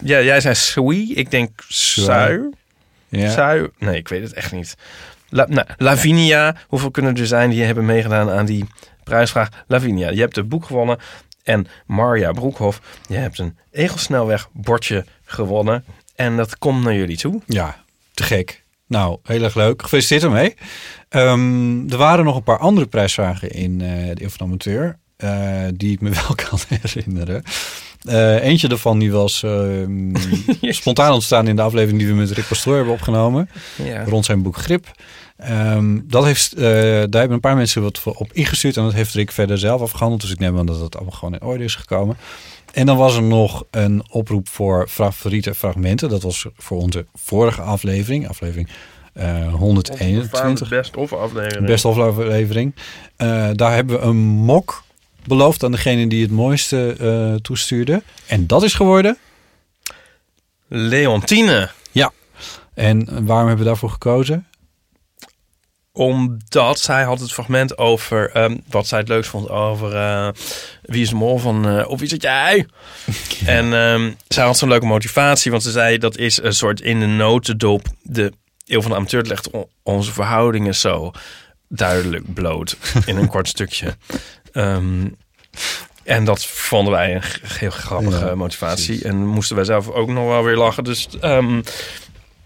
ja, 0.03 0.21
jij 0.21 0.41
zei 0.41 0.55
Sui. 0.55 1.13
Ik 1.13 1.31
denk 1.31 1.63
Sui. 1.67 2.49
Ja. 3.07 3.29
Sui. 3.29 3.69
Nee, 3.77 3.95
ik 3.95 4.07
weet 4.07 4.21
het 4.21 4.33
echt 4.33 4.51
niet. 4.51 4.75
La, 5.29 5.45
nou, 5.49 5.67
Lavinia. 5.77 6.55
Hoeveel 6.67 6.91
kunnen 6.91 7.15
er 7.15 7.27
zijn 7.27 7.49
die 7.49 7.63
hebben 7.63 7.85
meegedaan 7.85 8.29
aan 8.29 8.45
die 8.45 8.65
prijsvraag? 9.03 9.49
Lavinia, 9.67 10.09
je 10.09 10.19
hebt 10.19 10.35
het 10.35 10.49
boek 10.49 10.65
gewonnen. 10.65 10.97
En 11.43 11.67
Marja 11.85 12.31
Broekhoff, 12.31 12.81
je 13.07 13.15
hebt 13.15 13.39
een 13.39 13.57
Egelsnelweg 13.71 14.49
bordje 14.51 15.05
gewonnen. 15.25 15.85
En 16.15 16.37
dat 16.37 16.57
komt 16.57 16.83
naar 16.83 16.95
jullie 16.95 17.17
toe. 17.17 17.41
Ja, 17.45 17.83
te 18.13 18.23
gek. 18.23 18.63
Nou, 18.89 19.17
heel 19.23 19.43
erg 19.43 19.55
leuk. 19.55 19.81
Gefeliciteerd 19.81 20.23
ermee. 20.23 20.53
Ehm, 21.09 21.89
er 21.89 21.97
waren 21.97 22.25
nog 22.25 22.35
een 22.35 22.43
paar 22.43 22.57
andere 22.57 22.87
prijsvragen 22.87 23.49
in 23.49 23.81
eh, 23.81 23.87
de 24.15 24.23
Eeuw 24.23 24.29
van 24.29 24.45
Amateur. 24.47 24.97
eh, 25.17 25.63
die 25.73 25.91
ik 25.91 26.01
me 26.01 26.09
wel 26.27 26.35
kan 26.35 26.59
herinneren. 26.67 27.43
Eh, 28.03 28.43
eentje 28.43 28.67
daarvan 28.67 28.99
die 28.99 29.11
was 29.11 29.43
ehm, 29.43 30.15
spontaan 30.61 31.13
ontstaan 31.13 31.47
in 31.47 31.55
de 31.55 31.61
aflevering 31.61 31.99
die 31.99 32.07
we 32.07 32.13
met 32.13 32.31
Rick 32.31 32.47
Pastoor 32.47 32.75
hebben 32.75 32.93
opgenomen. 32.93 33.49
Ja. 33.83 34.03
Rond 34.03 34.25
zijn 34.25 34.41
boek 34.41 34.57
Grip. 34.57 34.91
Ehm, 35.37 35.99
dat 36.03 36.23
heeft, 36.23 36.57
daar 36.57 36.99
hebben 36.99 37.31
een 37.31 37.39
paar 37.39 37.55
mensen 37.55 37.81
wat 37.81 37.99
voor 37.99 38.13
op 38.13 38.33
ingestuurd. 38.33 38.77
En 38.77 38.83
dat 38.83 38.93
heeft 38.93 39.13
Rick 39.13 39.31
verder 39.31 39.57
zelf 39.57 39.81
afgehandeld. 39.81 40.21
Dus 40.21 40.31
ik 40.31 40.39
neem 40.39 40.57
aan 40.57 40.65
dat 40.65 40.79
het 40.79 40.95
allemaal 40.95 41.13
gewoon 41.15 41.33
in 41.33 41.41
orde 41.41 41.63
is 41.63 41.75
gekomen. 41.75 42.17
En 42.73 42.85
dan 42.85 42.97
was 42.97 43.15
er 43.15 43.23
nog 43.23 43.63
een 43.71 44.03
oproep 44.09 44.47
voor 44.47 44.87
favoriete 44.87 45.53
fragmenten. 45.53 46.09
Dat 46.09 46.23
was 46.23 46.45
voor 46.57 46.77
onze 46.77 47.05
vorige 47.13 47.61
aflevering. 47.61 48.27
Aflevering 48.27 48.69
eh 49.13 49.53
121. 49.53 50.69
Best 50.69 50.97
of 50.97 51.13
aflevering. 51.13 51.65
Best 51.65 51.85
of 51.85 51.97
aflevering. 51.97 52.75
Eh, 53.15 53.49
daar 53.53 53.73
hebben 53.73 53.99
we 53.99 54.05
een 54.05 54.17
mok 54.17 54.83
beloofd 55.25 55.63
aan 55.63 55.71
degene 55.71 56.07
die 56.07 56.21
het 56.21 56.31
mooiste 56.31 56.95
eh, 56.99 57.35
toestuurde. 57.41 58.03
En 58.27 58.47
dat 58.47 58.63
is 58.63 58.73
geworden. 58.73 59.17
Leontine. 60.67 61.69
Ja. 61.91 62.11
En 62.73 63.25
waarom 63.25 63.47
hebben 63.47 63.57
we 63.57 63.71
daarvoor 63.71 63.89
gekozen? 63.89 64.47
Omdat 65.91 66.79
zij 66.79 67.03
had 67.03 67.19
het 67.19 67.31
fragment 67.33 67.77
over 67.77 68.29
ehm, 68.31 68.57
wat 68.69 68.87
zij 68.87 68.99
het 68.99 69.07
leukst 69.07 69.29
vond 69.29 69.49
over 69.49 69.95
eh, 69.95 70.29
wie 70.81 71.01
is 71.01 71.09
de 71.09 71.15
mol 71.15 71.37
van 71.37 71.67
eh, 71.69 71.87
of 71.89 71.99
wie 71.99 72.09
zit 72.09 72.21
jij? 72.21 72.65
En 73.45 73.73
ehm, 73.73 74.11
zij 74.27 74.43
had 74.45 74.57
zo'n 74.57 74.69
leuke 74.69 74.85
motivatie, 74.85 75.51
want 75.51 75.63
ze 75.63 75.71
zei 75.71 75.97
dat 75.97 76.17
is 76.17 76.41
een 76.41 76.53
soort 76.53 76.81
in 76.81 76.99
de 76.99 77.05
notendop. 77.05 77.85
De 78.01 78.33
eeuw 78.67 78.81
van 78.81 78.91
de 78.91 78.97
amateur 78.97 79.23
legt 79.23 79.49
on- 79.49 79.67
onze 79.83 80.11
verhoudingen 80.13 80.75
zo 80.75 81.11
duidelijk 81.67 82.33
bloot 82.33 82.77
in 83.05 83.17
een 83.17 83.27
kort 83.35 83.47
stukje. 83.47 83.95
Ehm, 84.51 85.07
en 86.03 86.23
dat 86.25 86.45
vonden 86.45 86.93
wij 86.93 87.15
een 87.15 87.21
heel 87.43 87.69
grappige 87.69 88.25
Ja, 88.25 88.35
motivatie. 88.35 88.85
precies. 88.85 89.01
En 89.03 89.27
moesten 89.27 89.55
wij 89.55 89.65
zelf 89.65 89.87
ook 89.89 90.09
nog 90.09 90.25
wel 90.27 90.43
weer 90.43 90.55
lachen. 90.57 90.83
Dus 90.83 91.07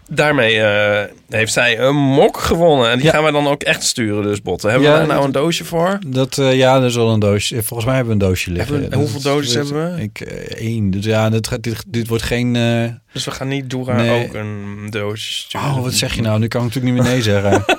daarmee 0.09 0.59
eh, 0.61 1.09
heeft 1.29 1.53
zij 1.53 1.79
een 1.79 1.95
mok 1.95 2.37
gewonnen. 2.37 2.89
En 2.89 2.95
die 2.97 3.05
Ja. 3.05 3.11
gaan 3.11 3.23
wij 3.23 3.31
dan 3.31 3.47
ook 3.47 3.63
echt 3.63 3.83
sturen, 3.83 4.23
dus 4.23 4.41
botten. 4.41 4.69
Hebben 4.69 4.87
Ja, 4.89 4.93
we 4.93 4.99
daar 4.99 5.13
nou 5.15 5.25
een 5.25 5.31
doosje 5.31 5.63
voor? 5.65 5.99
Dat, 6.07 6.37
eh, 6.37 6.55
ja, 6.57 6.79
dat 6.79 6.89
is 6.89 6.95
wel 6.95 7.09
een 7.09 7.19
doosje. 7.19 7.63
Volgens 7.63 7.85
mij 7.85 7.95
hebben 7.95 8.17
we 8.17 8.23
een 8.23 8.29
doosje 8.29 8.51
liggen. 8.51 8.93
Hoeveel 8.93 9.21
doosjes 9.21 9.53
hebben 9.53 9.95
we? 9.95 10.01
Ik, 10.01 10.19
eh, 10.21 10.35
één. 10.67 10.91
Dus 10.91 11.05
ja, 11.05 11.29
dit, 11.29 11.47
gaat- 11.47 11.63
dit, 11.63 11.83
dit 11.87 12.07
wordt 12.07 12.23
geen... 12.23 12.55
eh, 12.55 12.89
Dus 13.13 13.25
we 13.25 13.31
gaan 13.31 13.47
niet 13.47 13.69
Dora 13.69 13.95
Nee. 13.95 14.23
ook 14.27 14.33
een 14.33 14.87
doosje 14.89 15.33
sturen. 15.33 15.67
Oh, 15.67 15.81
wat 15.81 15.93
zeg 15.93 16.15
je 16.15 16.21
nou? 16.21 16.39
Nu 16.39 16.47
kan 16.47 16.61
ik 16.65 16.67
natuurlijk 16.67 16.93
niet 16.95 17.03
meer 17.03 17.13
nee 17.13 17.21
zeggen. 17.21 17.65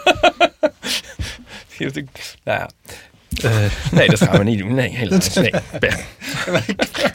Nou 2.44 2.58
ja. 2.58 2.68
Eh, 3.42 3.50
nee, 3.90 4.08
dat 4.08 4.20
gaan 4.20 4.38
we 4.38 4.44
niet 4.44 4.58
doen. 4.58 4.74
Nee, 4.74 4.88
helaas. 4.96 5.34
Nee, 5.34 5.52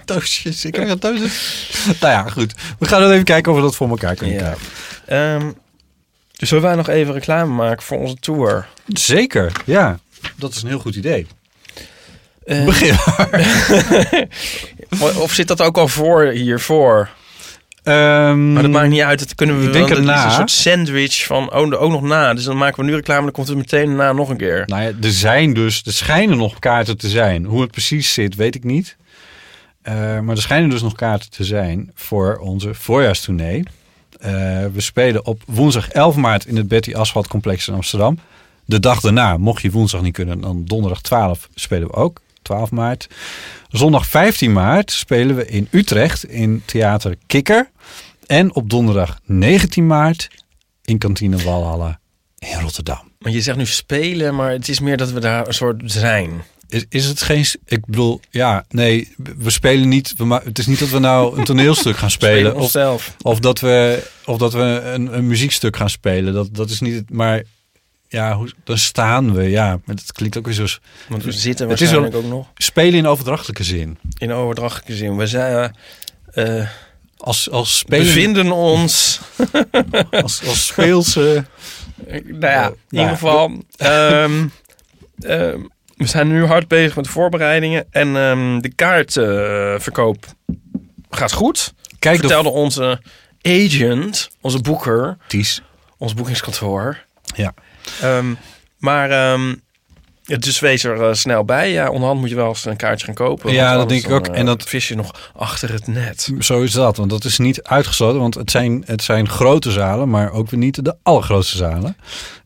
doosjes. 0.06 0.66
Ik 0.66 0.76
heb 0.76 1.02
doosjes. 1.02 1.68
nou 2.00 2.14
ja, 2.14 2.30
goed. 2.30 2.54
We 2.80 2.86
gaan 2.88 3.02
dan 3.02 3.12
even 3.12 3.24
kijken 3.24 3.52
of 3.52 3.58
we 3.58 3.64
dat 3.64 3.76
voor 3.76 3.90
elkaar 3.90 4.16
kunnen 4.16 4.36
Ja. 4.36 4.42
krijgen. 4.42 4.62
Ehm, 5.10 5.52
dus 6.38 6.50
zullen 6.50 6.64
wij 6.64 6.76
nog 6.76 6.90
even 6.90 7.14
reclame 7.14 7.54
maken 7.54 7.84
voor 7.84 7.98
onze 7.98 8.16
tour? 8.16 8.68
Zeker, 8.88 9.52
ja. 9.66 10.00
Dat 10.36 10.52
is 10.52 10.62
een 10.62 10.68
heel 10.70 10.80
goed 10.80 10.96
idee. 10.96 11.28
Eh, 12.46 12.66
Begin 12.66 12.94
of, 15.04 15.18
of 15.18 15.34
zit 15.34 15.48
dat 15.48 15.62
ook 15.62 15.78
al 15.78 15.88
voor 15.88 16.26
hiervoor? 16.26 17.10
Ehm, 17.84 18.54
Maar 18.54 18.62
dat 18.62 18.72
maakt 18.72 18.90
niet 18.90 19.02
uit. 19.02 19.20
Dat 19.20 19.36
kunnen 19.36 19.60
we 19.60 19.66
Ik 19.68 19.74
denk 19.74 19.90
is 19.90 19.98
erna. 19.98 20.26
een 20.26 20.32
soort 20.32 20.52
sandwich 20.52 21.26
van 21.26 21.54
oh, 21.54 21.82
ook 21.82 21.92
nog 21.92 22.02
na. 22.02 22.34
Dus 22.34 22.44
dan 22.44 22.58
maken 22.58 22.84
we 22.84 22.90
nu 22.90 22.96
reclame. 22.96 23.22
Dan 23.22 23.32
komt 23.32 23.48
het 23.48 23.58
meteen 23.58 23.96
na 23.96 24.12
nog 24.14 24.30
een 24.30 24.38
keer. 24.38 24.64
Nou 24.66 24.82
ja, 24.82 24.88
er 25.02 25.12
zijn 25.12 25.54
dus, 25.54 25.82
er 25.86 25.94
schijnen 25.94 26.38
nog 26.38 26.60
kaarten 26.60 26.98
te 26.98 27.10
zijn. 27.10 27.46
Hoe 27.46 27.62
het 27.62 27.72
precies 27.72 28.14
zit, 28.14 28.36
weet 28.36 28.56
ik 28.56 28.64
niet. 28.64 28.96
Eh, 29.82 30.20
maar 30.20 30.36
er 30.36 30.42
schijnen 30.42 30.70
dus 30.70 30.82
nog 30.82 30.96
kaarten 30.96 31.30
te 31.30 31.44
zijn 31.44 31.92
voor 31.96 32.38
onze 32.38 32.74
voorjaarstournee. 32.74 33.64
Eh, 34.20 34.32
we 34.74 34.82
spelen 34.82 35.26
op 35.26 35.42
woensdag 35.46 35.90
11 35.90 36.16
maart 36.16 36.46
in 36.46 36.56
het 36.56 36.68
Betty 36.68 36.94
Asphalt 36.94 37.28
Complex 37.28 37.68
in 37.68 37.74
Amsterdam. 37.74 38.20
De 38.66 38.80
dag 38.80 39.00
daarna, 39.00 39.38
mocht 39.38 39.62
je 39.62 39.72
woensdag 39.72 40.02
niet 40.02 40.14
kunnen, 40.14 40.42
dan 40.42 40.66
donderdag 40.66 41.02
12 41.02 41.50
spelen 41.56 41.88
we 41.88 41.94
ook. 41.94 42.22
12 42.42 42.72
maart. 42.72 43.08
Zondag 43.70 44.08
15 44.08 44.54
maart 44.54 44.92
spelen 44.92 45.36
we 45.36 45.46
in 45.46 45.68
Utrecht 45.72 46.24
in 46.24 46.62
Theater 46.66 47.16
Kikker. 47.28 47.70
En 48.28 48.56
op 48.56 48.70
donderdag 48.70 49.20
19 49.26 49.88
maart 49.88 50.30
in 50.84 50.98
Kantine 50.98 51.38
Walhalla 51.38 52.00
in 52.40 52.60
Rotterdam. 52.60 53.12
Maar 53.20 53.32
je 53.32 53.42
zegt 53.42 53.58
nu 53.58 53.66
spelen, 53.66 54.36
maar 54.36 54.52
het 54.52 54.70
is 54.70 54.80
meer 54.80 54.98
dat 54.98 55.12
we 55.12 55.20
daar 55.20 55.48
een 55.48 55.54
soort 55.54 55.82
zijn. 55.86 56.44
Is, 56.70 56.86
is 56.90 57.06
het 57.06 57.22
geen... 57.22 57.46
Ik 57.66 57.86
bedoel, 57.86 58.20
ja, 58.30 58.66
nee, 58.70 59.14
we 59.38 59.50
spelen 59.50 59.90
niet... 59.90 60.14
We 60.18 60.42
het 60.44 60.58
is 60.60 60.66
niet 60.68 60.80
dat 60.80 60.90
we 60.90 61.00
nou 61.00 61.38
een 61.38 61.44
toneelstuk 61.44 61.98
gaan 61.98 62.12
spelen. 62.12 62.56
Of, 62.56 62.62
onszelf. 62.62 63.16
of 63.22 63.40
dat 63.40 63.60
we, 63.60 64.04
of 64.26 64.38
dat 64.38 64.54
we 64.54 64.62
een, 64.94 65.14
een 65.18 65.28
muziekstuk 65.28 65.76
gaan 65.78 65.90
spelen. 65.90 66.34
Dat, 66.34 66.56
dat 66.56 66.70
is 66.70 66.80
niet 66.80 66.94
het... 66.96 67.10
Maar 67.10 67.44
ja, 68.08 68.36
hoe, 68.36 68.50
dan 68.64 68.78
staan 68.78 69.34
we. 69.34 69.44
Ja, 69.44 69.80
dat 69.86 70.12
klinkt 70.12 70.38
ook 70.38 70.46
weer 70.46 70.54
zo... 70.54 70.66
Want 71.08 71.24
we 71.24 71.32
zitten 71.32 71.70
Het 71.70 71.80
wel- 71.80 71.90
waarschijnlijk 71.90 72.16
ook 72.26 72.32
nog 72.38 72.48
Spelen 72.56 72.94
in 72.94 73.08
overdrachtelijke 73.08 73.64
zin. 73.64 73.98
in 74.18 74.32
overdrachtelijke 74.32 74.96
zin. 74.96 75.18
We 75.18 75.28
zijn... 75.28 75.74
eh, 76.32 76.60
eh, 76.60 76.68
Als, 77.18 77.50
als 77.50 77.78
spelen... 77.78 78.06
bevinden 78.06 78.52
ons... 78.52 79.20
Als, 80.12 80.44
als 80.48 80.66
speelse... 80.68 81.46
nou 82.26 82.40
ja, 82.40 82.68
in 82.68 82.76
ieder 82.90 83.10
geval... 83.10 83.52
ehm, 83.78 84.46
we 86.00 86.08
zijn 86.08 86.28
nu 86.28 86.46
hard 86.46 86.68
bezig 86.68 86.96
met 86.96 87.06
de 87.06 87.12
voorbereidingen. 87.12 87.86
En 87.92 88.16
ehm, 88.16 88.60
de 88.60 88.74
kaartverkoop 88.74 90.26
gaat 91.10 91.32
goed. 91.32 91.74
Kijk, 92.00 92.16
de 92.16 92.22
Vertelde 92.22 92.50
onze 92.50 93.02
agent, 93.42 94.30
onze 94.42 94.60
boeker, 94.60 95.18
Ties. 95.28 95.62
ons 95.98 96.14
boekingskantoor. 96.14 96.98
Ja. 97.36 97.54
Ehm, 98.02 98.34
maar 98.78 99.10
ehm, 99.12 99.56
ja, 100.30 100.38
dus 100.38 100.60
wees 100.60 100.84
er 100.84 101.02
eh, 101.02 101.14
snel 101.14 101.46
bij. 101.46 101.72
Ja, 101.72 101.90
onderhand 101.90 102.20
moet 102.20 102.30
je 102.30 102.36
wel 102.36 102.48
eens 102.48 102.66
een 102.66 102.76
kaartje 102.76 103.06
gaan 103.06 103.16
kopen. 103.16 103.54
Ja, 103.54 103.76
dat 103.76 103.90
denk 103.90 104.06
ik 104.06 104.12
ook. 104.12 104.26
dan, 104.26 104.36
En 104.36 104.42
eh, 104.42 104.48
dat- 104.48 104.64
vis 104.64 104.88
je 104.88 104.96
nog 104.96 105.32
achter 105.36 105.72
het 105.72 105.88
net. 105.88 106.32
Zo 106.40 106.62
is 106.62 106.72
dat, 106.72 106.98
want 106.98 107.10
dat 107.10 107.24
is 107.24 107.38
niet 107.38 107.64
uitgesloten. 107.64 108.20
Want 108.20 108.36
het 108.36 108.52
zijn, 108.52 108.84
het 108.86 109.04
zijn 109.04 109.30
grote 109.30 109.72
zalen, 109.72 110.10
maar 110.10 110.32
ook 110.32 110.50
weer 110.50 110.60
niet 110.60 110.86
de 110.86 110.96
allergrootste 111.04 111.58
zalen. 111.58 111.98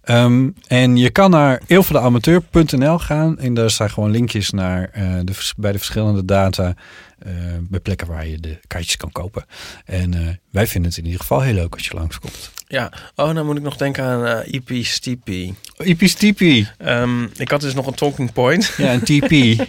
Ehm, 0.03 0.49
en 0.67 0.97
je 0.97 1.09
kan 1.09 1.29
naar 1.29 1.61
eeuwvandeamateur.nl 1.67 2.99
gaan. 2.99 3.39
En 3.39 3.53
daar 3.53 3.69
staan 3.69 3.89
gewoon 3.89 4.11
linkjes 4.11 4.49
naar 4.49 4.89
eh, 4.93 5.03
de, 5.23 5.51
bij 5.57 5.71
de 5.71 5.77
verschillende 5.77 6.25
data. 6.25 6.73
bij 7.61 7.79
plekken 7.79 8.07
waar 8.07 8.27
je 8.27 8.39
de 8.39 8.59
kaartjes 8.67 8.97
kan 8.97 9.11
kopen. 9.11 9.45
En 9.85 10.39
wij 10.53 10.67
vinden 10.67 10.89
het 10.89 10.99
in 10.99 11.05
ieder 11.05 11.19
geval 11.21 11.41
heel 11.41 11.53
leuk 11.53 11.73
als 11.73 11.85
je 11.85 11.93
langskomt. 11.93 12.51
Ja, 12.67 12.91
oh, 13.15 13.35
dan 13.35 13.45
moet 13.45 13.57
ik 13.57 13.63
nog 13.63 13.75
denken 13.77 14.03
aan 14.03 14.25
eh 14.25 14.53
EP 14.53 14.85
Stippy. 14.85 15.53
Ipi's 15.83 16.13
Tipi. 16.13 16.67
Ehm, 16.77 17.23
ik 17.35 17.49
had 17.51 17.61
dus 17.61 17.73
nog 17.73 17.87
een 17.87 17.93
talking 17.93 18.33
point. 18.33 18.73
Ja, 18.77 18.93
een 18.93 18.99
TP. 19.03 19.31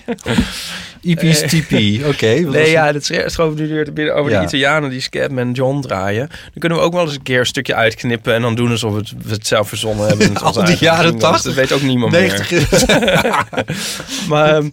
Ipi's 1.01 1.41
Eh, 1.41 1.49
Tipi. 1.49 2.05
Oké. 2.05 2.27
Nee, 2.27 2.63
het? 2.63 2.69
ja, 2.71 2.93
dat 2.93 3.33
schoof 3.33 3.55
nu 3.55 3.69
weer 3.69 3.93
binnen 3.93 4.15
over 4.15 4.31
Ja. 4.33 4.39
de 4.41 4.47
Italianen 4.47 4.91
die 4.91 5.01
Scatman 5.01 5.53
John 5.53 5.81
draaien. 5.81 6.29
Dan 6.29 6.39
kunnen 6.59 6.79
we 6.79 6.85
ook 6.85 6.93
wel 6.93 7.03
eens 7.05 7.15
een 7.15 7.23
keer 7.23 7.39
een 7.39 7.47
stukje 7.47 7.75
uitknippen 7.75 8.35
en 8.35 8.43
dan 8.43 8.55
doen 8.55 8.71
alsof 8.71 8.93
we 8.93 8.99
het, 8.99 9.13
we 9.23 9.31
het 9.33 9.47
zelf 9.47 9.69
verzonnen 9.69 10.07
hebben. 10.07 10.33
met 10.33 10.43
Al 10.43 10.53
die 10.53 10.63
eigen 10.63 10.87
jaren. 10.87 11.19
80, 11.19 11.43
Dat 11.43 11.55
weet 11.55 11.73
ook 11.73 11.83
niemand 11.83 12.13
90 12.13 12.51
meer. 12.51 12.67
Maar 14.29 14.55
ehm, 14.57 14.69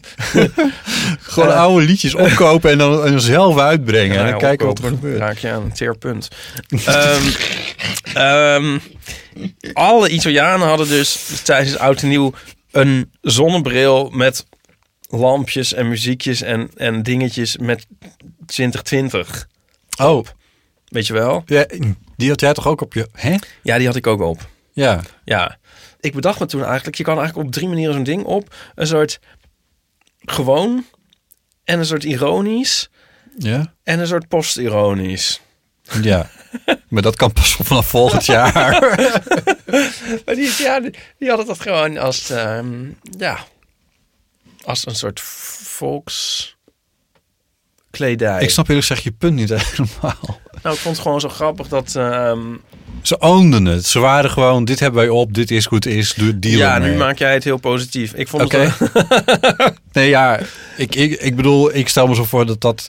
Gewoon 1.22 1.50
Eh, 1.50 1.60
oude 1.60 1.86
liedjes 1.86 2.16
opkopen 2.16 2.72
en 2.72 2.78
dan, 2.78 3.06
en 3.06 3.22
zelf 3.22 3.58
uitbrengen. 3.58 4.18
en 4.18 4.24
nou 4.26 4.32
dan 4.32 4.40
ja, 4.40 4.48
kijken 4.48 4.68
wat 4.68 4.80
er 4.80 4.88
gebeurt. 4.88 5.20
raak 5.20 5.38
je 5.38 5.50
aan 5.52 5.62
een 5.64 5.74
teerpunt. 6.02 6.28
Ehm, 6.86 7.28
ehm, 8.14 8.80
alle 9.74 10.10
Italianen 10.10 10.68
hadden 10.68 10.88
dus 10.88 11.42
tijdens 11.44 11.78
Oud 11.78 12.02
en 12.02 12.08
Nieuw 12.10 12.34
een 12.72 13.12
zonnebril 13.22 14.10
met 14.10 14.46
lampjes 15.10 15.74
en 15.74 15.88
muziekjes 15.90 16.42
en, 16.42 16.70
en 16.76 17.04
dingetjes 17.04 17.58
met 17.58 17.86
2020. 18.46 19.48
Oh, 20.02 20.26
Weet 20.86 21.08
je 21.08 21.14
wel? 21.14 21.44
ja, 21.46 21.66
die 22.16 22.30
had 22.30 22.40
jij 22.42 22.54
toch 22.54 22.68
ook 22.68 22.82
op 22.82 22.94
je... 22.94 23.08
Hè? 23.14 23.36
Ja, 23.64 23.78
die 23.78 23.88
had 23.88 23.96
ik 23.96 24.08
ook 24.08 24.22
op. 24.22 24.50
Ja. 24.74 25.02
Ja. 25.26 25.58
Ik 26.00 26.14
bedacht 26.14 26.40
me 26.40 26.46
toen 26.46 26.64
eigenlijk, 26.64 26.98
je 26.98 27.04
kan 27.04 27.18
eigenlijk 27.18 27.48
op 27.48 27.54
drie 27.54 27.68
manieren 27.68 27.94
zo'n 27.94 28.04
ding 28.04 28.24
op. 28.24 28.56
Een 28.76 28.88
soort 28.88 29.20
gewoon 30.20 30.86
en 31.64 31.80
een 31.80 31.86
soort 31.86 32.04
ironisch 32.04 32.90
Ja? 33.38 33.74
en 33.84 34.00
een 34.00 34.08
soort 34.08 34.28
postironisch. 34.28 35.42
Ja. 36.02 36.30
maar 36.90 37.02
dat 37.02 37.16
kan 37.16 37.34
pas 37.34 37.56
vanaf 37.62 37.88
volgend 37.88 38.26
jaar. 38.26 38.70
Maar 40.26 40.36
die, 40.36 40.52
ja, 40.58 40.80
die, 40.80 40.94
die 41.20 41.28
hadden 41.30 41.48
dat 41.48 41.62
gewoon 41.62 41.98
als, 41.98 42.30
ehm, 42.30 42.66
ja, 43.18 43.38
als 44.64 44.86
een 44.86 44.96
soort 44.96 45.20
volkskledij. 45.20 46.56
ik 48.42 48.50
snap 48.50 48.68
eerlijk 48.68 48.88
gezegd 48.88 49.04
je 49.04 49.12
punt 49.12 49.34
niet 49.36 49.50
helemaal. 49.56 50.40
Nou, 50.64 50.76
ik 50.76 50.82
vond 50.82 50.96
het 50.96 51.06
gewoon 51.06 51.20
zo 51.20 51.30
grappig 51.30 51.68
dat... 51.68 51.96
ehm, 51.96 52.40
Ze 53.02 53.20
ownden 53.20 53.66
het. 53.66 53.86
Ze 53.86 54.00
waren 54.00 54.30
gewoon, 54.30 54.66
dit 54.66 54.80
hebben 54.80 55.00
wij 55.02 55.10
op, 55.10 55.34
dit 55.34 55.52
is 55.52 55.66
goed 55.66 55.86
is, 55.86 56.14
doe 56.14 56.40
deal 56.40 56.58
ja, 56.58 56.78
nu 56.78 56.96
maak 56.96 57.18
jij 57.18 57.34
het 57.34 57.44
heel 57.44 57.58
positief. 57.58 58.14
Ik 58.14 58.28
vond 58.28 58.52
het... 58.52 58.74
Nee, 59.94 60.10
ja, 60.10 60.40
ik, 60.78 60.96
ik, 60.96 61.22
ik 61.22 61.36
bedoel, 61.36 61.76
ik 61.76 61.90
stel 61.90 62.08
me 62.08 62.16
zo 62.16 62.24
voor 62.24 62.46
dat 62.46 62.62
dat 62.62 62.88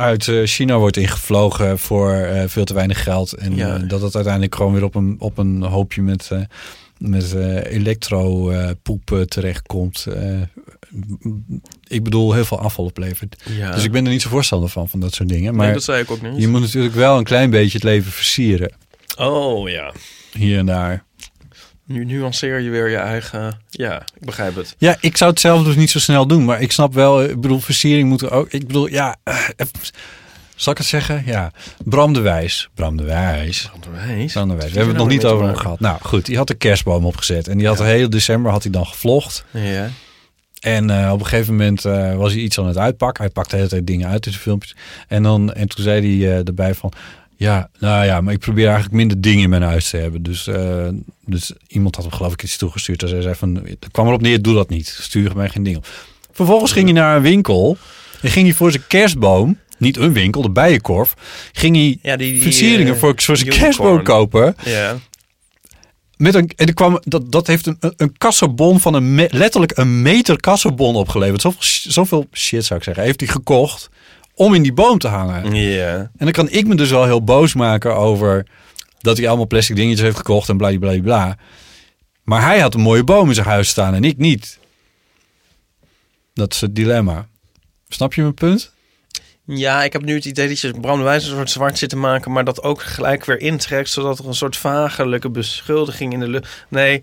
uit 0.00 0.28
eh, 0.28 0.42
China 0.44 0.78
wordt 0.78 0.96
ingevlogen 0.96 1.78
voor 1.78 2.12
eh, 2.14 2.42
veel 2.46 2.64
te 2.64 2.74
weinig 2.74 3.02
geld. 3.02 3.32
En 3.32 3.56
Ja. 3.56 3.74
eh, 3.76 3.88
dat 3.88 4.02
het 4.02 4.14
uiteindelijk 4.14 4.54
gewoon 4.54 4.72
weer 4.72 4.84
op 4.84 4.94
een, 4.94 5.16
op 5.18 5.38
een 5.38 5.62
hoopje 5.62 6.02
met, 6.02 6.30
met 6.98 7.34
elektro-poep 7.64 9.24
terechtkomt. 9.28 10.06
Ik 11.88 12.02
bedoel, 12.04 12.32
heel 12.32 12.44
veel 12.44 12.58
afval 12.60 12.84
oplevert. 12.84 13.42
Ja. 13.58 13.70
Dus 13.74 13.84
ik 13.84 13.92
ben 13.92 14.04
er 14.04 14.10
niet 14.12 14.22
zo 14.22 14.28
voorstander 14.28 14.68
van, 14.68 14.88
van 14.88 15.00
dat 15.00 15.14
soort 15.14 15.28
dingen. 15.28 15.54
maar 15.54 15.64
Maar 15.64 15.74
dat 15.74 15.82
zei 15.82 16.02
ik 16.02 16.10
ook 16.10 16.22
niet. 16.22 16.40
je 16.40 16.48
moet 16.48 16.60
natuurlijk 16.60 16.94
wel 16.94 17.18
een 17.18 17.24
klein 17.24 17.50
beetje 17.50 17.72
het 17.74 17.82
leven 17.82 18.12
versieren. 18.12 18.72
Oh 19.18 19.68
ja. 19.68 19.92
Hier 20.32 20.58
en 20.58 20.66
daar. 20.66 21.04
Nu 21.90 22.04
nuanceer 22.04 22.60
je 22.60 22.70
weer 22.70 22.88
je 22.88 22.96
eigen... 22.96 23.60
Ja, 23.70 24.02
ik 24.14 24.24
begrijp 24.26 24.56
het. 24.56 24.74
Ja, 24.78 24.96
ik 25.00 25.16
zou 25.16 25.30
het 25.30 25.40
zelf 25.40 25.64
dus 25.64 25.76
niet 25.76 25.90
zo 25.90 25.98
snel 25.98 26.26
doen. 26.26 26.44
Maar 26.44 26.60
ik 26.60 26.72
snap 26.72 26.94
wel, 26.94 27.22
ik 27.22 27.40
bedoel, 27.40 27.60
versiering 27.60 28.08
moet 28.08 28.22
er 28.22 28.30
ook... 28.30 28.50
Ik 28.50 28.66
bedoel, 28.66 28.86
ja... 28.86 29.16
eh, 29.22 29.36
zal 30.56 30.72
ik 30.72 30.78
het 30.78 30.86
zeggen? 30.86 31.22
Ja. 31.26 31.52
Bram 31.84 32.12
de 32.12 32.20
Wijs. 32.20 32.68
Bram 32.74 32.96
de 32.96 33.04
Wijs. 33.04 33.70
Onderwijs. 33.74 34.32
Bram 34.32 34.48
de 34.48 34.54
Wijs. 34.54 34.70
We 34.70 34.76
hebben 34.76 34.94
het 34.94 35.04
nog 35.04 35.12
niet 35.12 35.24
over 35.24 35.46
hem 35.46 35.56
gehad. 35.56 35.80
Nou 35.80 35.98
goed, 36.02 36.26
die 36.26 36.36
had 36.36 36.46
de 36.46 36.54
kerstboom 36.54 37.04
opgezet. 37.04 37.48
En 37.48 37.58
die 37.58 37.66
had 37.66 37.76
de 37.76 37.84
hele 37.84 38.08
december 38.08 38.52
had 38.52 38.62
hij 38.62 38.72
dan 38.72 38.86
gevlogd. 38.86 39.44
Ja. 39.50 39.90
En 40.60 40.90
eh, 40.90 41.12
op 41.12 41.20
een 41.20 41.26
gegeven 41.26 41.56
moment 41.56 41.84
eh, 41.84 42.16
was 42.16 42.32
hij 42.32 42.40
iets 42.40 42.58
aan 42.58 42.66
het 42.66 42.78
uitpakken. 42.78 43.24
Hij 43.24 43.32
pakte 43.32 43.50
de 43.50 43.56
hele 43.56 43.68
tijd 43.68 43.86
dingen 43.86 44.08
uit 44.08 44.26
in 44.26 44.32
zijn 44.32 44.44
filmpjes. 44.44 44.76
En, 45.08 45.22
dan, 45.22 45.52
en 45.52 45.68
toen 45.68 45.84
zei 45.84 46.00
hij 46.00 46.32
eh, 46.32 46.46
erbij 46.46 46.74
van... 46.74 46.92
Ja, 47.40 47.70
nou 47.78 48.04
ja, 48.04 48.20
maar 48.20 48.32
ik 48.32 48.38
probeer 48.38 48.64
eigenlijk 48.64 48.94
minder 48.94 49.20
dingen 49.20 49.42
in 49.42 49.50
mijn 49.50 49.62
huis 49.62 49.90
te 49.90 49.96
hebben. 49.96 50.22
Dus, 50.22 50.46
eh, 50.46 50.88
dus 51.26 51.52
iemand 51.66 51.94
had 51.94 52.04
hem 52.04 52.14
geloof 52.14 52.32
ik 52.32 52.42
iets 52.42 52.56
toegestuurd. 52.56 53.00
Dus 53.00 53.10
hij 53.10 53.22
zei 53.22 53.34
van, 53.34 53.54
het 53.64 53.88
kwam 53.90 54.06
erop 54.06 54.20
neer, 54.20 54.42
doe 54.42 54.54
dat 54.54 54.68
niet. 54.68 54.88
Stuur 55.00 55.36
mij 55.36 55.48
geen 55.48 55.62
ding 55.62 55.76
op. 55.76 55.86
Vervolgens 56.32 56.72
ging 56.72 56.84
hij 56.84 56.92
naar 56.94 57.16
een 57.16 57.22
winkel. 57.22 57.76
En 58.22 58.30
ging 58.30 58.46
hij 58.46 58.54
voor 58.54 58.70
zijn 58.70 58.86
kerstboom, 58.86 59.58
niet 59.78 59.96
een 59.96 60.12
winkel, 60.12 60.42
de 60.42 60.50
bijenkorf. 60.50 61.14
Ging 61.52 61.76
hij 61.76 61.98
Ja, 62.02 62.16
die, 62.16 62.32
die, 62.32 62.42
versieringen 62.42 62.94
eh, 62.94 63.00
voor, 63.00 63.12
voor 63.16 63.36
zijn 63.36 63.50
kerstboom 63.50 64.02
kopen. 64.02 64.54
Ja. 64.64 64.98
Met 66.16 66.34
een, 66.34 66.50
en 66.56 66.66
er 66.66 66.74
kwam, 66.74 67.00
dat, 67.02 67.32
dat 67.32 67.46
heeft 67.46 67.66
een, 67.66 67.76
een 67.96 68.18
kassenbon 68.18 68.80
van 68.80 68.94
een 68.94 69.14
me- 69.14 69.28
letterlijk 69.30 69.78
een 69.78 70.02
meter 70.02 70.40
kassenbon 70.40 70.94
opgeleverd. 70.94 71.40
Zoveel, 71.40 71.62
zoveel 71.92 72.26
shit 72.32 72.64
zou 72.64 72.78
ik 72.78 72.84
zeggen. 72.84 73.04
Heeft 73.04 73.20
hij 73.20 73.28
gekocht 73.28 73.90
om 74.40 74.54
in 74.54 74.62
die 74.62 74.72
boom 74.72 74.98
te 74.98 75.08
hangen. 75.08 75.54
Ja. 75.54 75.96
En 75.96 76.10
dan 76.16 76.32
kan 76.32 76.50
ik 76.50 76.66
me 76.66 76.74
dus 76.74 76.90
wel 76.90 77.04
heel 77.04 77.24
boos 77.24 77.54
maken 77.54 77.96
over 77.96 78.46
dat 78.98 79.16
hij 79.16 79.28
allemaal 79.28 79.46
plastic 79.46 79.76
dingetjes 79.76 80.00
heeft 80.00 80.16
gekocht 80.16 80.48
en 80.48 80.56
bla 80.56 80.78
bla 80.78 81.00
bla. 81.00 81.36
Maar 82.22 82.42
hij 82.42 82.60
had 82.60 82.74
een 82.74 82.80
mooie 82.80 83.04
boom 83.04 83.28
in 83.28 83.34
zijn 83.34 83.46
huis 83.46 83.68
staan 83.68 83.94
en 83.94 84.04
ik 84.04 84.16
niet. 84.16 84.58
Dat 86.34 86.52
is 86.52 86.60
het 86.60 86.74
dilemma. 86.74 87.28
Snap 87.88 88.14
je 88.14 88.22
mijn 88.22 88.34
punt? 88.34 88.72
Ja, 89.56 89.82
ik 89.84 89.92
heb 89.92 90.02
nu 90.04 90.14
het 90.14 90.24
idee 90.24 90.48
dat 90.48 90.60
je 90.60 90.80
Bram 90.80 90.98
de 90.98 91.04
Wijs 91.04 91.24
een 91.24 91.30
soort 91.36 91.50
zwart 91.50 91.78
zit 91.78 91.88
te 91.88 91.96
maken, 91.96 92.32
maar 92.32 92.44
dat 92.44 92.62
ook 92.62 92.82
gelijk 92.82 93.24
weer 93.24 93.40
intrekt, 93.40 93.90
zodat 93.90 94.18
er 94.18 94.26
een 94.26 94.34
soort 94.34 94.56
vagelijke 94.56 95.30
beschuldiging 95.30 96.12
in 96.12 96.20
de 96.20 96.28
lucht. 96.28 96.64
Nee, 96.68 97.02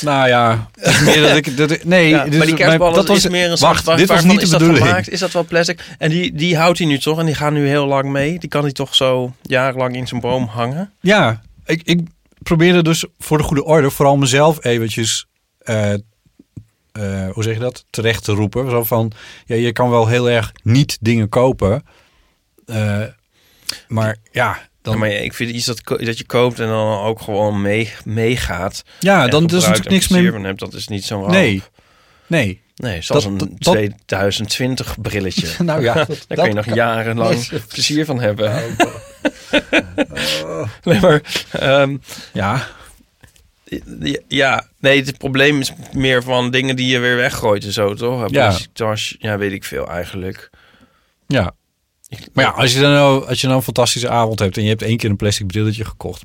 Nou 0.00 0.28
ja, 0.28 0.68
meer 1.04 1.20
dat 1.22 1.36
ik. 1.36 1.56
Dat, 1.56 1.70
ik- 1.70 1.84
nee, 1.84 2.08
ja, 2.08 2.16
maar 2.16 2.46
die 2.46 2.54
kerstballen 2.54 2.94
dat 2.94 3.08
was, 3.08 3.16
is 3.24 3.30
meer 3.30 3.50
een 3.50 3.58
soort. 3.58 3.72
Wacht, 3.72 3.84
waar- 3.84 3.96
dit 3.96 4.08
was 4.08 4.24
niet 4.24 4.36
de 4.36 4.42
is 4.42 4.50
dat 4.50 4.58
bedoeling. 4.58 4.86
Gemaakt? 4.86 5.08
Is 5.08 5.20
dat 5.20 5.32
wel 5.32 5.44
plastic? 5.44 5.80
En 5.98 6.10
die, 6.10 6.32
die 6.34 6.56
houdt 6.56 6.78
hij 6.78 6.86
nu 6.86 6.98
toch 6.98 7.18
en 7.18 7.26
die 7.26 7.34
gaat 7.34 7.52
nu 7.52 7.68
heel 7.68 7.86
lang 7.86 8.08
mee. 8.10 8.38
Die 8.38 8.48
kan 8.48 8.62
hij 8.62 8.72
toch 8.72 8.94
zo 8.94 9.34
jarenlang 9.42 9.96
in 9.96 10.06
zijn 10.06 10.20
boom 10.20 10.46
hangen? 10.46 10.92
Ja, 11.00 11.40
ik, 11.64 11.80
ik 11.84 12.00
probeerde 12.42 12.82
dus 12.82 13.04
voor 13.18 13.38
de 13.38 13.44
goede 13.44 13.64
orde 13.64 13.90
vooral 13.90 14.16
mezelf 14.16 14.64
eventjes, 14.64 15.26
eh, 15.58 15.92
eh, 17.00 17.28
hoe 17.32 17.42
zeg 17.42 17.54
je 17.54 17.60
dat, 17.60 17.84
terecht 17.90 18.24
te 18.24 18.32
roepen. 18.32 18.70
Zo 18.70 18.84
van, 18.84 19.12
ja, 19.46 19.56
je 19.56 19.72
kan 19.72 19.90
wel 19.90 20.06
heel 20.06 20.30
erg 20.30 20.52
niet 20.62 20.98
dingen 21.00 21.28
kopen. 21.28 21.84
eh, 22.66 23.02
maar 23.88 24.16
ja, 24.32 24.68
dan, 24.82 24.92
Ja, 24.92 24.98
maar 24.98 25.10
ik 25.10 25.34
vind 25.34 25.50
iets 25.50 25.66
dat, 25.66 25.80
dat 25.84 26.18
je 26.18 26.24
koopt 26.26 26.60
en 26.60 26.66
dan 26.66 26.98
ook 26.98 27.20
gewoon 27.20 27.60
mee, 27.62 27.92
meegaat. 28.04 28.82
ja, 28.98 29.26
dan 29.28 29.44
is 29.44 29.52
natuurlijk 29.52 29.88
niks 29.88 30.08
meer. 30.08 30.32
van 30.32 30.44
hebt, 30.44 30.60
dat 30.60 30.74
is 30.74 30.88
niet 30.88 31.04
zo'n 31.04 31.20
ramp. 31.20 31.32
Nee, 31.32 31.62
nee. 32.26 32.60
Nee, 32.76 33.02
zoals 33.02 33.22
Dat- 33.24 33.32
een 33.32 33.38
dat- 33.38 33.48
dat- 33.58 33.74
2020 34.06 35.00
brilletje. 35.00 35.48
Nou 35.64 35.82
ja, 35.82 35.94
dat- 36.04 36.24
Daar 36.28 36.38
kun 36.38 36.48
je 36.48 36.54
nog 36.54 36.64
kan- 36.64 36.74
jarenlang 36.74 37.48
plezier 37.72 38.04
van 38.04 38.20
hebben. 38.20 38.76
nee, 40.84 41.00
maar 41.00 41.22
ehm, 41.50 41.96
Ja, 42.32 42.66
ja, 44.28 44.66
nee, 44.78 45.04
het 45.04 45.18
probleem 45.18 45.60
is 45.60 45.72
meer 45.92 46.22
van 46.22 46.50
dingen 46.50 46.76
die 46.76 46.86
je 46.86 46.98
weer 46.98 47.16
weggooit 47.16 47.64
en 47.64 47.72
zo, 47.72 47.94
toch? 47.94 48.30
Ja. 48.30 48.56
Tas, 48.72 49.16
ja, 49.18 49.38
weet 49.38 49.52
ik 49.52 49.64
veel 49.64 49.88
eigenlijk. 49.88 50.50
ja. 51.26 51.54
Maar 52.32 52.44
ja, 52.44 52.50
als 52.50 52.72
je, 52.72 52.80
dan 52.80 52.92
nou, 52.92 53.26
als 53.26 53.40
je 53.40 53.46
dan 53.46 53.56
een 53.56 53.62
fantastische 53.62 54.08
avond 54.08 54.38
hebt 54.38 54.56
en 54.56 54.62
je 54.62 54.68
hebt 54.68 54.82
één 54.82 54.96
keer 54.96 55.10
een 55.10 55.16
plastic 55.16 55.46
brilletje 55.46 55.84
gekocht. 55.84 56.22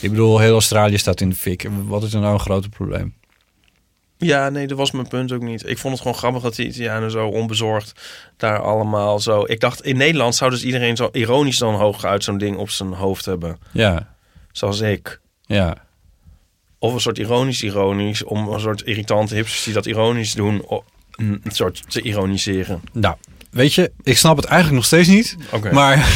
Ik 0.00 0.10
bedoel, 0.10 0.38
heel 0.38 0.52
Australië 0.52 0.98
staat 0.98 1.20
in 1.20 1.28
de 1.28 1.34
fik. 1.36 1.68
Wat 1.86 2.02
is 2.02 2.14
er 2.14 2.20
nou 2.20 2.32
een 2.32 2.40
grote 2.40 2.68
probleem? 2.68 3.14
Ja, 4.18 4.48
nee, 4.48 4.66
dat 4.66 4.78
was 4.78 4.90
mijn 4.90 5.08
punt 5.08 5.32
ook 5.32 5.42
niet. 5.42 5.68
Ik 5.68 5.78
vond 5.78 5.92
het 5.92 6.02
gewoon 6.02 6.16
grappig 6.18 6.42
dat 6.42 6.54
die 6.56 6.66
Italianen 6.66 7.10
zo 7.10 7.28
onbezorgd 7.28 7.92
daar 8.36 8.58
allemaal 8.62 9.20
zo... 9.20 9.44
Ik 9.46 9.60
dacht, 9.60 9.84
in 9.84 9.96
Nederland 9.96 10.34
zou 10.34 10.50
dus 10.50 10.64
iedereen 10.64 10.96
zo 10.96 11.08
ironisch 11.12 11.58
dan 11.58 11.74
hooguit 11.74 12.24
zo'n 12.24 12.38
ding 12.38 12.56
op 12.56 12.70
zijn 12.70 12.92
hoofd 12.92 13.24
hebben. 13.24 13.58
Ja, 13.72 14.14
Zoals 14.52 14.80
ik. 14.80 15.20
ja. 15.46 15.76
Of 16.82 16.94
een 16.94 17.00
soort 17.00 17.18
ironisch-ironisch, 17.18 18.24
om 18.24 18.48
een 18.48 18.60
soort 18.60 18.82
irritante 18.82 19.34
hipsters 19.34 19.64
die 19.64 19.74
dat 19.74 19.86
ironisch 19.86 20.32
doen, 20.34 20.64
een 21.16 21.42
soort 21.48 21.82
te 21.88 22.00
ironiseren. 22.02 22.82
Nou, 22.92 23.14
weet 23.50 23.74
je, 23.74 23.90
ik 24.02 24.18
snap 24.18 24.36
het 24.36 24.44
eigenlijk 24.44 24.74
nog 24.76 24.84
steeds 24.84 25.08
niet. 25.08 25.36
Oké. 25.50 25.72
Maar 25.72 25.96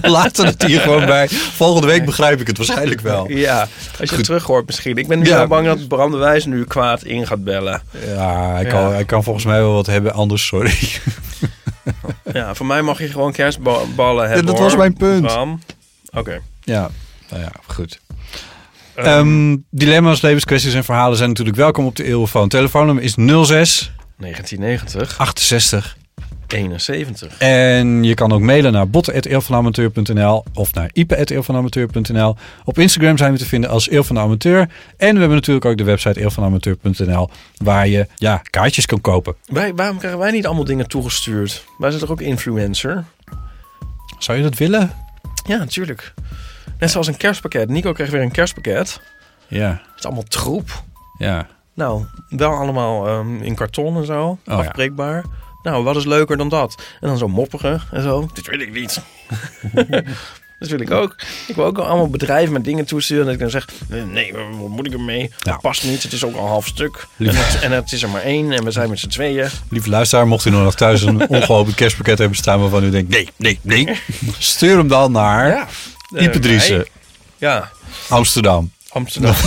we 0.00 0.08
laten 0.08 0.46
het 0.46 0.62
hier 0.66 0.80
gewoon 0.80 1.06
bij. 1.06 1.28
Volgende 1.28 1.86
week 1.86 2.04
begrijp 2.04 2.40
ik 2.40 2.46
het 2.46 2.56
waarschijnlijk 2.56 3.00
wel. 3.00 3.30
Ja, 3.30 3.68
als 4.00 4.10
je 4.10 4.16
het 4.16 4.24
terug 4.24 4.44
hoort 4.44 4.66
misschien. 4.66 4.96
Ik 4.96 5.06
ben 5.06 5.18
nu 5.18 5.26
Ja. 5.26 5.36
wel 5.36 5.46
bang 5.46 5.66
dat 5.66 5.88
Bram 5.88 6.10
de 6.10 6.16
Wijs 6.16 6.44
nu 6.44 6.64
kwaad 6.64 7.02
in 7.02 7.26
gaat 7.26 7.44
bellen. 7.44 7.82
Ja, 8.06 8.52
hij, 8.52 8.64
Ja. 8.64 8.70
Kan, 8.70 8.92
hij 8.92 9.04
kan 9.04 9.22
volgens 9.24 9.44
mij 9.44 9.58
wel 9.60 9.72
wat 9.72 9.86
hebben 9.86 10.12
anders, 10.12 10.46
sorry. 10.46 10.74
Ja, 12.32 12.54
voor 12.54 12.66
mij 12.66 12.82
mag 12.82 12.98
je 12.98 13.08
gewoon 13.08 13.32
kerstballen 13.32 14.26
hebben. 14.28 14.46
dat 14.46 14.58
was 14.58 14.76
mijn 14.76 14.96
punt. 14.96 15.22
Bram. 15.22 15.60
Oké. 16.12 16.40
Ja, 16.64 16.90
nou 17.30 17.42
ja, 17.42 17.52
goed. 17.66 18.00
Ehm, 18.96 19.06
Ehm, 19.06 19.56
dilemma's, 19.70 20.20
levenskwesties 20.20 20.74
en 20.74 20.84
verhalen 20.84 21.16
zijn 21.16 21.28
natuurlijk 21.28 21.56
welkom 21.56 21.86
op 21.86 21.96
de 21.96 22.04
Eeuwfoon. 22.04 22.48
Telefoonnummer 22.48 23.04
is 23.04 23.14
06 23.14 23.92
1990, 24.16 25.18
68 25.18 25.96
71. 26.46 27.38
En 27.38 28.04
je 28.04 28.14
kan 28.14 28.32
ook 28.32 28.40
mailen 28.40 28.72
naar 28.72 28.88
botten.eelvanamateur.nl 28.88 30.44
of 30.54 30.74
naar 30.74 30.90
ipe.eelvanamateur.nl. 30.92 32.36
Op 32.64 32.78
Instagram 32.78 33.18
zijn 33.18 33.32
we 33.32 33.38
te 33.38 33.46
vinden 33.46 33.70
als 33.70 33.88
Eel 33.88 34.04
van 34.04 34.14
de 34.14 34.20
Amateur. 34.20 34.58
En 34.96 35.14
we 35.14 35.18
hebben 35.18 35.30
natuurlijk 35.30 35.64
ook 35.64 35.76
de 35.76 35.84
website 35.84 36.20
eelvanamateur.nl 36.20 37.30
waar 37.56 37.88
je 37.88 38.06
ja, 38.14 38.42
kaartjes 38.50 38.86
kan 38.86 39.00
kopen. 39.00 39.34
Wij, 39.46 39.74
waarom 39.74 39.98
krijgen 39.98 40.20
wij 40.20 40.30
niet 40.30 40.46
allemaal 40.46 40.64
dingen 40.64 40.88
toegestuurd? 40.88 41.64
Wij 41.78 41.90
zijn 41.90 42.02
toch 42.02 42.10
ook 42.10 42.20
influencer? 42.20 43.04
Zou 44.18 44.38
je 44.38 44.44
dat 44.44 44.56
willen? 44.58 44.92
Ja, 45.46 45.56
natuurlijk. 45.56 46.14
Net 46.78 46.90
zoals 46.90 47.06
een 47.06 47.16
kerstpakket. 47.16 47.68
Nico 47.68 47.92
kreeg 47.92 48.10
weer 48.10 48.22
een 48.22 48.30
kerstpakket. 48.30 49.00
Ja, 49.48 49.68
Het 49.68 49.98
is 49.98 50.04
allemaal 50.04 50.22
troep. 50.22 50.82
ja. 51.18 51.46
Nou, 51.74 52.04
wel 52.28 52.50
allemaal 52.52 53.06
ehm, 53.06 53.36
in 53.42 53.54
karton 53.54 53.96
en 53.96 54.04
zo. 54.04 54.22
Oh, 54.22 54.38
ja. 54.44 54.54
afbreekbaar. 54.54 55.24
Nou, 55.62 55.84
wat 55.84 55.96
is 55.96 56.04
leuker 56.04 56.36
dan 56.36 56.48
dat? 56.48 56.82
En 57.00 57.08
dan 57.08 57.18
zo 57.18 57.28
mopperen 57.28 57.82
en 57.92 58.02
zo. 58.02 58.28
Dit 58.34 58.46
wil 58.46 58.60
ik 58.60 58.72
niet. 58.72 59.00
dat 60.58 60.68
wil 60.68 60.80
ik 60.80 60.90
ook. 60.90 61.16
Ik 61.46 61.54
wil 61.54 61.64
ook 61.64 61.78
allemaal 61.78 62.08
bedrijven 62.10 62.52
met 62.52 62.64
dingen 62.64 62.84
toesturen. 62.84 63.24
Dat 63.24 63.34
ik 63.34 63.40
dan 63.40 63.50
zeg, 63.50 63.66
nee, 63.88 64.32
wat 64.32 64.68
moet 64.68 64.86
ik 64.86 64.92
ermee? 64.92 65.20
Ja. 65.20 65.52
Dat 65.52 65.60
past 65.60 65.84
niet. 65.84 66.02
Het 66.02 66.12
is 66.12 66.24
ook 66.24 66.36
al 66.36 66.46
half 66.46 66.66
stuk. 66.66 67.06
En 67.18 67.26
het, 67.36 67.60
en 67.62 67.72
het 67.72 67.92
is 67.92 68.02
er 68.02 68.08
maar 68.08 68.22
één. 68.22 68.52
En 68.52 68.64
we 68.64 68.70
zijn 68.70 68.88
met 68.90 68.98
z'n 68.98 69.08
tweeën. 69.08 69.48
Lieve 69.70 69.88
luisteraar, 69.90 70.26
mocht 70.26 70.44
u 70.44 70.50
nog 70.50 70.74
thuis 70.74 71.02
een 71.02 71.28
ongeopend 71.38 71.74
kerstpakket 71.74 72.18
hebben 72.18 72.36
staan 72.36 72.60
waarvan 72.60 72.84
u 72.84 72.90
denkt, 72.90 73.10
nee, 73.10 73.28
nee, 73.36 73.58
nee. 73.62 74.00
Stuur 74.38 74.76
hem 74.76 74.88
dan 74.88 75.12
naar 75.12 75.48
Ja. 75.48 75.66
Ipe 76.14 76.38
Eh, 76.38 76.40
Ja, 77.38 77.70
Amsterdam. 78.08 78.70
Amsterdam. 78.88 79.34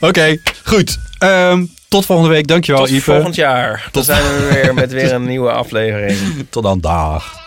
Oké, 0.00 0.36
goed. 0.64 0.98
Ehm, 1.18 1.64
tot 1.88 2.06
volgende 2.06 2.30
week. 2.30 2.46
Dankjewel, 2.46 2.80
Tot 2.84 2.90
Ipe. 2.90 3.02
volgend 3.02 3.34
jaar. 3.34 3.88
Dan 3.92 4.04
zijn 4.04 4.22
we 4.22 4.48
weer 4.52 4.74
met 4.74 4.92
weer 4.92 5.12
een 5.12 5.24
nieuwe 5.26 5.50
aflevering. 5.52 6.18
Tot 6.50 6.62
dan, 6.62 6.80
dag. 6.80 7.42